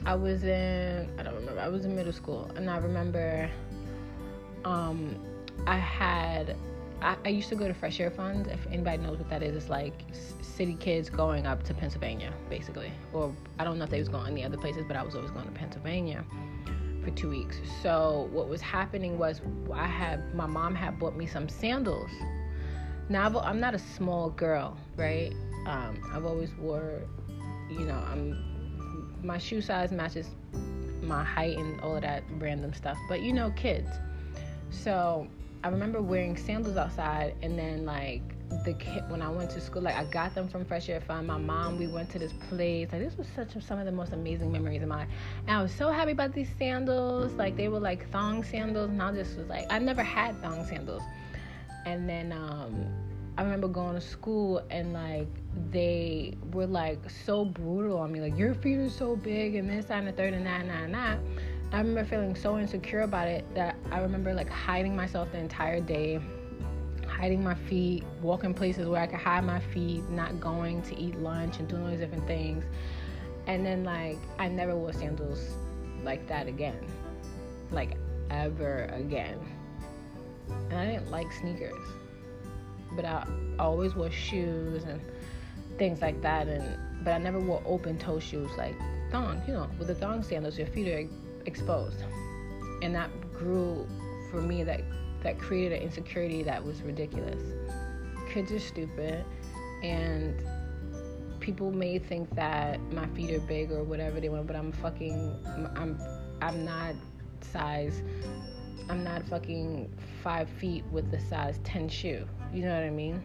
I 0.04 0.14
was 0.14 0.44
in 0.44 1.08
I 1.18 1.22
don't 1.22 1.34
remember 1.34 1.60
I 1.60 1.68
was 1.68 1.84
in 1.84 1.94
middle 1.94 2.12
school 2.12 2.50
and 2.56 2.68
I 2.68 2.78
remember 2.78 3.50
um, 4.64 5.16
I 5.66 5.76
had 5.76 6.56
I, 7.02 7.16
I, 7.24 7.28
used 7.28 7.48
to 7.48 7.56
go 7.56 7.66
to 7.66 7.74
Fresh 7.74 8.00
Air 8.00 8.10
Fund. 8.10 8.46
If 8.46 8.66
anybody 8.66 8.98
knows 8.98 9.18
what 9.18 9.28
that 9.30 9.42
is, 9.42 9.56
it's 9.56 9.68
like 9.68 10.04
city 10.40 10.74
kids 10.74 11.10
going 11.10 11.46
up 11.46 11.62
to 11.64 11.74
Pennsylvania, 11.74 12.32
basically. 12.48 12.92
Or 13.12 13.34
I 13.58 13.64
don't 13.64 13.78
know 13.78 13.84
if 13.84 13.90
they 13.90 13.98
was 13.98 14.08
going 14.08 14.26
any 14.26 14.44
other 14.44 14.56
places, 14.56 14.84
but 14.86 14.96
I 14.96 15.02
was 15.02 15.14
always 15.14 15.30
going 15.30 15.46
to 15.46 15.52
Pennsylvania. 15.52 16.24
for 17.02 17.10
two 17.10 17.28
weeks. 17.28 17.56
So 17.82 18.28
what 18.32 18.48
was 18.48 18.60
happening 18.60 19.18
was 19.18 19.40
I 19.72 19.86
had 19.86 20.34
my 20.34 20.46
mom 20.46 20.74
had 20.74 20.98
bought 20.98 21.16
me 21.16 21.26
some 21.26 21.48
sandals. 21.48 22.10
Now 23.08 23.36
I'm 23.40 23.60
not 23.60 23.74
a 23.74 23.78
small 23.78 24.30
girl, 24.30 24.76
right? 24.96 25.32
Um, 25.66 26.00
I've 26.14 26.24
always 26.24 26.54
wore, 26.54 27.02
you 27.70 27.80
know, 27.80 28.02
I'm 28.10 29.20
my 29.22 29.38
shoe 29.38 29.60
size 29.60 29.92
matches 29.92 30.28
my 31.02 31.24
height 31.24 31.58
and 31.58 31.80
all 31.80 31.96
of 31.96 32.02
that 32.02 32.22
random 32.38 32.72
stuff. 32.72 32.96
But 33.08 33.22
you 33.22 33.32
know, 33.32 33.50
kids. 33.56 33.90
So 34.70 35.28
I 35.64 35.68
remember 35.68 36.02
wearing 36.02 36.36
sandals 36.36 36.76
outside, 36.76 37.36
and 37.42 37.58
then 37.58 37.84
like 37.84 38.22
the 38.64 38.74
kid 38.74 39.04
when 39.08 39.22
I 39.22 39.28
went 39.28 39.50
to 39.50 39.60
school, 39.60 39.82
like 39.82 39.96
I 39.96 40.04
got 40.04 40.34
them 40.34 40.48
from 40.48 40.64
Fresh 40.64 40.88
Air 40.88 41.00
Fund. 41.00 41.26
My 41.26 41.38
mom, 41.38 41.78
we 41.78 41.86
went 41.86 42.10
to 42.10 42.18
this 42.18 42.32
place. 42.48 42.88
Like 42.92 43.00
this 43.00 43.16
was 43.16 43.28
such 43.34 43.52
some 43.62 43.78
of 43.78 43.86
the 43.86 43.92
most 43.92 44.12
amazing 44.12 44.50
memories 44.50 44.82
of 44.82 44.88
mine. 44.88 45.08
And 45.46 45.56
I 45.56 45.62
was 45.62 45.72
so 45.72 45.90
happy 45.90 46.12
about 46.12 46.32
these 46.32 46.50
sandals. 46.58 47.32
Like 47.34 47.56
they 47.56 47.68
were 47.68 47.80
like 47.80 48.10
thong 48.10 48.42
sandals, 48.42 48.90
and 48.90 49.00
I 49.00 49.12
just 49.12 49.36
was 49.36 49.48
like, 49.48 49.66
I 49.70 49.78
never 49.78 50.02
had 50.02 50.40
thong 50.42 50.66
sandals. 50.66 51.02
And 51.86 52.08
then 52.08 52.32
um, 52.32 52.86
I 53.38 53.42
remember 53.42 53.68
going 53.68 53.94
to 53.94 54.00
school 54.00 54.62
and 54.70 54.92
like 54.92 55.28
they 55.70 56.34
were 56.52 56.66
like 56.66 56.98
so 57.24 57.44
brutal 57.44 57.98
on 57.98 58.12
me, 58.12 58.20
like 58.20 58.36
your 58.36 58.54
feet 58.54 58.78
are 58.78 58.90
so 58.90 59.16
big 59.16 59.54
and 59.54 59.70
this 59.70 59.90
and 59.90 60.06
the 60.06 60.12
third 60.12 60.34
and 60.34 60.44
that 60.46 60.60
and 60.60 60.70
that 60.70 60.84
and 60.84 60.94
that. 60.94 61.18
I 61.72 61.78
remember 61.78 62.04
feeling 62.04 62.36
so 62.36 62.58
insecure 62.58 63.00
about 63.00 63.28
it 63.28 63.46
that 63.54 63.76
I 63.90 64.00
remember 64.00 64.34
like 64.34 64.50
hiding 64.50 64.94
myself 64.94 65.32
the 65.32 65.38
entire 65.38 65.80
day 65.80 66.20
hiding 67.22 67.44
my 67.44 67.54
feet, 67.54 68.02
walking 68.20 68.52
places 68.52 68.88
where 68.88 69.00
I 69.00 69.06
could 69.06 69.20
hide 69.20 69.44
my 69.44 69.60
feet, 69.60 70.02
not 70.10 70.40
going 70.40 70.82
to 70.82 70.98
eat 70.98 71.16
lunch 71.20 71.58
and 71.60 71.68
doing 71.68 71.84
all 71.84 71.90
these 71.90 72.00
different 72.00 72.26
things. 72.26 72.64
And 73.46 73.64
then 73.64 73.84
like 73.84 74.18
I 74.40 74.48
never 74.48 74.74
wore 74.74 74.92
sandals 74.92 75.40
like 76.02 76.26
that 76.26 76.48
again. 76.48 76.84
Like 77.70 77.96
ever 78.30 78.90
again. 78.92 79.38
And 80.70 80.74
I 80.74 80.86
didn't 80.86 81.12
like 81.12 81.30
sneakers. 81.32 81.78
But 82.96 83.04
I 83.04 83.24
always 83.58 83.94
wore 83.94 84.10
shoes 84.10 84.82
and 84.82 85.00
things 85.78 86.02
like 86.02 86.20
that 86.22 86.48
and 86.48 86.76
but 87.04 87.14
I 87.14 87.18
never 87.18 87.38
wore 87.38 87.62
open 87.64 87.98
toe 87.98 88.18
shoes 88.18 88.50
like 88.58 88.74
thong, 89.10 89.40
you 89.46 89.52
know, 89.52 89.70
with 89.78 89.88
the 89.88 89.94
thong 89.94 90.22
sandals 90.22 90.58
your 90.58 90.66
feet 90.66 90.88
are 90.88 91.08
exposed. 91.46 92.04
And 92.82 92.94
that 92.94 93.10
grew 93.32 93.86
for 94.30 94.40
me 94.40 94.64
that 94.64 94.82
that 95.22 95.38
created 95.38 95.78
an 95.78 95.82
insecurity 95.84 96.42
that 96.42 96.64
was 96.64 96.82
ridiculous. 96.82 97.42
Kids 98.32 98.50
are 98.50 98.58
stupid, 98.58 99.24
and 99.82 100.42
people 101.40 101.70
may 101.70 101.98
think 101.98 102.34
that 102.34 102.80
my 102.92 103.06
feet 103.08 103.30
are 103.32 103.40
big 103.40 103.70
or 103.70 103.82
whatever 103.82 104.20
they 104.20 104.28
want, 104.28 104.46
but 104.46 104.56
I'm 104.56 104.72
fucking, 104.72 105.36
I'm, 105.76 106.00
I'm 106.40 106.64
not 106.64 106.94
size, 107.40 108.02
I'm 108.88 109.04
not 109.04 109.22
fucking 109.28 109.92
five 110.22 110.48
feet 110.48 110.84
with 110.90 111.10
the 111.10 111.20
size 111.20 111.58
10 111.64 111.88
shoe. 111.88 112.26
You 112.52 112.62
know 112.62 112.74
what 112.74 112.84
I 112.84 112.90
mean? 112.90 113.22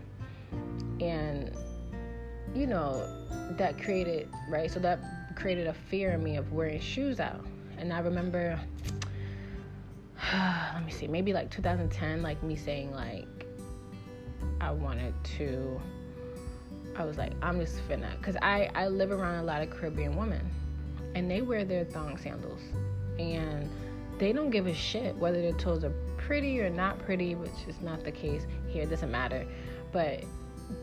And, 0.99 1.51
you 2.55 2.67
know, 2.67 3.07
that 3.51 3.81
created, 3.81 4.29
right? 4.49 4.69
So 4.69 4.79
that 4.79 4.99
created 5.35 5.67
a 5.67 5.73
fear 5.73 6.11
in 6.13 6.23
me 6.23 6.37
of 6.37 6.51
wearing 6.51 6.79
shoes 6.79 7.19
out. 7.19 7.45
And 7.77 7.93
I 7.93 7.99
remember 7.99 8.59
let 10.33 10.85
me 10.85 10.91
see, 10.91 11.07
maybe 11.07 11.33
like 11.33 11.49
2010, 11.51 12.21
like 12.21 12.41
me 12.43 12.55
saying 12.55 12.91
like 12.91 13.27
I 14.59 14.71
wanted 14.71 15.13
to 15.37 15.79
I 16.95 17.05
was 17.05 17.17
like, 17.17 17.33
I'm 17.43 17.59
just 17.59 17.87
finna 17.87 18.17
because 18.17 18.37
I, 18.41 18.69
I 18.73 18.87
live 18.87 19.11
around 19.11 19.35
a 19.35 19.43
lot 19.43 19.61
of 19.61 19.69
Caribbean 19.69 20.15
women 20.15 20.41
and 21.13 21.29
they 21.29 21.41
wear 21.41 21.63
their 21.63 21.85
thong 21.85 22.17
sandals 22.17 22.61
and 23.19 23.69
they 24.17 24.33
don't 24.33 24.49
give 24.49 24.65
a 24.65 24.73
shit 24.73 25.15
whether 25.15 25.41
their 25.41 25.53
toes 25.53 25.83
are 25.83 25.93
pretty 26.17 26.59
or 26.59 26.69
not 26.69 26.99
pretty, 26.99 27.35
which 27.35 27.51
is 27.67 27.79
not 27.81 28.03
the 28.03 28.11
case 28.11 28.45
here, 28.67 28.83
it 28.83 28.89
doesn't 28.89 29.11
matter. 29.11 29.45
But 29.91 30.23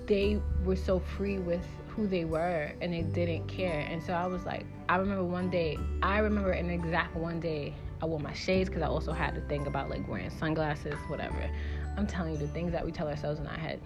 they 0.06 0.40
were 0.64 0.76
so 0.76 1.00
free 1.00 1.38
with 1.38 1.66
who 1.94 2.06
they 2.06 2.24
were 2.24 2.72
and 2.80 2.92
they 2.92 3.02
didn't 3.02 3.46
care. 3.46 3.86
And 3.88 4.02
so 4.02 4.12
I 4.12 4.26
was 4.26 4.44
like, 4.44 4.66
I 4.88 4.96
remember 4.96 5.24
one 5.24 5.50
day, 5.50 5.78
I 6.02 6.18
remember 6.18 6.50
an 6.50 6.70
exact 6.70 7.14
one 7.16 7.40
day 7.40 7.74
I 8.02 8.06
wore 8.06 8.20
my 8.20 8.32
shades 8.32 8.68
because 8.68 8.82
I 8.82 8.86
also 8.86 9.12
had 9.12 9.34
to 9.34 9.40
think 9.42 9.66
about 9.66 9.88
like 9.88 10.06
wearing 10.08 10.30
sunglasses, 10.30 10.94
whatever. 11.08 11.48
I'm 11.96 12.06
telling 12.06 12.32
you 12.32 12.38
the 12.38 12.48
things 12.48 12.72
that 12.72 12.84
we 12.84 12.90
tell 12.90 13.08
ourselves 13.08 13.38
in 13.38 13.46
our 13.46 13.58
head. 13.58 13.80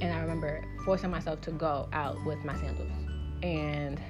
And 0.00 0.12
I 0.12 0.20
remember 0.20 0.64
forcing 0.84 1.10
myself 1.10 1.40
to 1.42 1.50
go 1.50 1.88
out 1.92 2.16
with 2.24 2.42
my 2.44 2.54
sandals 2.56 2.90
and 3.42 4.00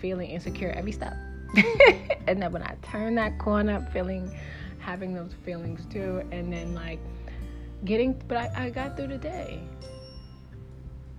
feeling 0.00 0.30
insecure 0.30 0.70
every 0.72 0.92
step. 0.92 1.14
and 2.26 2.42
then 2.42 2.52
when 2.52 2.62
I 2.62 2.76
turned 2.82 3.16
that 3.16 3.38
corner, 3.38 3.88
feeling 3.92 4.30
having 4.78 5.14
those 5.14 5.32
feelings 5.44 5.86
too, 5.86 6.22
and 6.30 6.52
then 6.52 6.74
like 6.74 7.00
getting, 7.84 8.12
but 8.28 8.36
I, 8.36 8.66
I 8.66 8.70
got 8.70 8.96
through 8.96 9.08
the 9.08 9.18
day. 9.18 9.62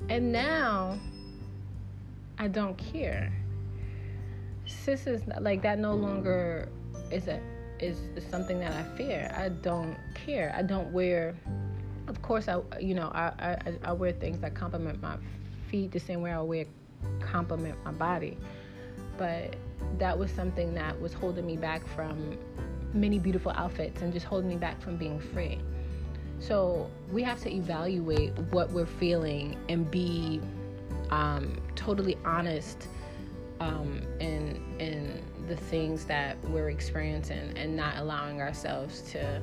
And 0.10 0.32
now 0.32 1.00
I 2.40 2.48
don't 2.48 2.78
care. 2.78 3.32
Sis 4.66 5.08
is 5.08 5.22
like 5.40 5.62
that 5.64 5.80
no 5.80 5.96
longer 5.96 6.70
is 7.12 7.28
a 7.28 7.40
is, 7.80 7.98
is 8.16 8.26
something 8.30 8.60
that 8.60 8.72
I 8.72 8.84
fear. 8.98 9.34
I 9.36 9.50
don't 9.50 9.98
care. 10.14 10.54
I 10.56 10.62
don't 10.62 10.92
wear. 10.92 11.36
Of 12.08 12.22
course, 12.22 12.48
I 12.48 12.62
you 12.80 12.94
know 12.94 13.12
I 13.14 13.32
I, 13.40 13.74
I 13.84 13.92
wear 13.94 14.12
things 14.12 14.40
that 14.40 14.54
complement 14.56 15.02
my 15.02 15.18
feet 15.70 15.92
the 15.92 16.00
same 16.00 16.22
way 16.22 16.32
I 16.32 16.42
wear 16.42 16.66
complement 17.20 17.78
my 17.84 17.92
body. 17.92 18.38
But 19.18 19.56
that 19.98 20.18
was 20.18 20.32
something 20.32 20.74
that 20.76 21.00
was 21.00 21.14
holding 21.14 21.46
me 21.46 21.58
back 21.58 21.86
from 21.88 22.38
many 22.94 23.20
beautiful 23.20 23.52
outfits 23.52 24.02
and 24.02 24.14
just 24.14 24.26
holding 24.26 24.50
me 24.50 24.56
back 24.58 24.82
from 24.82 24.98
being 24.98 25.20
free. 25.20 25.60
So 26.40 26.90
we 27.12 27.24
have 27.24 27.42
to 27.42 27.52
evaluate 27.52 28.38
what 28.52 28.72
we're 28.72 28.86
feeling 28.86 29.58
and 29.70 29.90
be 29.90 30.40
um, 31.12 31.62
totally 31.76 32.18
honest 32.26 32.88
um, 33.60 34.02
in 34.20 34.62
in 34.80 35.24
the 35.48 35.56
things 35.56 36.06
that 36.06 36.38
we're 36.50 36.70
experiencing 36.70 37.54
and 37.56 37.76
not 37.76 37.98
allowing 37.98 38.42
ourselves 38.42 39.02
to 39.12 39.42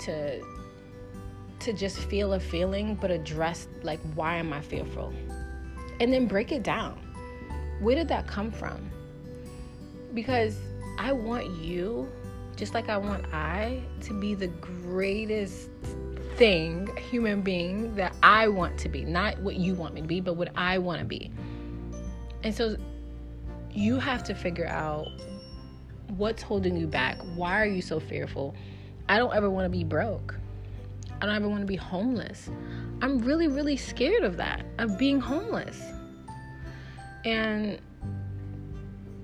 to 0.00 0.40
to 1.60 1.72
just 1.72 1.98
feel 1.98 2.34
a 2.34 2.40
feeling 2.40 2.94
but 2.94 3.10
address 3.10 3.68
like 3.82 4.00
why 4.14 4.36
am 4.36 4.52
I 4.52 4.60
fearful? 4.60 5.12
And 6.00 6.12
then 6.12 6.26
break 6.26 6.50
it 6.52 6.62
down. 6.62 6.98
Where 7.80 7.94
did 7.94 8.08
that 8.08 8.26
come 8.26 8.50
from? 8.50 8.90
Because 10.12 10.58
I 10.98 11.12
want 11.12 11.50
you, 11.56 12.08
just 12.56 12.74
like 12.74 12.88
I 12.88 12.96
want 12.96 13.26
I, 13.32 13.82
to 14.02 14.18
be 14.20 14.34
the 14.34 14.48
greatest 14.48 15.70
thing, 16.36 16.94
human 17.10 17.42
being 17.42 17.94
that 17.96 18.14
I 18.22 18.48
want 18.48 18.78
to 18.78 18.88
be. 18.88 19.04
Not 19.04 19.38
what 19.40 19.56
you 19.56 19.74
want 19.74 19.94
me 19.94 20.00
to 20.00 20.06
be, 20.06 20.20
but 20.20 20.34
what 20.34 20.50
I 20.56 20.78
want 20.78 21.00
to 21.00 21.04
be. 21.04 21.30
And 22.42 22.54
so 22.54 22.76
you 23.72 23.98
have 23.98 24.22
to 24.24 24.34
figure 24.34 24.66
out 24.66 25.08
what's 26.16 26.42
holding 26.42 26.76
you 26.76 26.86
back. 26.86 27.18
Why 27.34 27.60
are 27.60 27.66
you 27.66 27.82
so 27.82 27.98
fearful? 27.98 28.54
I 29.08 29.18
don't 29.18 29.34
ever 29.34 29.50
want 29.50 29.64
to 29.64 29.70
be 29.70 29.84
broke. 29.84 30.38
I 31.20 31.26
don't 31.26 31.34
ever 31.34 31.48
want 31.48 31.62
to 31.62 31.66
be 31.66 31.76
homeless. 31.76 32.50
I'm 33.00 33.18
really, 33.18 33.48
really 33.48 33.76
scared 33.76 34.24
of 34.24 34.36
that, 34.36 34.64
of 34.78 34.98
being 34.98 35.20
homeless. 35.20 35.80
And 37.24 37.80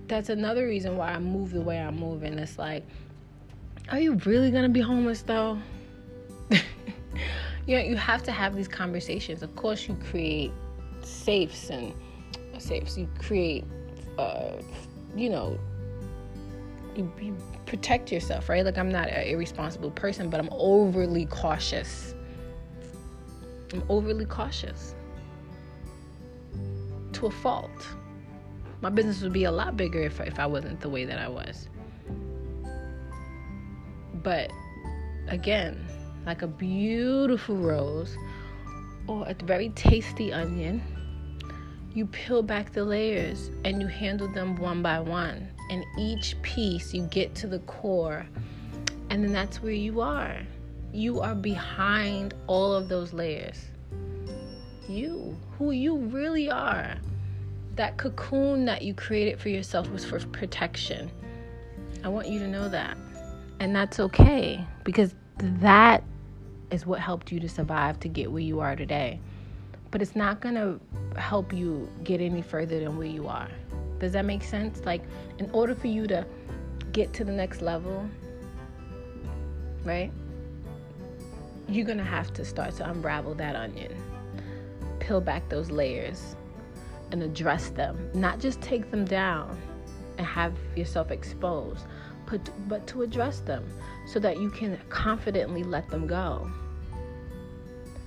that's 0.06 0.28
another 0.28 0.66
reason 0.66 0.96
why 0.96 1.12
I 1.12 1.18
move 1.18 1.52
the 1.52 1.60
way 1.60 1.78
I 1.80 1.90
move. 1.90 2.22
And 2.22 2.38
it's 2.40 2.58
like, 2.58 2.84
are 3.90 3.98
you 3.98 4.14
really 4.24 4.50
going 4.50 4.62
to 4.64 4.68
be 4.68 4.80
homeless 4.80 5.22
though? 5.22 5.58
You 7.66 7.76
know, 7.76 7.82
you 7.82 7.96
have 7.96 8.22
to 8.24 8.32
have 8.32 8.54
these 8.54 8.68
conversations. 8.68 9.42
Of 9.42 9.54
course, 9.56 9.88
you 9.88 9.96
create 10.10 10.52
safes 11.02 11.70
and 11.70 11.92
safes. 12.58 12.98
You 12.98 13.08
create 13.18 13.64
uh, 14.18 14.60
you 15.16 15.30
know, 15.30 15.58
you, 16.94 17.10
you 17.20 17.36
protect 17.66 18.12
yourself, 18.12 18.48
right? 18.48 18.64
Like 18.64 18.78
I'm 18.78 18.90
not 18.90 19.08
an 19.08 19.26
irresponsible 19.26 19.90
person, 19.92 20.30
but 20.30 20.40
I'm 20.40 20.50
overly 20.52 21.26
cautious. 21.26 22.14
I'm 23.72 23.82
overly 23.88 24.24
cautious 24.24 24.94
to 27.12 27.26
a 27.26 27.30
fault. 27.30 27.86
My 28.80 28.90
business 28.90 29.22
would 29.22 29.32
be 29.32 29.44
a 29.44 29.52
lot 29.52 29.76
bigger 29.76 30.00
if, 30.00 30.20
if 30.20 30.38
I 30.38 30.46
wasn't 30.46 30.80
the 30.80 30.88
way 30.88 31.04
that 31.04 31.18
I 31.18 31.28
was. 31.28 31.68
But 34.14 34.50
again, 35.28 35.86
like 36.26 36.42
a 36.42 36.46
beautiful 36.46 37.56
rose 37.56 38.16
or 39.06 39.26
a 39.28 39.35
very 39.44 39.70
tasty 39.70 40.33
onion 40.33 40.83
you 41.92 42.06
peel 42.06 42.42
back 42.42 42.72
the 42.72 42.85
layers 42.85 43.50
and 43.64 43.83
you 43.83 43.88
handle 43.88 44.28
them 44.28 44.56
one 44.56 44.83
by 44.83 45.00
one. 45.00 45.48
And 45.70 45.85
each 45.98 46.40
piece 46.42 46.94
you 46.94 47.02
get 47.06 47.35
to 47.37 47.46
the 47.46 47.59
core, 47.61 48.26
and 49.09 49.24
then 49.24 49.33
that's 49.33 49.62
where 49.62 49.72
you 49.72 50.00
are. 50.00 50.38
You 50.92 51.20
are 51.20 51.35
behind 51.35 52.35
all 52.46 52.72
of 52.72 52.88
those 52.88 53.12
layers. 53.12 53.66
You, 54.88 55.37
who 55.59 55.70
you 55.70 55.96
really 55.96 56.50
are. 56.50 56.96
That 57.76 57.96
cocoon 57.96 58.64
that 58.66 58.83
you 58.83 58.94
created 58.94 59.40
for 59.40 59.48
yourself 59.48 59.90
was 59.90 60.04
for 60.04 60.18
protection. 60.26 61.11
I 62.02 62.09
want 62.09 62.28
you 62.28 62.38
to 62.40 62.48
know 62.48 62.68
that. 62.68 62.96
And 63.61 63.74
that's 63.74 64.00
okay 64.00 64.64
because 64.85 65.14
that 65.40 66.03
is 66.70 66.87
what 66.87 67.00
helped 67.00 67.33
you 67.33 67.40
to 67.40 67.48
survive 67.48 67.98
to 68.00 68.09
get 68.09 68.31
where 68.31 68.42
you 68.42 68.61
are 68.61 68.76
today. 68.76 69.20
But 69.90 70.03
it's 70.03 70.14
not 70.14 70.40
going 70.40 70.55
to 70.55 70.79
help 71.18 71.53
you 71.53 71.88
get 72.05 72.20
any 72.20 72.42
further 72.42 72.79
than 72.79 72.96
where 72.96 73.07
you 73.07 73.26
are. 73.26 73.48
Does 73.98 74.12
that 74.12 74.24
make 74.24 74.42
sense? 74.42 74.85
Like, 74.85 75.03
in 75.38 75.50
order 75.53 75.74
for 75.74 75.88
you 75.88 76.07
to 76.07 76.24
get 76.92 77.12
to 77.14 77.24
the 77.24 77.33
next 77.33 77.61
level, 77.61 78.09
right? 79.85 80.12
You're 81.68 81.87
going 81.87 81.98
to 81.98 82.05
have 82.05 82.33
to 82.35 82.44
start 82.44 82.76
to 82.76 82.88
unravel 82.88 83.35
that 83.35 83.57
onion, 83.57 83.94
peel 85.00 85.20
back 85.20 85.48
those 85.48 85.70
layers, 85.70 86.37
and 87.12 87.22
address 87.22 87.70
them. 87.70 88.11
Not 88.14 88.38
just 88.38 88.61
take 88.61 88.90
them 88.90 89.05
down 89.05 89.61
and 90.18 90.26
have 90.26 90.55
yourself 90.76 91.11
exposed, 91.11 91.85
but, 92.26 92.50
but 92.68 92.87
to 92.88 93.03
address 93.03 93.40
them 93.40 93.68
so 94.10 94.18
that 94.18 94.40
you 94.40 94.50
can 94.50 94.78
confidently 94.88 95.62
let 95.62 95.88
them 95.88 96.06
go. 96.06 96.50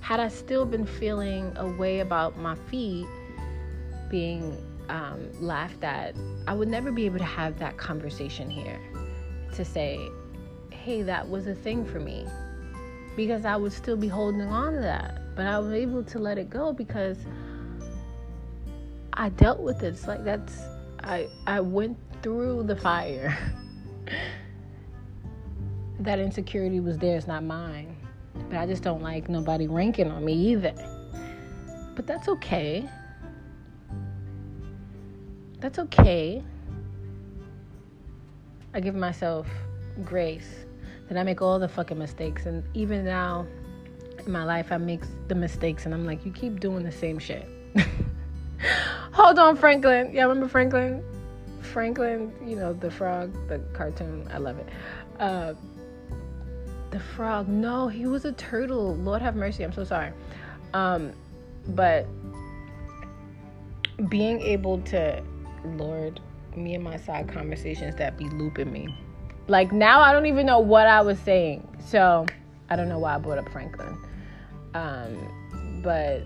Had 0.00 0.20
I 0.20 0.28
still 0.28 0.66
been 0.66 0.84
feeling 0.84 1.52
a 1.56 1.66
way 1.66 2.00
about 2.00 2.36
my 2.36 2.54
feet 2.70 3.06
being 4.10 4.54
um, 4.90 5.30
laughed 5.40 5.82
at, 5.82 6.14
I 6.46 6.52
would 6.52 6.68
never 6.68 6.92
be 6.92 7.06
able 7.06 7.18
to 7.18 7.24
have 7.24 7.58
that 7.58 7.78
conversation 7.78 8.50
here 8.50 8.78
to 9.54 9.64
say, 9.64 10.10
hey, 10.70 11.00
that 11.02 11.26
was 11.26 11.46
a 11.46 11.54
thing 11.54 11.86
for 11.86 12.00
me. 12.00 12.26
Because 13.16 13.46
I 13.46 13.56
would 13.56 13.72
still 13.72 13.96
be 13.96 14.08
holding 14.08 14.42
on 14.42 14.74
to 14.74 14.80
that. 14.80 15.34
But 15.34 15.46
I 15.46 15.58
was 15.58 15.72
able 15.72 16.04
to 16.04 16.18
let 16.18 16.36
it 16.36 16.50
go 16.50 16.72
because 16.72 17.16
I 19.14 19.30
dealt 19.30 19.60
with 19.60 19.82
it. 19.82 19.94
It's 19.94 20.06
like 20.06 20.24
that's 20.24 20.60
I 21.02 21.28
I 21.46 21.60
went 21.60 21.96
through 22.22 22.64
the 22.64 22.76
fire. 22.76 23.36
that 26.04 26.18
insecurity 26.18 26.80
was 26.80 26.98
there, 26.98 27.16
it's 27.16 27.26
not 27.26 27.42
mine. 27.42 27.96
But 28.48 28.58
I 28.58 28.66
just 28.66 28.82
don't 28.82 29.02
like 29.02 29.28
nobody 29.28 29.66
ranking 29.66 30.10
on 30.10 30.24
me 30.24 30.34
either. 30.52 30.74
But 31.94 32.06
that's 32.06 32.28
okay. 32.28 32.88
That's 35.60 35.78
okay. 35.78 36.42
I 38.74 38.80
give 38.80 38.94
myself 38.94 39.48
grace 40.04 40.66
that 41.08 41.16
I 41.16 41.22
make 41.22 41.40
all 41.40 41.58
the 41.58 41.68
fucking 41.68 41.98
mistakes. 41.98 42.46
And 42.46 42.64
even 42.74 43.04
now 43.04 43.46
in 44.18 44.30
my 44.30 44.44
life, 44.44 44.72
I 44.72 44.78
make 44.78 45.02
the 45.28 45.34
mistakes 45.34 45.86
and 45.86 45.94
I'm 45.94 46.04
like, 46.04 46.26
you 46.26 46.32
keep 46.32 46.60
doing 46.60 46.84
the 46.84 46.92
same 46.92 47.18
shit. 47.18 47.48
Hold 49.12 49.38
on, 49.38 49.56
Franklin. 49.56 50.12
Yeah, 50.12 50.22
remember 50.24 50.48
Franklin? 50.48 51.02
Franklin, 51.60 52.32
you 52.44 52.56
know, 52.56 52.72
the 52.72 52.90
frog, 52.90 53.32
the 53.48 53.58
cartoon. 53.72 54.28
I 54.32 54.38
love 54.38 54.58
it. 54.58 54.68
Uh, 55.18 55.54
the 56.94 57.00
frog. 57.00 57.48
No, 57.48 57.88
he 57.88 58.06
was 58.06 58.24
a 58.24 58.32
turtle. 58.32 58.96
Lord 58.96 59.20
have 59.20 59.36
mercy. 59.36 59.64
I'm 59.64 59.72
so 59.72 59.84
sorry. 59.84 60.12
Um, 60.72 61.12
but 61.68 62.06
being 64.08 64.40
able 64.40 64.80
to, 64.82 65.22
Lord, 65.64 66.20
me 66.56 66.74
and 66.74 66.82
my 66.82 66.96
side 66.96 67.28
conversations 67.28 67.96
that 67.96 68.16
be 68.16 68.28
looping 68.30 68.72
me. 68.72 68.88
Like 69.48 69.72
now, 69.72 70.00
I 70.00 70.12
don't 70.12 70.26
even 70.26 70.46
know 70.46 70.60
what 70.60 70.86
I 70.86 71.02
was 71.02 71.18
saying. 71.18 71.68
So 71.84 72.26
I 72.70 72.76
don't 72.76 72.88
know 72.88 73.00
why 73.00 73.16
I 73.16 73.18
brought 73.18 73.38
up 73.38 73.48
Franklin. 73.50 73.98
Um, 74.72 75.82
but 75.82 76.22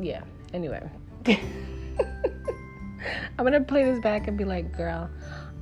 yeah. 0.00 0.22
Anyway. 0.54 0.88
I'm 3.38 3.44
gonna 3.44 3.60
play 3.60 3.84
this 3.84 4.00
back 4.00 4.26
and 4.28 4.38
be 4.38 4.44
like, 4.44 4.76
girl, 4.76 5.10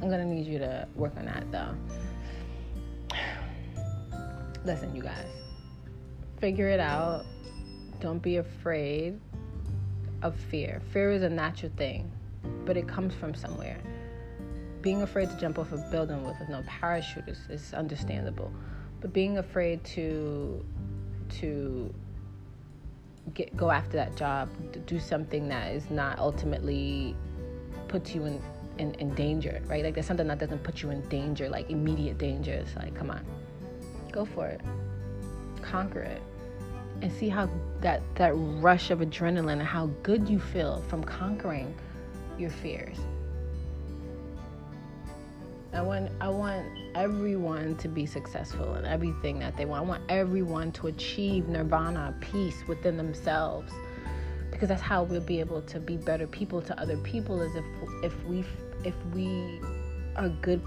I'm 0.01 0.09
gonna 0.11 0.25
need 0.25 0.47
you 0.47 0.59
to 0.59 0.87
work 0.95 1.17
on 1.17 1.27
that 1.27 1.51
though. 1.51 1.75
Listen, 4.65 4.95
you 4.97 5.03
guys, 5.03 5.27
figure 6.41 6.69
it 6.69 6.81
out. 6.81 7.25
Don't 8.01 8.23
be 8.23 8.37
afraid 8.37 9.21
of 10.23 10.35
fear. 10.35 10.81
Fear 10.93 11.13
is 11.13 11.23
a 11.23 11.29
natural 11.29 11.71
thing, 11.77 12.11
but 12.65 12.77
it 12.77 12.89
comes 12.89 13.15
from 13.15 13.35
somewhere. 13.35 13.79
Being 14.81 15.03
afraid 15.03 15.31
to 15.31 15.37
jump 15.37 15.59
off 15.59 15.73
a 15.73 15.77
building 15.91 16.25
with 16.25 16.37
no 16.49 16.63
parachute 16.67 17.29
is, 17.29 17.39
is 17.51 17.75
understandable, 17.75 18.51
but 19.01 19.13
being 19.13 19.39
afraid 19.39 19.85
to 19.85 20.65
to 21.41 21.95
get 23.33 23.55
go 23.57 23.71
after 23.71 23.97
that 23.97 24.17
job, 24.17 24.49
do 24.87 24.99
something 24.99 25.49
that 25.49 25.73
is 25.73 25.91
not 25.91 26.19
ultimately 26.19 27.17
puts 27.89 28.15
you 28.15 28.25
in, 28.25 28.43
in, 28.79 28.95
in 28.95 29.15
danger, 29.15 29.63
right? 29.67 29.85
Like 29.85 29.95
there's 29.95 30.07
something 30.07 30.29
that 30.29 30.39
doesn't 30.39 30.63
put 30.63 30.83
you 30.83 30.91
in 30.91 31.01
danger, 31.09 31.49
like 31.49 31.71
immediate 31.71 32.19
danger. 32.19 32.53
It's 32.53 32.77
like, 32.77 32.95
come 32.95 33.11
on, 33.11 33.25
go 34.15 34.25
for 34.25 34.47
it, 34.47 34.61
conquer 35.61 36.01
it, 36.01 36.23
and 37.03 37.13
see 37.13 37.29
how 37.29 37.51
that 37.81 38.01
that 38.15 38.33
rush 38.35 38.91
of 38.91 39.01
adrenaline 39.01 39.53
and 39.53 39.63
how 39.63 39.87
good 40.03 40.29
you 40.29 40.39
feel 40.39 40.83
from 40.89 41.03
conquering 41.03 41.75
your 42.39 42.51
fears. 42.51 42.97
I 45.73 45.83
want 45.83 46.11
I 46.21 46.29
want 46.29 46.65
everyone 46.95 47.77
to 47.79 47.89
be 47.89 48.07
successful 48.07 48.77
in 48.77 48.85
everything 48.85 49.41
that 49.41 49.57
they 49.57 49.65
want. 49.65 49.85
I 49.85 49.89
want 49.89 50.03
everyone 50.09 50.71
to 50.73 50.87
achieve 50.87 51.49
nirvana, 51.49 52.15
peace 52.21 52.63
within 52.69 52.97
themselves. 52.97 53.73
Because 54.53 54.69
that's 54.69 54.81
how 54.81 55.03
we'll 55.03 55.21
be 55.21 55.41
able 55.41 55.63
to 55.63 55.81
be 55.81 55.97
better 55.97 56.29
people 56.29 56.63
to 56.63 56.81
other 56.81 56.97
people 56.99 57.43
is 57.43 57.57
if 57.57 57.65
if 58.05 58.25
we 58.25 58.45
if 58.85 58.95
we 59.13 59.61
are 60.15 60.29
good 60.29 60.63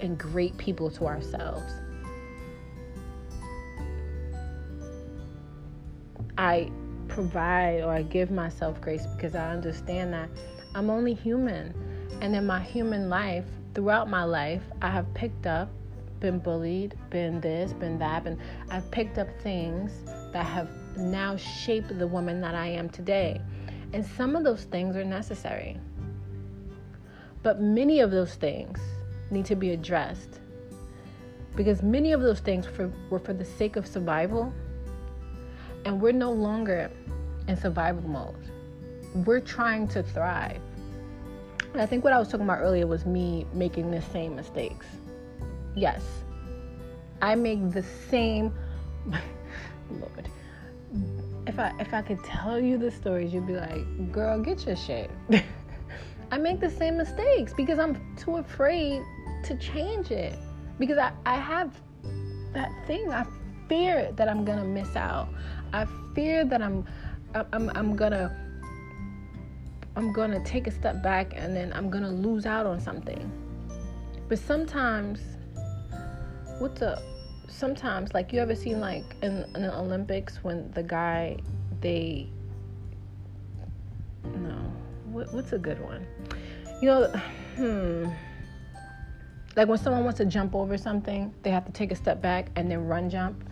and 0.00 0.18
great 0.18 0.56
people 0.58 0.90
to 0.90 1.06
ourselves. 1.06 1.72
I 6.38 6.70
provide 7.08 7.82
or 7.82 7.92
I 7.92 8.02
give 8.02 8.30
myself 8.30 8.80
grace 8.80 9.06
because 9.06 9.34
I 9.34 9.50
understand 9.50 10.12
that 10.12 10.28
I'm 10.74 10.90
only 10.90 11.14
human. 11.14 11.74
And 12.20 12.34
in 12.34 12.46
my 12.46 12.60
human 12.60 13.08
life, 13.08 13.44
throughout 13.74 14.08
my 14.08 14.24
life, 14.24 14.62
I 14.82 14.88
have 14.90 15.12
picked 15.14 15.46
up, 15.46 15.70
been 16.20 16.38
bullied, 16.38 16.96
been 17.10 17.40
this, 17.40 17.72
been 17.72 17.98
that, 17.98 18.26
and 18.26 18.38
I've 18.70 18.90
picked 18.90 19.18
up 19.18 19.28
things 19.42 19.92
that 20.32 20.46
have 20.46 20.68
now 20.96 21.36
shaped 21.36 21.98
the 21.98 22.06
woman 22.06 22.40
that 22.40 22.54
I 22.54 22.66
am 22.66 22.88
today. 22.88 23.40
And 23.92 24.04
some 24.04 24.34
of 24.34 24.44
those 24.44 24.64
things 24.64 24.96
are 24.96 25.04
necessary. 25.04 25.78
But 27.42 27.60
many 27.60 28.00
of 28.00 28.10
those 28.10 28.34
things 28.34 28.80
need 29.30 29.44
to 29.46 29.56
be 29.56 29.70
addressed 29.70 30.40
because 31.54 31.82
many 31.82 32.12
of 32.12 32.20
those 32.20 32.40
things 32.40 32.66
for, 32.66 32.92
were 33.08 33.18
for 33.18 33.32
the 33.32 33.44
sake 33.44 33.76
of 33.76 33.86
survival, 33.86 34.52
and 35.86 36.00
we're 36.00 36.12
no 36.12 36.32
longer 36.32 36.90
in 37.46 37.56
survival 37.56 38.06
mode. 38.08 38.50
We're 39.24 39.40
trying 39.40 39.86
to 39.88 40.02
thrive. 40.02 40.60
And 41.72 41.80
I 41.80 41.86
think 41.86 42.02
what 42.02 42.12
I 42.12 42.18
was 42.18 42.26
talking 42.26 42.44
about 42.44 42.58
earlier 42.58 42.88
was 42.88 43.06
me 43.06 43.46
making 43.54 43.92
the 43.92 44.02
same 44.02 44.34
mistakes. 44.34 44.86
Yes, 45.76 46.02
I 47.22 47.36
make 47.36 47.70
the 47.70 47.84
same. 48.10 48.52
Lord, 49.90 50.28
if 51.46 51.58
I 51.58 51.72
if 51.78 51.94
I 51.94 52.02
could 52.02 52.22
tell 52.24 52.58
you 52.58 52.78
the 52.78 52.90
stories, 52.90 53.32
you'd 53.32 53.46
be 53.46 53.54
like, 53.54 54.10
"Girl, 54.10 54.40
get 54.40 54.66
your 54.66 54.76
shit." 54.76 55.10
I 56.32 56.38
make 56.38 56.58
the 56.58 56.70
same 56.70 56.96
mistakes 56.96 57.52
because 57.52 57.78
I'm 57.78 58.16
too 58.16 58.38
afraid 58.38 59.02
to 59.44 59.56
change 59.58 60.10
it 60.10 60.36
because 60.80 60.98
I, 60.98 61.12
I 61.24 61.36
have 61.36 61.80
that 62.52 62.72
thing. 62.88 63.12
I 63.12 63.24
fear 63.68 64.10
that 64.16 64.28
I'm 64.28 64.44
gonna 64.44 64.64
miss 64.64 64.96
out. 64.96 65.28
I 65.76 65.86
fear 66.14 66.44
that 66.46 66.62
I'm 66.62 66.86
I'm 67.52 67.70
I'm 67.74 67.96
gonna 67.96 68.34
I'm 69.94 70.12
to 70.30 70.42
take 70.44 70.66
a 70.66 70.70
step 70.70 71.02
back 71.02 71.34
and 71.36 71.54
then 71.54 71.72
I'm 71.74 71.90
to 72.02 72.08
lose 72.08 72.46
out 72.46 72.66
on 72.66 72.80
something. 72.80 73.30
But 74.28 74.38
sometimes, 74.38 75.20
what's 76.58 76.80
the 76.80 77.00
sometimes 77.48 78.14
like 78.14 78.32
you 78.32 78.40
ever 78.40 78.54
seen 78.54 78.80
like 78.80 79.04
in, 79.22 79.44
in 79.54 79.62
the 79.62 79.78
Olympics 79.78 80.42
when 80.42 80.70
the 80.72 80.82
guy 80.82 81.36
they 81.80 82.28
no 84.24 84.72
what, 85.12 85.32
what's 85.32 85.52
a 85.52 85.58
good 85.58 85.80
one? 85.82 86.06
You 86.80 86.88
know 86.88 87.06
hmm. 87.56 88.08
Like 89.54 89.68
when 89.68 89.78
someone 89.78 90.04
wants 90.04 90.18
to 90.18 90.24
jump 90.24 90.54
over 90.54 90.78
something 90.78 91.34
they 91.42 91.50
have 91.50 91.66
to 91.66 91.72
take 91.72 91.92
a 91.92 91.96
step 91.96 92.22
back 92.22 92.50
and 92.56 92.70
then 92.70 92.86
run 92.86 93.10
jump 93.10 93.44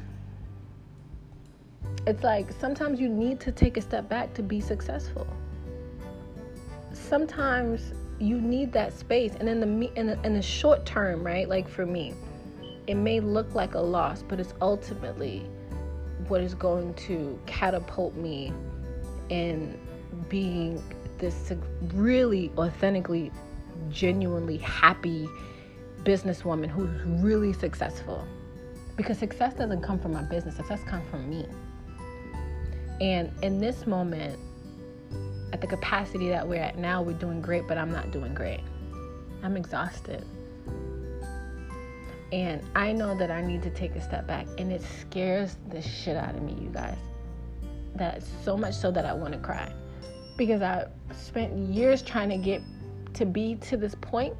it's 2.06 2.22
like 2.22 2.50
sometimes 2.60 3.00
you 3.00 3.08
need 3.08 3.40
to 3.40 3.52
take 3.52 3.76
a 3.76 3.80
step 3.80 4.08
back 4.08 4.32
to 4.34 4.42
be 4.42 4.60
successful 4.60 5.26
sometimes 6.92 7.92
you 8.18 8.40
need 8.40 8.72
that 8.72 8.96
space 8.96 9.32
and 9.40 9.48
in 9.48 9.60
the 9.60 9.98
in 9.98 10.06
the, 10.06 10.18
in 10.24 10.34
the 10.34 10.42
short 10.42 10.84
term 10.86 11.24
right 11.24 11.48
like 11.48 11.68
for 11.68 11.84
me 11.86 12.14
it 12.86 12.94
may 12.94 13.20
look 13.20 13.54
like 13.54 13.74
a 13.74 13.80
loss 13.80 14.22
but 14.22 14.38
it's 14.38 14.54
ultimately 14.60 15.40
what 16.28 16.40
is 16.40 16.54
going 16.54 16.94
to 16.94 17.38
catapult 17.46 18.14
me 18.14 18.52
in 19.28 19.78
being 20.28 20.82
this 21.18 21.52
really 21.94 22.50
authentically 22.56 23.30
genuinely 23.90 24.58
happy 24.58 25.28
businesswoman 26.04 26.68
who's 26.68 26.90
really 27.22 27.52
successful. 27.52 28.26
Because 28.96 29.18
success 29.18 29.54
doesn't 29.54 29.82
come 29.82 29.98
from 29.98 30.12
my 30.12 30.22
business, 30.22 30.56
success 30.56 30.82
comes 30.84 31.08
from 31.10 31.28
me. 31.28 31.46
And 33.00 33.32
in 33.42 33.58
this 33.58 33.86
moment, 33.86 34.38
at 35.52 35.60
the 35.60 35.66
capacity 35.66 36.28
that 36.28 36.46
we're 36.46 36.62
at 36.62 36.78
now, 36.78 37.02
we're 37.02 37.12
doing 37.12 37.40
great, 37.40 37.66
but 37.66 37.78
I'm 37.78 37.92
not 37.92 38.10
doing 38.10 38.34
great. 38.34 38.60
I'm 39.42 39.56
exhausted. 39.56 40.24
And 42.32 42.62
I 42.74 42.92
know 42.92 43.16
that 43.16 43.30
I 43.30 43.42
need 43.42 43.62
to 43.62 43.70
take 43.70 43.94
a 43.94 44.00
step 44.00 44.26
back, 44.26 44.46
and 44.58 44.72
it 44.72 44.82
scares 45.00 45.56
the 45.70 45.80
shit 45.80 46.16
out 46.16 46.34
of 46.34 46.42
me, 46.42 46.56
you 46.60 46.70
guys. 46.70 46.96
That 47.94 48.24
so 48.42 48.56
much 48.56 48.74
so 48.74 48.90
that 48.90 49.06
I 49.06 49.12
want 49.12 49.32
to 49.34 49.38
cry. 49.38 49.72
Because 50.36 50.62
I 50.62 50.86
spent 51.12 51.56
years 51.56 52.02
trying 52.02 52.30
to 52.30 52.36
get 52.36 52.62
to 53.14 53.24
be 53.24 53.54
to 53.56 53.76
this 53.76 53.94
point 54.00 54.34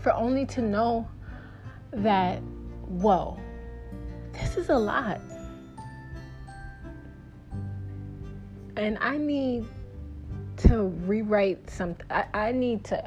for 0.00 0.12
only 0.12 0.44
to 0.46 0.60
know 0.60 1.08
that, 1.92 2.40
whoa, 2.86 3.38
this 4.32 4.56
is 4.56 4.68
a 4.68 4.76
lot. 4.76 5.20
And 8.80 8.96
I 9.02 9.18
need 9.18 9.66
to 10.56 10.84
rewrite 11.04 11.68
something. 11.68 12.06
I, 12.10 12.50
need 12.50 12.82
to, 12.84 13.06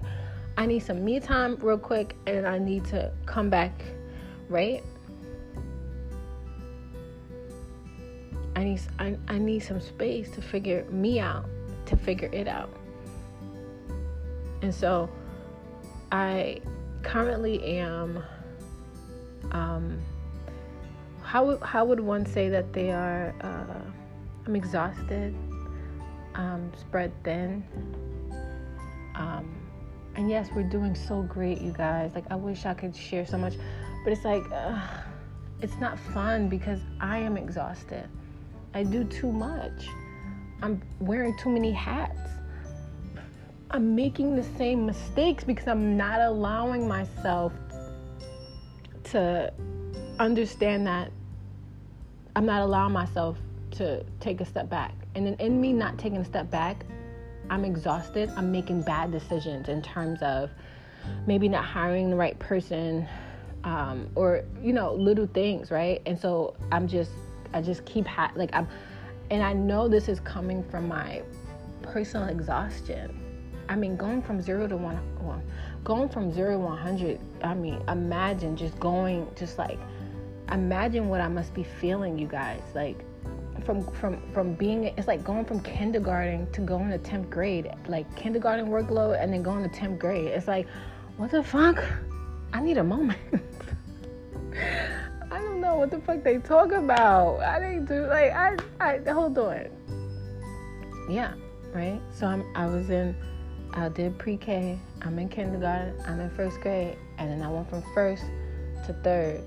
I 0.55 0.67
need 0.67 0.81
some 0.81 1.03
me 1.03 1.19
time 1.19 1.57
real 1.61 1.79
quick, 1.79 2.15
and 2.27 2.45
I 2.47 2.59
need 2.59 2.85
to 2.85 3.11
come 3.25 3.49
back, 3.49 3.73
right? 4.49 4.83
I 8.55 8.63
need, 8.63 8.81
I, 8.99 9.17
I 9.27 9.39
need 9.39 9.61
some 9.61 9.81
space 9.81 10.29
to 10.35 10.43
figure 10.43 10.85
me 10.91 11.19
out, 11.19 11.49
to 11.87 11.97
figure 11.97 12.29
it 12.31 12.47
out. 12.47 12.69
And 14.61 14.71
so 14.71 15.09
I 16.11 16.61
currently 17.01 17.79
am 17.79 18.23
um, 19.51 19.99
how 21.23 21.57
how 21.57 21.83
would 21.83 21.99
one 21.99 22.27
say 22.27 22.47
that 22.49 22.73
they 22.73 22.91
are 22.91 23.33
uh, 23.41 23.81
I'm 24.45 24.55
exhausted 24.55 25.33
um, 26.35 26.71
spread 26.79 27.11
thin. 27.23 27.63
Um, 29.15 29.55
and 30.15 30.29
yes 30.29 30.49
we're 30.55 30.63
doing 30.63 30.95
so 30.95 31.21
great 31.23 31.61
you 31.61 31.71
guys. 31.71 32.11
Like 32.15 32.25
I 32.29 32.35
wish 32.35 32.65
I 32.65 32.73
could 32.73 32.95
share 32.95 33.25
so 33.25 33.37
much 33.37 33.53
but 34.03 34.11
it's 34.11 34.25
like 34.25 34.43
uh, 34.51 34.79
it's 35.61 35.77
not 35.79 35.97
fun 35.97 36.49
because 36.49 36.81
I 36.99 37.19
am 37.19 37.37
exhausted. 37.37 38.07
I 38.73 38.83
do 38.83 39.03
too 39.05 39.31
much. 39.31 39.87
I'm 40.61 40.81
wearing 40.99 41.37
too 41.37 41.49
many 41.49 41.71
hats. 41.71 42.19
I'm 43.71 43.95
making 43.95 44.35
the 44.35 44.43
same 44.57 44.85
mistakes 44.85 45.43
because 45.43 45.67
I'm 45.67 45.97
not 45.97 46.21
allowing 46.21 46.87
myself 46.87 47.53
to 49.05 49.51
understand 50.19 50.85
that 50.85 51.11
I'm 52.35 52.45
not 52.45 52.61
allowing 52.61 52.93
myself 52.93 53.37
to 53.71 54.03
take 54.19 54.41
a 54.41 54.45
step 54.45 54.69
back. 54.69 54.93
And 55.15 55.25
then 55.25 55.35
in 55.35 55.59
me 55.59 55.73
not 55.73 55.97
taking 55.97 56.17
a 56.17 56.25
step 56.25 56.49
back, 56.49 56.85
I'm 57.49 57.65
exhausted. 57.65 58.31
I'm 58.35 58.51
making 58.51 58.81
bad 58.81 59.11
decisions 59.11 59.69
in 59.69 59.81
terms 59.81 60.21
of 60.21 60.49
maybe 61.27 61.49
not 61.49 61.65
hiring 61.65 62.09
the 62.09 62.15
right 62.15 62.37
person 62.39 63.07
um, 63.63 64.09
or, 64.15 64.43
you 64.61 64.73
know, 64.73 64.93
little 64.93 65.27
things, 65.27 65.71
right? 65.71 66.01
And 66.05 66.19
so 66.19 66.55
I'm 66.71 66.87
just, 66.87 67.11
I 67.53 67.61
just 67.61 67.85
keep, 67.85 68.05
ha- 68.05 68.31
like, 68.35 68.49
I'm, 68.53 68.67
and 69.29 69.43
I 69.43 69.53
know 69.53 69.87
this 69.87 70.09
is 70.09 70.19
coming 70.19 70.63
from 70.63 70.87
my 70.87 71.21
personal 71.81 72.27
exhaustion 72.27 73.23
I 73.69 73.75
mean, 73.75 73.95
going 73.95 74.21
from 74.21 74.41
zero 74.41 74.67
to 74.67 74.77
one, 74.77 74.99
going 75.83 76.09
from 76.09 76.33
zero 76.33 76.53
to 76.53 76.59
100, 76.59 77.19
I 77.43 77.53
mean, 77.53 77.81
imagine 77.87 78.55
just 78.55 78.79
going, 78.79 79.27
just 79.35 79.57
like, 79.57 79.79
imagine 80.51 81.09
what 81.09 81.21
I 81.21 81.27
must 81.27 81.53
be 81.53 81.63
feeling, 81.63 82.17
you 82.17 82.27
guys. 82.27 82.61
Like, 82.75 83.05
from 83.65 83.85
from 83.93 84.21
from 84.33 84.53
being 84.53 84.85
it's 84.85 85.07
like 85.07 85.23
going 85.23 85.45
from 85.45 85.59
kindergarten 85.61 86.51
to 86.51 86.61
going 86.61 86.89
to 86.89 86.97
10th 86.97 87.29
grade 87.29 87.71
like 87.87 88.13
kindergarten 88.15 88.67
workload 88.67 89.21
and 89.21 89.33
then 89.33 89.43
going 89.43 89.67
to 89.67 89.69
10th 89.69 89.99
grade. 89.99 90.27
It's 90.27 90.47
like 90.47 90.67
what 91.17 91.31
the 91.31 91.43
fuck? 91.43 91.83
I 92.53 92.61
need 92.61 92.77
a 92.77 92.83
moment. 92.83 93.19
I 95.31 95.39
don't 95.39 95.61
know 95.61 95.75
what 95.75 95.91
the 95.91 95.99
fuck 95.99 96.23
they 96.23 96.37
talk 96.37 96.71
about. 96.71 97.41
I 97.41 97.73
need 97.73 97.87
to 97.87 98.07
like 98.07 98.31
i 98.31 98.55
i 98.79 99.11
hold 99.11 99.37
on. 99.37 99.67
Yeah 101.09 101.33
right? 101.73 101.99
So 102.11 102.27
i'm 102.27 102.45
i 102.55 102.65
was 102.65 102.89
in 102.89 103.15
I 103.75 103.89
did 103.89 104.19
pre 104.19 104.37
K, 104.37 104.77
I'm 105.01 105.17
in 105.17 105.29
kindergarten, 105.29 105.99
I'm 106.05 106.19
in 106.19 106.29
first 106.29 106.61
grade, 106.61 106.95
and 107.17 107.31
then 107.31 107.41
I 107.41 107.49
went 107.49 107.67
from 107.71 107.81
first 107.95 108.23
to 108.85 108.93
third, 109.03 109.41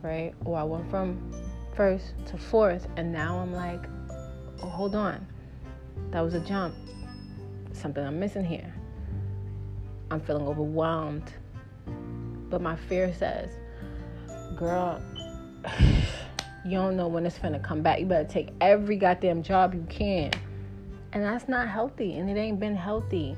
right? 0.00 0.32
Or 0.46 0.56
I 0.56 0.62
went 0.62 0.88
from 0.88 1.18
first 1.74 2.14
to 2.26 2.38
fourth, 2.38 2.86
and 2.96 3.12
now 3.12 3.38
I'm 3.38 3.52
like, 3.52 3.84
oh, 4.62 4.68
hold 4.68 4.94
on, 4.94 5.26
that 6.10 6.20
was 6.20 6.34
a 6.34 6.40
jump. 6.40 6.74
Something 7.72 8.04
I'm 8.04 8.18
missing 8.18 8.44
here. 8.44 8.74
I'm 10.10 10.20
feeling 10.20 10.46
overwhelmed. 10.46 11.32
But 12.50 12.60
my 12.60 12.76
fear 12.76 13.12
says, 13.14 13.50
girl, 14.56 15.00
you 16.64 16.72
don't 16.72 16.96
know 16.96 17.08
when 17.08 17.24
it's 17.24 17.38
gonna 17.38 17.58
come 17.58 17.82
back. 17.82 17.98
You 17.98 18.06
better 18.06 18.28
take 18.28 18.50
every 18.60 18.96
goddamn 18.96 19.42
job 19.42 19.74
you 19.74 19.86
can 19.88 20.30
and 21.12 21.22
that's 21.22 21.48
not 21.48 21.68
healthy, 21.68 22.14
and 22.14 22.30
it 22.30 22.40
ain't 22.40 22.58
been 22.58 22.76
healthy. 22.76 23.36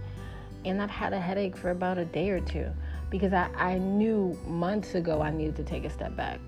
And 0.64 0.80
I've 0.80 0.90
had 0.90 1.12
a 1.12 1.20
headache 1.20 1.56
for 1.56 1.70
about 1.70 1.98
a 1.98 2.04
day 2.04 2.30
or 2.30 2.40
two 2.40 2.68
because 3.10 3.32
I, 3.32 3.50
I 3.56 3.78
knew 3.78 4.38
months 4.46 4.94
ago 4.94 5.20
I 5.20 5.30
needed 5.30 5.56
to 5.56 5.64
take 5.64 5.84
a 5.84 5.90
step 5.90 6.16
back. 6.16 6.40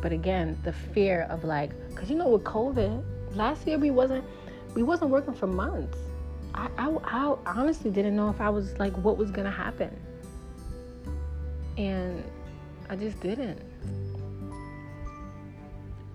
But 0.00 0.12
again, 0.12 0.58
the 0.64 0.72
fear 0.72 1.22
of 1.30 1.44
like, 1.44 1.72
cause 1.94 2.08
you 2.08 2.16
know 2.16 2.28
with 2.28 2.44
COVID, 2.44 3.02
last 3.34 3.66
year 3.66 3.78
we 3.78 3.90
wasn't 3.90 4.24
we 4.74 4.82
wasn't 4.82 5.10
working 5.10 5.34
for 5.34 5.46
months. 5.46 5.98
I, 6.54 6.68
I, 6.78 6.88
I 7.04 7.36
honestly 7.46 7.90
didn't 7.90 8.16
know 8.16 8.30
if 8.30 8.40
I 8.40 8.50
was 8.50 8.78
like 8.78 8.92
what 8.98 9.16
was 9.16 9.30
gonna 9.30 9.50
happen. 9.50 9.94
And 11.76 12.24
I 12.88 12.96
just 12.96 13.20
didn't. 13.20 13.60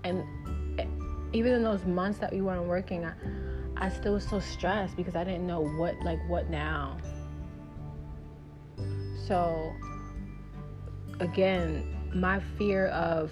And 0.04 0.24
eh, 0.78 0.86
even 1.32 1.52
in 1.52 1.62
those 1.62 1.84
months 1.84 2.18
that 2.18 2.32
we 2.32 2.40
weren't 2.40 2.64
working, 2.64 3.04
I, 3.04 3.12
I 3.76 3.88
still 3.88 4.14
was 4.14 4.26
so 4.26 4.40
stressed 4.40 4.96
because 4.96 5.16
I 5.16 5.24
didn't 5.24 5.46
know 5.46 5.60
what 5.60 5.98
like 6.02 6.20
what 6.28 6.50
now. 6.50 6.96
So 9.26 9.72
again, 11.20 12.10
my 12.14 12.40
fear 12.58 12.88
of 12.88 13.30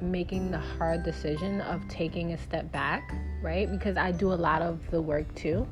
making 0.00 0.50
the 0.50 0.58
hard 0.58 1.02
decision 1.02 1.60
of 1.62 1.86
taking 1.88 2.32
a 2.32 2.38
step 2.38 2.70
back, 2.72 3.14
right? 3.42 3.70
Because 3.70 3.96
I 3.96 4.12
do 4.12 4.32
a 4.32 4.34
lot 4.34 4.62
of 4.62 4.90
the 4.90 5.00
work 5.00 5.32
too 5.34 5.66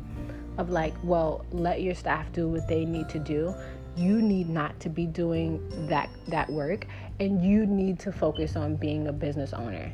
of 0.58 0.70
like, 0.70 0.94
well, 1.02 1.44
let 1.50 1.82
your 1.82 1.94
staff 1.94 2.30
do 2.32 2.48
what 2.48 2.68
they 2.68 2.84
need 2.84 3.08
to 3.08 3.18
do. 3.18 3.54
You 3.96 4.22
need 4.22 4.48
not 4.48 4.78
to 4.80 4.88
be 4.88 5.06
doing 5.06 5.60
that 5.88 6.08
that 6.28 6.50
work 6.50 6.86
and 7.20 7.44
you 7.44 7.66
need 7.66 7.98
to 8.00 8.12
focus 8.12 8.56
on 8.56 8.76
being 8.76 9.08
a 9.08 9.12
business 9.12 9.52
owner 9.52 9.92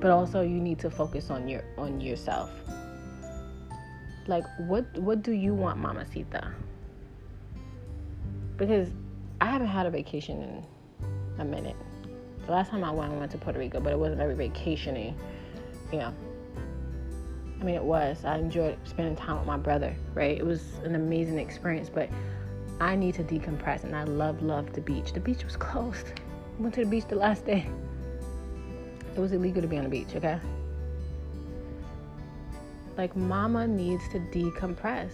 but 0.00 0.10
also 0.10 0.40
you 0.40 0.60
need 0.60 0.78
to 0.78 0.90
focus 0.90 1.30
on 1.30 1.48
your 1.48 1.62
on 1.78 2.00
yourself 2.00 2.50
like 4.26 4.44
what 4.58 4.84
what 4.98 5.22
do 5.22 5.32
you 5.32 5.54
want 5.54 5.78
mamacita 5.78 6.52
because 8.56 8.90
i 9.40 9.46
haven't 9.46 9.68
had 9.68 9.86
a 9.86 9.90
vacation 9.90 10.42
in 10.42 10.64
a 11.40 11.44
minute 11.44 11.76
the 12.46 12.52
last 12.52 12.70
time 12.70 12.84
i 12.84 12.90
went 12.90 13.12
i 13.12 13.16
went 13.16 13.30
to 13.30 13.38
puerto 13.38 13.58
rico 13.58 13.80
but 13.80 13.92
it 13.92 13.98
wasn't 13.98 14.18
very 14.18 14.34
vacationy. 14.34 15.14
You 15.92 15.98
know 15.98 16.14
i 17.60 17.64
mean 17.64 17.74
it 17.74 17.82
was. 17.82 18.24
I 18.24 18.38
enjoyed 18.38 18.78
spending 18.84 19.16
time 19.16 19.38
with 19.38 19.46
my 19.46 19.56
brother 19.56 19.94
right? 20.14 20.36
It 20.36 20.44
was 20.44 20.74
an 20.84 20.94
amazing 20.94 21.38
experience 21.38 21.88
but 21.88 22.08
i 22.80 22.94
need 22.94 23.14
to 23.14 23.24
decompress 23.24 23.84
and 23.84 23.96
i 23.96 24.04
love 24.04 24.42
love 24.42 24.72
the 24.72 24.80
beach. 24.80 25.12
The 25.12 25.20
beach 25.20 25.44
was 25.44 25.56
closed. 25.66 26.06
I 26.58 26.62
went 26.62 26.74
to 26.74 26.84
the 26.84 26.90
beach 26.90 27.06
the 27.06 27.16
last 27.16 27.44
day. 27.44 27.66
It 29.14 29.20
was 29.20 29.32
illegal 29.32 29.62
to 29.62 29.68
be 29.68 29.78
on 29.78 29.84
the 29.84 29.90
beach, 29.90 30.14
okay? 30.14 30.38
Like, 32.98 33.14
mama 33.16 33.66
needs 33.66 34.06
to 34.10 34.18
decompress. 34.18 35.10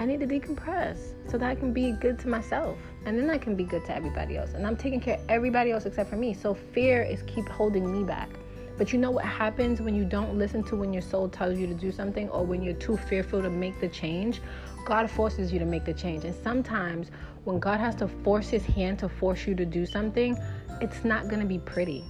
I 0.00 0.06
need 0.06 0.20
to 0.20 0.26
decompress 0.28 0.96
so 1.28 1.36
that 1.38 1.50
I 1.50 1.56
can 1.56 1.72
be 1.72 1.90
good 1.90 2.20
to 2.20 2.28
myself. 2.28 2.78
And 3.04 3.18
then 3.18 3.28
I 3.30 3.36
can 3.36 3.56
be 3.56 3.64
good 3.64 3.84
to 3.86 3.94
everybody 3.94 4.36
else. 4.36 4.54
And 4.54 4.64
I'm 4.64 4.76
taking 4.76 5.00
care 5.00 5.16
of 5.16 5.22
everybody 5.28 5.72
else 5.72 5.86
except 5.86 6.08
for 6.08 6.14
me. 6.16 6.34
So 6.34 6.54
fear 6.54 7.02
is 7.02 7.22
keep 7.26 7.48
holding 7.48 7.90
me 7.90 8.04
back. 8.04 8.30
But 8.76 8.92
you 8.92 8.98
know 9.00 9.10
what 9.10 9.24
happens 9.24 9.80
when 9.80 9.96
you 9.96 10.04
don't 10.04 10.38
listen 10.38 10.62
to 10.64 10.76
when 10.76 10.92
your 10.92 11.02
soul 11.02 11.28
tells 11.28 11.58
you 11.58 11.66
to 11.66 11.74
do 11.74 11.90
something 11.90 12.28
or 12.28 12.46
when 12.46 12.62
you're 12.62 12.74
too 12.74 12.96
fearful 12.96 13.42
to 13.42 13.50
make 13.50 13.80
the 13.80 13.88
change? 13.88 14.40
God 14.84 15.10
forces 15.10 15.52
you 15.52 15.58
to 15.58 15.64
make 15.64 15.84
the 15.84 15.94
change. 15.94 16.24
And 16.24 16.34
sometimes 16.44 17.10
when 17.42 17.58
God 17.58 17.80
has 17.80 17.96
to 17.96 18.06
force 18.06 18.48
his 18.48 18.64
hand 18.64 19.00
to 19.00 19.08
force 19.08 19.48
you 19.48 19.56
to 19.56 19.66
do 19.66 19.84
something, 19.84 20.38
it's 20.80 21.04
not 21.04 21.26
going 21.26 21.40
to 21.40 21.46
be 21.46 21.58
pretty. 21.58 22.04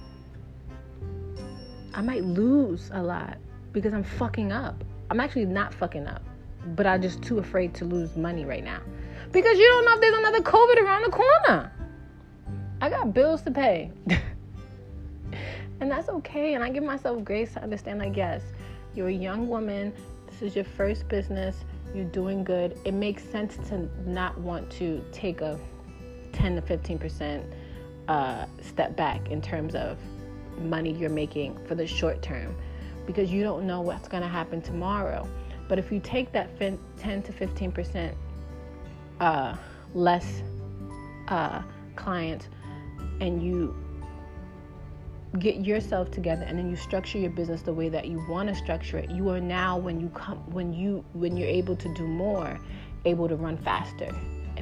I 1.95 2.01
might 2.01 2.23
lose 2.23 2.91
a 2.93 3.01
lot 3.01 3.39
because 3.71 3.93
I'm 3.95 4.03
fucking 4.03 4.51
up. 4.51 4.83
I'm 5.09 5.19
actually 5.19 5.45
not 5.45 5.73
fucking 5.73 6.05
up, 6.05 6.21
but 6.75 6.85
I'm 6.85 7.01
just 7.01 7.21
too 7.21 7.39
afraid 7.39 7.73
to 7.75 7.85
lose 7.85 8.15
money 8.15 8.45
right 8.45 8.63
now. 8.63 8.81
because 9.31 9.57
you 9.57 9.67
don't 9.67 9.85
know 9.85 9.93
if 9.93 10.01
there's 10.01 10.17
another 10.17 10.41
COVID 10.41 10.81
around 10.81 11.03
the 11.03 11.11
corner. 11.11 11.71
I 12.81 12.89
got 12.89 13.13
bills 13.13 13.41
to 13.43 13.51
pay. 13.51 13.91
and 15.81 15.91
that's 15.91 16.09
okay. 16.09 16.53
And 16.53 16.63
I 16.63 16.69
give 16.69 16.83
myself 16.83 17.23
grace 17.23 17.53
to 17.53 17.61
understand 17.61 17.99
like, 17.99 18.15
yes, 18.15 18.41
you're 18.95 19.09
a 19.09 19.13
young 19.13 19.47
woman. 19.47 19.93
This 20.27 20.41
is 20.41 20.55
your 20.55 20.65
first 20.65 21.07
business. 21.09 21.57
You're 21.93 22.05
doing 22.05 22.43
good. 22.43 22.77
It 22.85 22.93
makes 22.93 23.23
sense 23.23 23.57
to 23.69 23.89
not 24.09 24.37
want 24.39 24.69
to 24.71 25.03
take 25.11 25.41
a 25.41 25.59
10 26.33 26.55
to 26.55 26.61
15% 26.61 27.43
uh, 28.07 28.45
step 28.61 28.95
back 28.95 29.29
in 29.29 29.41
terms 29.41 29.75
of 29.75 29.97
money 30.59 30.91
you're 30.91 31.09
making 31.09 31.57
for 31.67 31.75
the 31.75 31.85
short 31.87 32.21
term 32.21 32.55
because 33.05 33.31
you 33.31 33.41
don't 33.43 33.65
know 33.65 33.81
what's 33.81 34.07
going 34.07 34.23
to 34.23 34.29
happen 34.29 34.61
tomorrow. 34.61 35.27
But 35.69 35.79
if 35.79 35.91
you 35.91 36.01
take 36.01 36.33
that 36.33 36.59
10 36.59 36.77
to 37.23 37.31
15% 37.31 38.13
uh, 39.21 39.55
less 39.93 40.43
uh, 41.29 41.61
clients 41.95 42.49
and 43.21 43.41
you 43.41 43.73
get 45.37 45.57
yourself 45.57 46.11
together 46.11 46.43
and 46.43 46.57
then 46.57 46.69
you 46.69 46.75
structure 46.75 47.19
your 47.19 47.29
business 47.29 47.61
the 47.61 47.73
way 47.73 47.87
that 47.87 48.07
you 48.07 48.21
want 48.27 48.49
to 48.49 48.55
structure 48.55 48.97
it 48.97 49.11
you 49.11 49.29
are 49.29 49.39
now 49.39 49.77
when 49.77 50.01
you 50.01 50.09
come 50.09 50.39
when 50.51 50.73
you 50.73 51.05
when 51.13 51.37
you're 51.37 51.47
able 51.47 51.75
to 51.75 51.93
do 51.93 52.07
more 52.07 52.59
able 53.05 53.27
to 53.27 53.35
run 53.35 53.55
faster 53.55 54.11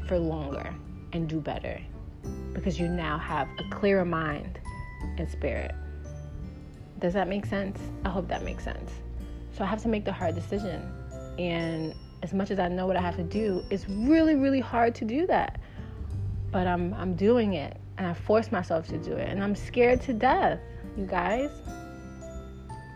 for 0.08 0.18
longer 0.18 0.74
and 1.14 1.28
do 1.28 1.39
better. 1.39 1.80
Because 2.53 2.80
you 2.80 2.88
now 2.88 3.18
have 3.18 3.47
a 3.60 3.64
clearer 3.76 4.05
mind 4.05 4.60
and 5.18 5.30
spirit. 5.30 5.74
Does 6.99 7.14
that 7.14 7.28
make 7.28 7.45
sense? 7.45 7.80
I 8.03 8.10
hope 8.10 8.28
that 8.30 8.43
makes 8.43 8.64
sense 8.64 8.91
so 9.58 9.64
i 9.64 9.68
have 9.68 9.82
to 9.82 9.88
make 9.88 10.05
the 10.05 10.12
hard 10.12 10.36
decision 10.36 10.82
and 11.39 11.93
as 12.24 12.34
much 12.34 12.51
as 12.51 12.60
i 12.60 12.68
know 12.68 12.86
what 12.86 12.95
i 12.95 13.01
have 13.01 13.16
to 13.16 13.24
do 13.24 13.64
it's 13.70 13.88
really 13.89 14.36
really 14.36 14.60
hard 14.60 14.93
to 14.93 15.05
do 15.05 15.26
that 15.28 15.60
but 16.51 16.68
i'm 16.68 16.93
i'm 16.95 17.16
doing 17.16 17.53
it 17.53 17.78
and 17.97 18.05
I 18.05 18.14
force 18.14 18.51
myself 18.51 18.88
to 18.88 18.97
do 18.97 19.14
it. 19.14 19.30
And 19.30 19.43
I'm 19.43 19.55
scared 19.55 20.01
to 20.03 20.14
death, 20.14 20.60
you 20.95 21.05
guys. 21.05 21.49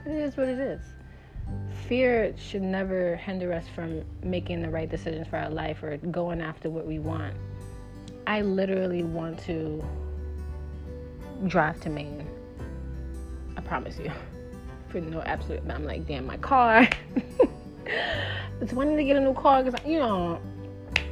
It 0.06 0.12
is 0.12 0.38
what 0.38 0.48
it 0.48 0.60
is. 0.60 0.82
Fear 1.88 2.36
should 2.38 2.62
never 2.62 3.16
hinder 3.18 3.52
us 3.52 3.66
from 3.76 4.04
making 4.24 4.62
the 4.62 4.70
right 4.70 4.90
decisions 4.90 5.28
for 5.28 5.38
our 5.38 5.50
life 5.50 5.84
or 5.84 5.98
going 5.98 6.42
after 6.42 6.70
what 6.70 6.86
we 6.86 7.00
want. 7.00 7.36
I 8.28 8.42
literally 8.42 9.04
want 9.04 9.40
to 9.46 9.84
drive 11.48 11.82
to 11.82 11.90
Maine. 11.90 12.28
I 13.58 13.62
promise 13.62 13.98
you. 13.98 14.12
For 14.92 15.00
no 15.00 15.22
absolute, 15.22 15.66
But 15.66 15.76
I'm 15.76 15.86
like, 15.86 16.06
damn, 16.06 16.26
my 16.26 16.38
car. 16.38 16.88
it's 18.62 18.74
wanting 18.74 18.98
to 18.98 19.04
get 19.04 19.16
a 19.16 19.22
new 19.22 19.34
car 19.34 19.64
because, 19.64 19.80
you 19.86 20.00
know, 20.00 20.42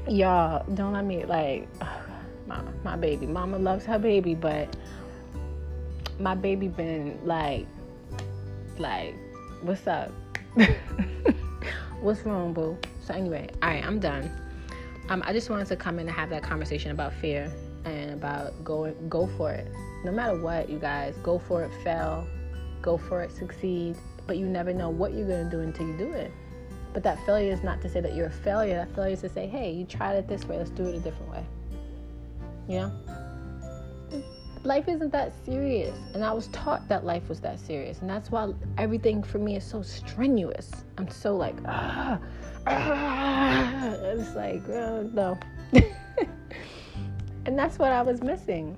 y'all, 0.07 0.65
don't 0.73 0.93
let 0.93 1.05
me, 1.05 1.25
like, 1.25 1.67
my 2.47 2.61
my 2.83 2.95
baby. 2.95 3.25
Mama 3.25 3.57
loves 3.57 3.85
her 3.85 3.99
baby, 3.99 4.35
but 4.35 4.75
my 6.19 6.35
baby 6.35 6.67
been 6.67 7.17
like 7.23 7.65
like 8.77 9.15
what's 9.61 9.87
up? 9.87 10.11
what's 12.01 12.21
wrong, 12.25 12.53
boo? 12.53 12.77
So 13.05 13.13
anyway, 13.13 13.49
all 13.61 13.69
right, 13.69 13.85
I'm 13.85 13.99
done. 13.99 14.29
Um, 15.09 15.23
I 15.25 15.33
just 15.33 15.49
wanted 15.49 15.67
to 15.67 15.75
come 15.75 15.99
in 15.99 16.07
and 16.07 16.15
have 16.15 16.29
that 16.29 16.43
conversation 16.43 16.91
about 16.91 17.13
fear 17.13 17.51
and 17.85 18.11
about 18.11 18.63
going 18.63 18.95
go 19.09 19.27
for 19.37 19.51
it. 19.51 19.67
No 20.03 20.11
matter 20.11 20.39
what, 20.39 20.69
you 20.69 20.79
guys, 20.79 21.15
go 21.23 21.39
for 21.39 21.63
it, 21.63 21.71
fail, 21.83 22.27
go 22.81 22.97
for 22.97 23.21
it, 23.21 23.31
succeed. 23.31 23.97
But 24.27 24.37
you 24.37 24.45
never 24.45 24.73
know 24.73 24.89
what 24.89 25.13
you're 25.13 25.27
gonna 25.27 25.49
do 25.49 25.61
until 25.61 25.87
you 25.87 25.97
do 25.97 26.11
it. 26.13 26.31
But 26.93 27.03
that 27.03 27.23
failure 27.25 27.51
is 27.51 27.63
not 27.63 27.81
to 27.81 27.89
say 27.89 28.01
that 28.01 28.15
you're 28.15 28.27
a 28.27 28.31
failure. 28.31 28.75
That 28.75 28.93
failure 28.95 29.13
is 29.13 29.21
to 29.21 29.29
say, 29.29 29.47
hey, 29.47 29.71
you 29.71 29.85
tried 29.85 30.15
it 30.15 30.27
this 30.27 30.45
way, 30.45 30.57
let's 30.57 30.71
do 30.71 30.83
it 30.83 30.95
a 30.95 30.99
different 30.99 31.31
way. 31.31 31.45
You 32.67 32.79
know? 32.79 32.91
Life 34.63 34.87
isn't 34.87 35.11
that 35.11 35.33
serious. 35.45 35.97
And 36.13 36.23
I 36.23 36.33
was 36.33 36.47
taught 36.47 36.87
that 36.89 37.05
life 37.05 37.29
was 37.29 37.39
that 37.41 37.59
serious. 37.59 38.01
And 38.01 38.09
that's 38.09 38.29
why 38.31 38.51
everything 38.77 39.23
for 39.23 39.39
me 39.39 39.55
is 39.55 39.63
so 39.63 39.81
strenuous. 39.81 40.83
I'm 40.97 41.09
so 41.09 41.35
like, 41.35 41.55
ah, 41.65 42.19
ah. 42.67 43.93
It's 44.03 44.35
like, 44.35 44.67
oh, 44.69 45.09
no. 45.13 45.39
and 47.45 47.57
that's 47.57 47.79
what 47.79 47.91
I 47.91 48.01
was 48.01 48.21
missing. 48.21 48.77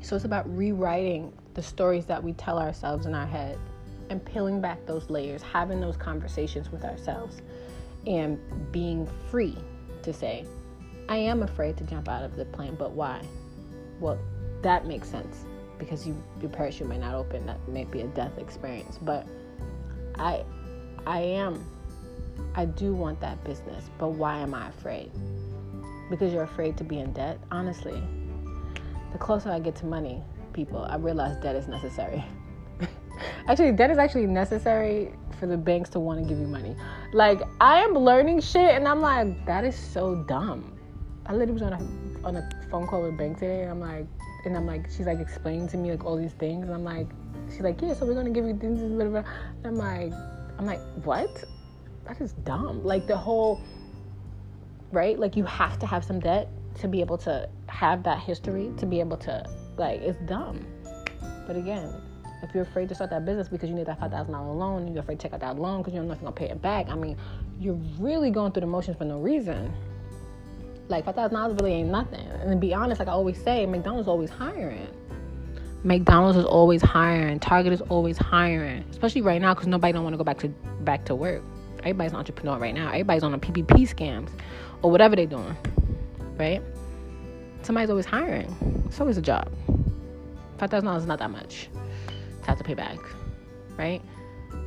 So 0.00 0.16
it's 0.16 0.24
about 0.24 0.48
rewriting 0.56 1.32
the 1.54 1.62
stories 1.62 2.06
that 2.06 2.22
we 2.22 2.32
tell 2.34 2.58
ourselves 2.58 3.06
in 3.06 3.14
our 3.14 3.26
head 3.26 3.58
and 4.10 4.24
peeling 4.24 4.60
back 4.60 4.84
those 4.86 5.08
layers, 5.08 5.42
having 5.42 5.80
those 5.80 5.96
conversations 5.96 6.70
with 6.70 6.84
ourselves, 6.84 7.40
and 8.06 8.38
being 8.70 9.08
free 9.30 9.56
to 10.02 10.12
say, 10.12 10.44
I 11.08 11.16
am 11.16 11.42
afraid 11.42 11.76
to 11.78 11.84
jump 11.84 12.08
out 12.08 12.22
of 12.22 12.36
the 12.36 12.44
plane, 12.46 12.76
but 12.78 12.92
why? 12.92 13.22
Well, 14.00 14.18
that 14.62 14.86
makes 14.86 15.08
sense 15.08 15.44
because 15.78 16.06
you, 16.06 16.20
your 16.40 16.50
parachute 16.50 16.88
might 16.88 17.00
not 17.00 17.14
open. 17.14 17.46
That 17.46 17.66
may 17.68 17.84
be 17.84 18.00
a 18.00 18.06
death 18.08 18.38
experience, 18.38 18.98
but 19.00 19.26
I, 20.16 20.44
I 21.06 21.20
am, 21.20 21.64
I 22.54 22.64
do 22.64 22.94
want 22.94 23.20
that 23.20 23.42
business, 23.44 23.90
but 23.98 24.08
why 24.08 24.38
am 24.38 24.54
I 24.54 24.68
afraid? 24.68 25.10
Because 26.10 26.32
you're 26.32 26.44
afraid 26.44 26.76
to 26.78 26.84
be 26.84 27.00
in 27.00 27.12
debt. 27.12 27.38
Honestly, 27.50 28.02
the 29.12 29.18
closer 29.18 29.50
I 29.50 29.58
get 29.58 29.76
to 29.76 29.86
money, 29.86 30.22
people, 30.54 30.86
I 30.88 30.96
realize 30.96 31.36
debt 31.42 31.56
is 31.56 31.68
necessary. 31.68 32.24
actually, 33.48 33.72
debt 33.72 33.90
is 33.90 33.98
actually 33.98 34.26
necessary 34.26 35.12
for 35.38 35.46
the 35.46 35.56
banks 35.56 35.90
to 35.90 36.00
want 36.00 36.22
to 36.22 36.26
give 36.26 36.38
you 36.38 36.46
money. 36.46 36.76
Like 37.12 37.42
I 37.60 37.80
am 37.80 37.92
learning 37.92 38.40
shit, 38.40 38.74
and 38.74 38.88
I'm 38.88 39.00
like, 39.00 39.44
that 39.44 39.64
is 39.64 39.76
so 39.76 40.24
dumb 40.26 40.74
I 41.26 41.32
literally 41.32 41.52
was 41.52 41.62
on 41.62 41.72
a 41.72 42.26
on 42.26 42.36
a 42.36 42.50
phone 42.70 42.86
call 42.86 43.02
with 43.02 43.16
bank 43.16 43.38
today, 43.38 43.62
and 43.62 43.70
I'm 43.70 43.80
like, 43.80 44.06
and 44.44 44.56
I'm 44.56 44.66
like, 44.66 44.90
she's 44.90 45.06
like 45.06 45.20
explaining 45.20 45.68
to 45.68 45.76
me 45.76 45.90
like 45.90 46.04
all 46.04 46.16
these 46.16 46.32
things, 46.32 46.66
and 46.66 46.74
I'm 46.74 46.84
like, 46.84 47.08
she's 47.50 47.62
like, 47.62 47.80
yeah, 47.80 47.94
so 47.94 48.04
we're 48.04 48.14
gonna 48.14 48.30
give 48.30 48.44
you 48.44 48.56
things. 48.58 48.82
And 48.82 49.00
I'm 49.64 49.76
like, 49.76 50.12
I'm 50.58 50.66
like, 50.66 50.80
what? 51.04 51.44
That 52.04 52.20
is 52.20 52.32
dumb. 52.44 52.84
Like 52.84 53.06
the 53.06 53.16
whole, 53.16 53.62
right? 54.92 55.18
Like 55.18 55.36
you 55.36 55.44
have 55.44 55.78
to 55.78 55.86
have 55.86 56.04
some 56.04 56.20
debt 56.20 56.50
to 56.80 56.88
be 56.88 57.00
able 57.00 57.18
to 57.18 57.48
have 57.68 58.02
that 58.04 58.18
history, 58.18 58.72
to 58.78 58.86
be 58.86 59.00
able 59.00 59.16
to 59.18 59.44
like, 59.76 60.00
it's 60.00 60.18
dumb. 60.26 60.64
But 61.46 61.56
again, 61.56 61.92
if 62.42 62.54
you're 62.54 62.62
afraid 62.62 62.88
to 62.90 62.94
start 62.94 63.10
that 63.10 63.24
business 63.24 63.48
because 63.48 63.68
you 63.68 63.74
need 63.74 63.86
that 63.86 63.98
five 63.98 64.10
thousand 64.10 64.32
dollar 64.32 64.52
loan, 64.52 64.88
you're 64.88 65.02
afraid 65.02 65.18
to 65.20 65.22
take 65.22 65.32
out 65.32 65.40
that 65.40 65.58
loan 65.58 65.78
because 65.80 65.92
you 65.92 65.98
don't 65.98 66.08
know 66.08 66.14
if 66.14 66.20
you're 66.20 66.30
gonna 66.30 66.46
pay 66.46 66.50
it 66.50 66.60
back. 66.60 66.88
I 66.88 66.94
mean, 66.94 67.16
you're 67.58 67.78
really 67.98 68.30
going 68.30 68.52
through 68.52 68.62
the 68.62 68.66
motions 68.66 68.96
for 68.96 69.04
no 69.04 69.18
reason. 69.18 69.72
Like 70.88 71.04
five 71.04 71.14
thousand 71.14 71.34
dollars 71.36 71.56
really 71.60 71.72
ain't 71.72 71.90
nothing. 71.90 72.26
And 72.26 72.50
to 72.50 72.56
be 72.56 72.74
honest, 72.74 72.98
like 72.98 73.08
I 73.08 73.12
always 73.12 73.42
say, 73.42 73.66
McDonald's 73.66 74.08
always 74.08 74.30
hiring. 74.30 74.88
McDonald's 75.82 76.38
is 76.38 76.44
always 76.44 76.82
hiring. 76.82 77.40
Target 77.40 77.72
is 77.72 77.80
always 77.82 78.16
hiring, 78.16 78.84
especially 78.90 79.20
right 79.20 79.40
now 79.40 79.54
because 79.54 79.66
nobody 79.66 79.92
don't 79.92 80.02
want 80.02 80.14
to 80.14 80.18
go 80.18 80.24
back 80.24 80.38
to 80.38 80.48
back 80.48 81.04
to 81.06 81.14
work. 81.14 81.42
Everybody's 81.80 82.12
an 82.12 82.18
entrepreneur 82.18 82.58
right 82.58 82.74
now. 82.74 82.88
Everybody's 82.88 83.22
on 83.22 83.34
a 83.34 83.38
PPP 83.38 83.94
scams 83.94 84.30
or 84.82 84.90
whatever 84.90 85.16
they're 85.16 85.26
doing, 85.26 85.56
right? 86.36 86.62
Somebody's 87.62 87.90
always 87.90 88.06
hiring. 88.06 88.54
It's 88.86 89.00
always 89.00 89.16
a 89.16 89.22
job. 89.22 89.50
Five 90.58 90.70
thousand 90.70 90.86
dollars 90.86 91.02
is 91.02 91.08
not 91.08 91.18
that 91.18 91.30
much 91.30 91.68
to 92.42 92.46
have 92.46 92.58
to 92.58 92.64
pay 92.64 92.74
back, 92.74 92.98
right? 93.76 94.02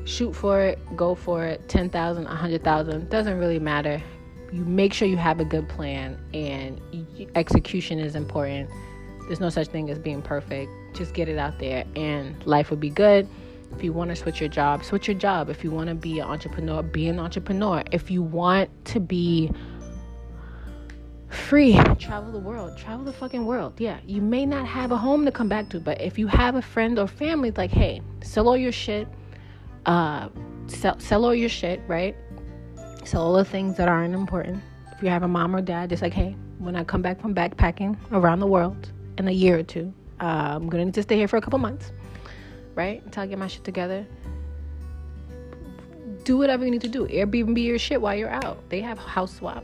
Shoot 0.05 0.34
for 0.34 0.61
it, 0.61 0.80
go 0.95 1.15
for 1.15 1.45
it. 1.45 1.68
Ten 1.70 1.89
thousand, 1.89 2.28
a 2.28 2.36
hundred 2.36 2.63
thousand 2.63 3.09
doesn't 3.09 3.38
really 3.38 3.59
matter 3.59 4.01
you 4.51 4.63
make 4.63 4.93
sure 4.93 5.07
you 5.07 5.18
have 5.18 5.39
a 5.39 5.45
good 5.45 5.68
plan 5.68 6.18
and 6.34 6.80
execution 7.36 7.99
is 7.99 8.15
important 8.15 8.70
there's 9.26 9.39
no 9.39 9.49
such 9.49 9.68
thing 9.68 9.89
as 9.89 9.99
being 9.99 10.22
perfect 10.22 10.72
just 10.93 11.13
get 11.13 11.28
it 11.28 11.38
out 11.38 11.59
there 11.59 11.86
and 11.95 12.45
life 12.45 12.70
will 12.70 12.78
be 12.78 12.89
good 12.89 13.28
if 13.76 13.84
you 13.84 13.91
want 13.91 14.09
to 14.09 14.15
switch 14.15 14.39
your 14.39 14.49
job 14.49 14.84
switch 14.84 15.07
your 15.07 15.18
job 15.18 15.49
if 15.49 15.63
you 15.63 15.72
want 15.72 15.89
to 15.89 15.95
be 15.95 16.20
an 16.20 16.28
entrepreneur 16.28 16.82
be 16.82 17.07
an 17.07 17.20
entrepreneur 17.20 17.84
if 17.91 18.09
you 18.09 18.22
want 18.22 18.70
to 18.86 18.99
be 18.99 19.51
free 21.38 21.79
travel 21.99 22.31
the 22.31 22.39
world 22.39 22.77
travel 22.77 23.05
the 23.05 23.13
fucking 23.13 23.45
world 23.45 23.73
yeah 23.79 23.99
you 24.05 24.21
may 24.21 24.45
not 24.45 24.65
have 24.65 24.91
a 24.91 24.97
home 24.97 25.23
to 25.25 25.31
come 25.31 25.47
back 25.47 25.69
to 25.69 25.79
but 25.79 25.99
if 26.01 26.17
you 26.17 26.27
have 26.27 26.55
a 26.55 26.61
friend 26.61 26.99
or 26.99 27.07
family 27.07 27.51
like 27.51 27.71
hey 27.71 28.01
sell 28.21 28.47
all 28.47 28.57
your 28.57 28.71
shit 28.71 29.07
uh 29.85 30.27
sell, 30.67 30.99
sell 30.99 31.23
all 31.23 31.35
your 31.35 31.49
shit 31.49 31.79
right 31.88 32.15
sell 33.07 33.21
all 33.21 33.33
the 33.33 33.45
things 33.45 33.77
that 33.77 33.88
aren't 33.88 34.13
important. 34.13 34.61
If 34.91 35.01
you 35.01 35.09
have 35.09 35.23
a 35.23 35.27
mom 35.27 35.55
or 35.55 35.61
dad, 35.61 35.89
just 35.89 36.01
like, 36.01 36.13
hey, 36.13 36.35
when 36.59 36.75
I 36.75 36.83
come 36.83 37.01
back 37.01 37.21
from 37.21 37.33
backpacking 37.33 37.95
around 38.11 38.39
the 38.39 38.47
world 38.47 38.91
in 39.17 39.27
a 39.27 39.31
year 39.31 39.59
or 39.59 39.63
two, 39.63 39.93
uh, 40.19 40.55
I'm 40.55 40.67
gonna 40.67 40.85
need 40.85 40.93
to 40.95 41.03
stay 41.03 41.15
here 41.15 41.27
for 41.27 41.38
a 41.38 41.41
couple 41.41 41.59
months, 41.59 41.91
right? 42.75 43.01
Until 43.05 43.23
I 43.23 43.27
get 43.27 43.39
my 43.39 43.47
shit 43.47 43.63
together. 43.63 44.05
Do 46.23 46.38
whatever 46.38 46.65
you 46.65 46.71
need 46.71 46.81
to 46.81 46.89
do. 46.89 47.07
Airbnb 47.07 47.63
your 47.63 47.79
shit 47.79 48.01
while 48.01 48.15
you're 48.15 48.29
out. 48.29 48.69
They 48.69 48.81
have 48.81 48.97
house 48.97 49.38
swap. 49.38 49.63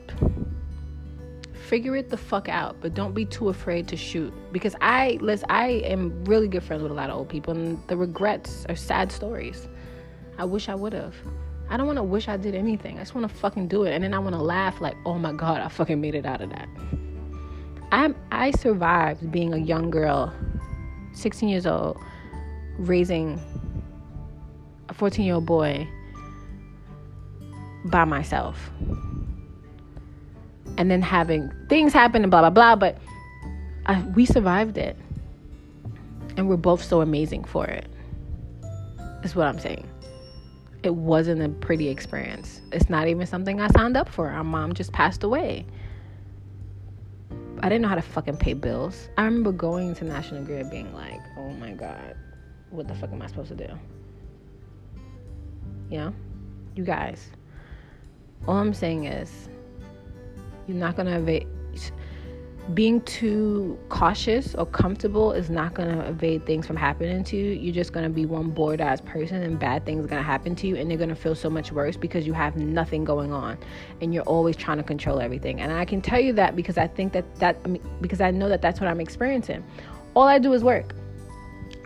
Figure 1.68 1.96
it 1.96 2.10
the 2.10 2.18
fuck 2.18 2.50
out, 2.50 2.76
but 2.82 2.94
don't 2.94 3.14
be 3.14 3.26
too 3.26 3.50
afraid 3.50 3.88
to 3.88 3.98
shoot. 3.98 4.34
Because 4.52 4.76
I, 4.82 5.18
listen, 5.22 5.48
I 5.50 5.68
am 5.86 6.26
really 6.26 6.48
good 6.48 6.64
friends 6.64 6.84
with 6.84 6.92
a 6.92 6.96
lot 6.96 7.10
of 7.10 7.18
old 7.18 7.30
people, 7.30 7.54
and 7.54 7.82
the 7.88 7.96
regrets 7.96 8.66
are 8.68 8.76
sad 8.76 9.12
stories. 9.12 9.68
I 10.38 10.46
wish 10.46 10.68
I 10.68 10.76
would 10.76 10.94
have. 10.94 11.16
I 11.70 11.78
don't 11.78 11.88
want 11.88 11.98
to 11.98 12.04
wish 12.04 12.28
I 12.28 12.38
did 12.38 12.54
anything. 12.54 12.98
I 12.98 13.02
just 13.02 13.16
want 13.16 13.30
to 13.30 13.34
fucking 13.34 13.68
do 13.68 13.84
it. 13.84 13.94
And 13.94 14.04
then 14.04 14.14
I 14.14 14.20
want 14.20 14.36
to 14.36 14.42
laugh 14.42 14.82
like, 14.82 14.96
oh 15.06 15.18
my 15.18 15.32
God, 15.32 15.62
I 15.62 15.70
fucking 15.70 16.02
made 16.02 16.16
it 16.16 16.26
out 16.26 16.42
of 16.42 16.50
that. 16.50 16.68
I 17.92 18.14
I 18.32 18.52
survived 18.52 19.32
being 19.32 19.54
a 19.54 19.58
young 19.58 19.90
girl, 19.90 20.34
16 21.14 21.48
years 21.48 21.66
old, 21.66 21.98
raising 22.78 23.40
a 24.90 24.94
14 24.94 25.24
year 25.24 25.36
old 25.36 25.46
boy 25.46 25.88
by 27.86 28.04
myself. 28.04 28.72
And 30.78 30.90
then 30.90 31.02
having 31.02 31.52
things 31.70 31.94
happen 31.94 32.24
and 32.24 32.32
blah, 32.32 32.42
blah, 32.42 32.50
blah. 32.50 32.76
But 32.76 32.98
I, 33.86 34.02
we 34.16 34.26
survived 34.26 34.78
it. 34.78 34.98
And 36.36 36.50
we're 36.50 36.58
both 36.58 36.84
so 36.84 37.02
amazing 37.02 37.44
for 37.44 37.66
it. 37.66 37.88
Is 39.24 39.36
what 39.36 39.48
I'm 39.48 39.60
saying. 39.60 39.88
It 40.82 40.96
wasn't 40.96 41.42
a 41.42 41.50
pretty 41.50 41.90
experience. 41.90 42.62
It's 42.72 42.90
not 42.90 43.08
even 43.08 43.26
something 43.26 43.62
I 43.62 43.68
signed 43.70 43.96
up 43.96 44.10
for. 44.10 44.30
Our 44.30 44.44
mom 44.44 44.74
just 44.74 44.92
passed 44.92 45.24
away. 45.24 45.66
I 47.62 47.70
didn't 47.70 47.84
know 47.84 47.88
how 47.88 47.96
to 47.96 48.02
fucking 48.02 48.38
pay 48.38 48.54
bills. 48.54 49.08
I 49.18 49.24
remember 49.24 49.54
going 49.54 49.96
to 49.96 50.04
National 50.04 50.44
Grid 50.44 50.70
being 50.70 50.94
like, 50.94 51.22
oh 51.38 51.52
my 51.52 51.72
God, 51.72 52.18
what 52.72 52.90
the 52.90 52.96
fuck 52.96 53.12
am 53.14 53.22
I 53.22 53.28
supposed 53.28 53.50
to 53.50 53.56
do? 53.56 53.74
Know? 55.90 56.14
You 56.76 56.84
guys. 56.84 57.30
All 58.48 58.56
I'm 58.56 58.74
saying 58.74 59.06
is, 59.06 59.48
you're 60.68 60.78
not 60.78 60.96
gonna 60.96 61.20
evade. 61.20 61.48
Being 62.74 63.02
too 63.02 63.78
cautious 63.90 64.56
or 64.56 64.66
comfortable 64.66 65.34
is 65.34 65.50
not 65.50 65.74
gonna 65.74 66.00
evade 66.08 66.46
things 66.46 66.66
from 66.66 66.78
happening 66.78 67.22
to 67.26 67.36
you. 67.36 67.52
You're 67.52 67.74
just 67.74 67.92
gonna 67.92 68.10
be 68.10 68.26
one 68.26 68.52
bored 68.52 68.80
ass 68.80 69.02
person, 69.02 69.44
and 69.44 69.60
bad 69.60 69.86
things 69.86 70.06
are 70.06 70.08
gonna 70.08 70.24
happen 70.24 70.56
to 70.56 70.68
you, 70.68 70.78
and 70.78 70.90
you're 70.90 71.00
gonna 71.00 71.14
feel 71.14 71.36
so 71.36 71.50
much 71.50 71.74
worse 71.74 71.98
because 71.98 72.26
you 72.26 72.32
have 72.32 72.56
nothing 72.56 73.04
going 73.04 73.34
on, 73.34 73.58
and 74.00 74.14
you're 74.14 74.24
always 74.24 74.56
trying 74.56 74.78
to 74.78 74.84
control 74.84 75.20
everything. 75.20 75.60
And 75.60 75.74
I 75.74 75.84
can 75.84 76.02
tell 76.02 76.22
you 76.22 76.32
that 76.34 76.56
because 76.56 76.78
I 76.78 76.88
think 76.88 77.12
that 77.14 77.36
that 77.36 77.58
I 77.66 77.68
mean, 77.68 77.82
because 78.00 78.22
I 78.22 78.32
know 78.32 78.48
that 78.48 78.62
that's 78.62 78.80
what 78.80 78.90
I'm 78.90 79.02
experiencing. 79.02 79.64
All 80.16 80.28
I 80.28 80.40
do 80.40 80.54
is 80.54 80.64
work. 80.64 80.96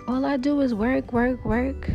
All 0.07 0.25
I 0.25 0.37
do 0.37 0.61
is 0.61 0.73
work, 0.73 1.11
work, 1.11 1.43
work. 1.43 1.89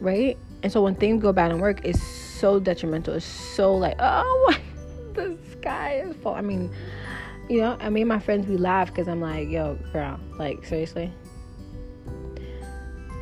Right? 0.00 0.38
And 0.62 0.72
so 0.72 0.82
when 0.82 0.94
things 0.94 1.22
go 1.22 1.32
bad 1.32 1.50
in 1.50 1.60
work, 1.60 1.84
it's 1.84 2.02
so 2.02 2.58
detrimental. 2.58 3.14
It's 3.14 3.26
so 3.26 3.74
like, 3.74 3.96
oh, 3.98 4.56
the 5.14 5.36
sky 5.52 6.02
is 6.04 6.16
full. 6.16 6.34
I 6.34 6.40
mean, 6.40 6.72
you 7.48 7.60
know, 7.60 7.76
I 7.80 7.90
mean, 7.90 8.08
my 8.08 8.18
friends 8.18 8.46
we 8.46 8.56
laugh 8.56 8.88
because 8.88 9.08
I'm 9.08 9.20
like, 9.20 9.48
yo, 9.48 9.78
girl, 9.92 10.18
like 10.38 10.64
seriously. 10.64 11.12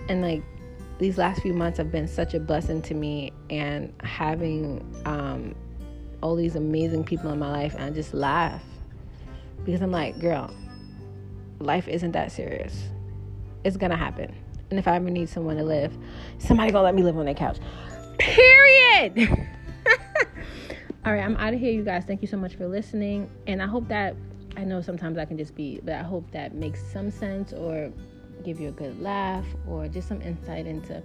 And 0.08 0.22
like 0.22 0.42
these 0.98 1.18
last 1.18 1.42
few 1.42 1.54
months 1.54 1.78
have 1.78 1.90
been 1.90 2.06
such 2.08 2.34
a 2.34 2.40
blessing 2.40 2.82
to 2.82 2.94
me, 2.94 3.32
and 3.50 3.92
having 4.02 4.84
um, 5.04 5.54
all 6.22 6.36
these 6.36 6.56
amazing 6.56 7.04
people 7.04 7.30
in 7.32 7.38
my 7.38 7.50
life, 7.50 7.74
and 7.74 7.84
I 7.84 7.90
just 7.90 8.14
laugh 8.14 8.62
because 9.64 9.80
I'm 9.80 9.92
like, 9.92 10.18
girl, 10.20 10.52
life 11.58 11.88
isn't 11.88 12.12
that 12.12 12.32
serious. 12.32 12.88
It's 13.64 13.76
gonna 13.76 13.96
happen. 13.96 14.34
And 14.70 14.78
if 14.78 14.88
I 14.88 14.96
ever 14.96 15.10
need 15.10 15.28
someone 15.28 15.56
to 15.56 15.64
live, 15.64 15.96
somebody 16.38 16.72
gonna 16.72 16.84
let 16.84 16.94
me 16.94 17.02
live 17.02 17.18
on 17.18 17.26
their 17.26 17.34
couch. 17.34 17.58
Period. 18.18 19.48
All 21.04 21.12
right, 21.12 21.24
I'm 21.24 21.36
out 21.36 21.52
of 21.52 21.58
here, 21.58 21.72
you 21.72 21.82
guys. 21.82 22.04
Thank 22.04 22.22
you 22.22 22.28
so 22.28 22.36
much 22.36 22.54
for 22.54 22.68
listening. 22.68 23.28
And 23.48 23.60
I 23.60 23.66
hope 23.66 23.88
that 23.88 24.14
I 24.56 24.62
know 24.62 24.80
sometimes 24.80 25.18
I 25.18 25.24
can 25.24 25.36
just 25.36 25.56
be, 25.56 25.80
but 25.82 25.94
I 25.94 26.02
hope 26.02 26.30
that 26.30 26.54
makes 26.54 26.80
some 26.92 27.10
sense 27.10 27.52
or 27.52 27.90
give 28.44 28.60
you 28.60 28.68
a 28.68 28.72
good 28.72 29.00
laugh 29.00 29.44
or 29.66 29.88
just 29.88 30.06
some 30.06 30.22
insight 30.22 30.66
into 30.66 31.02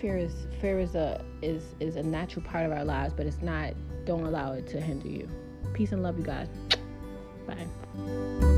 fear 0.00 0.16
is 0.16 0.46
fear 0.60 0.78
is 0.78 0.94
a 0.94 1.24
is 1.40 1.74
is 1.80 1.96
a 1.96 2.02
natural 2.02 2.44
part 2.44 2.64
of 2.64 2.72
our 2.72 2.84
lives, 2.84 3.12
but 3.14 3.26
it's 3.26 3.42
not 3.42 3.74
don't 4.06 4.24
allow 4.24 4.52
it 4.52 4.66
to 4.68 4.80
hinder 4.80 5.08
you. 5.08 5.28
Peace 5.74 5.92
and 5.92 6.02
love 6.02 6.18
you 6.18 6.24
guys. 6.24 6.48
Bye. 7.46 8.55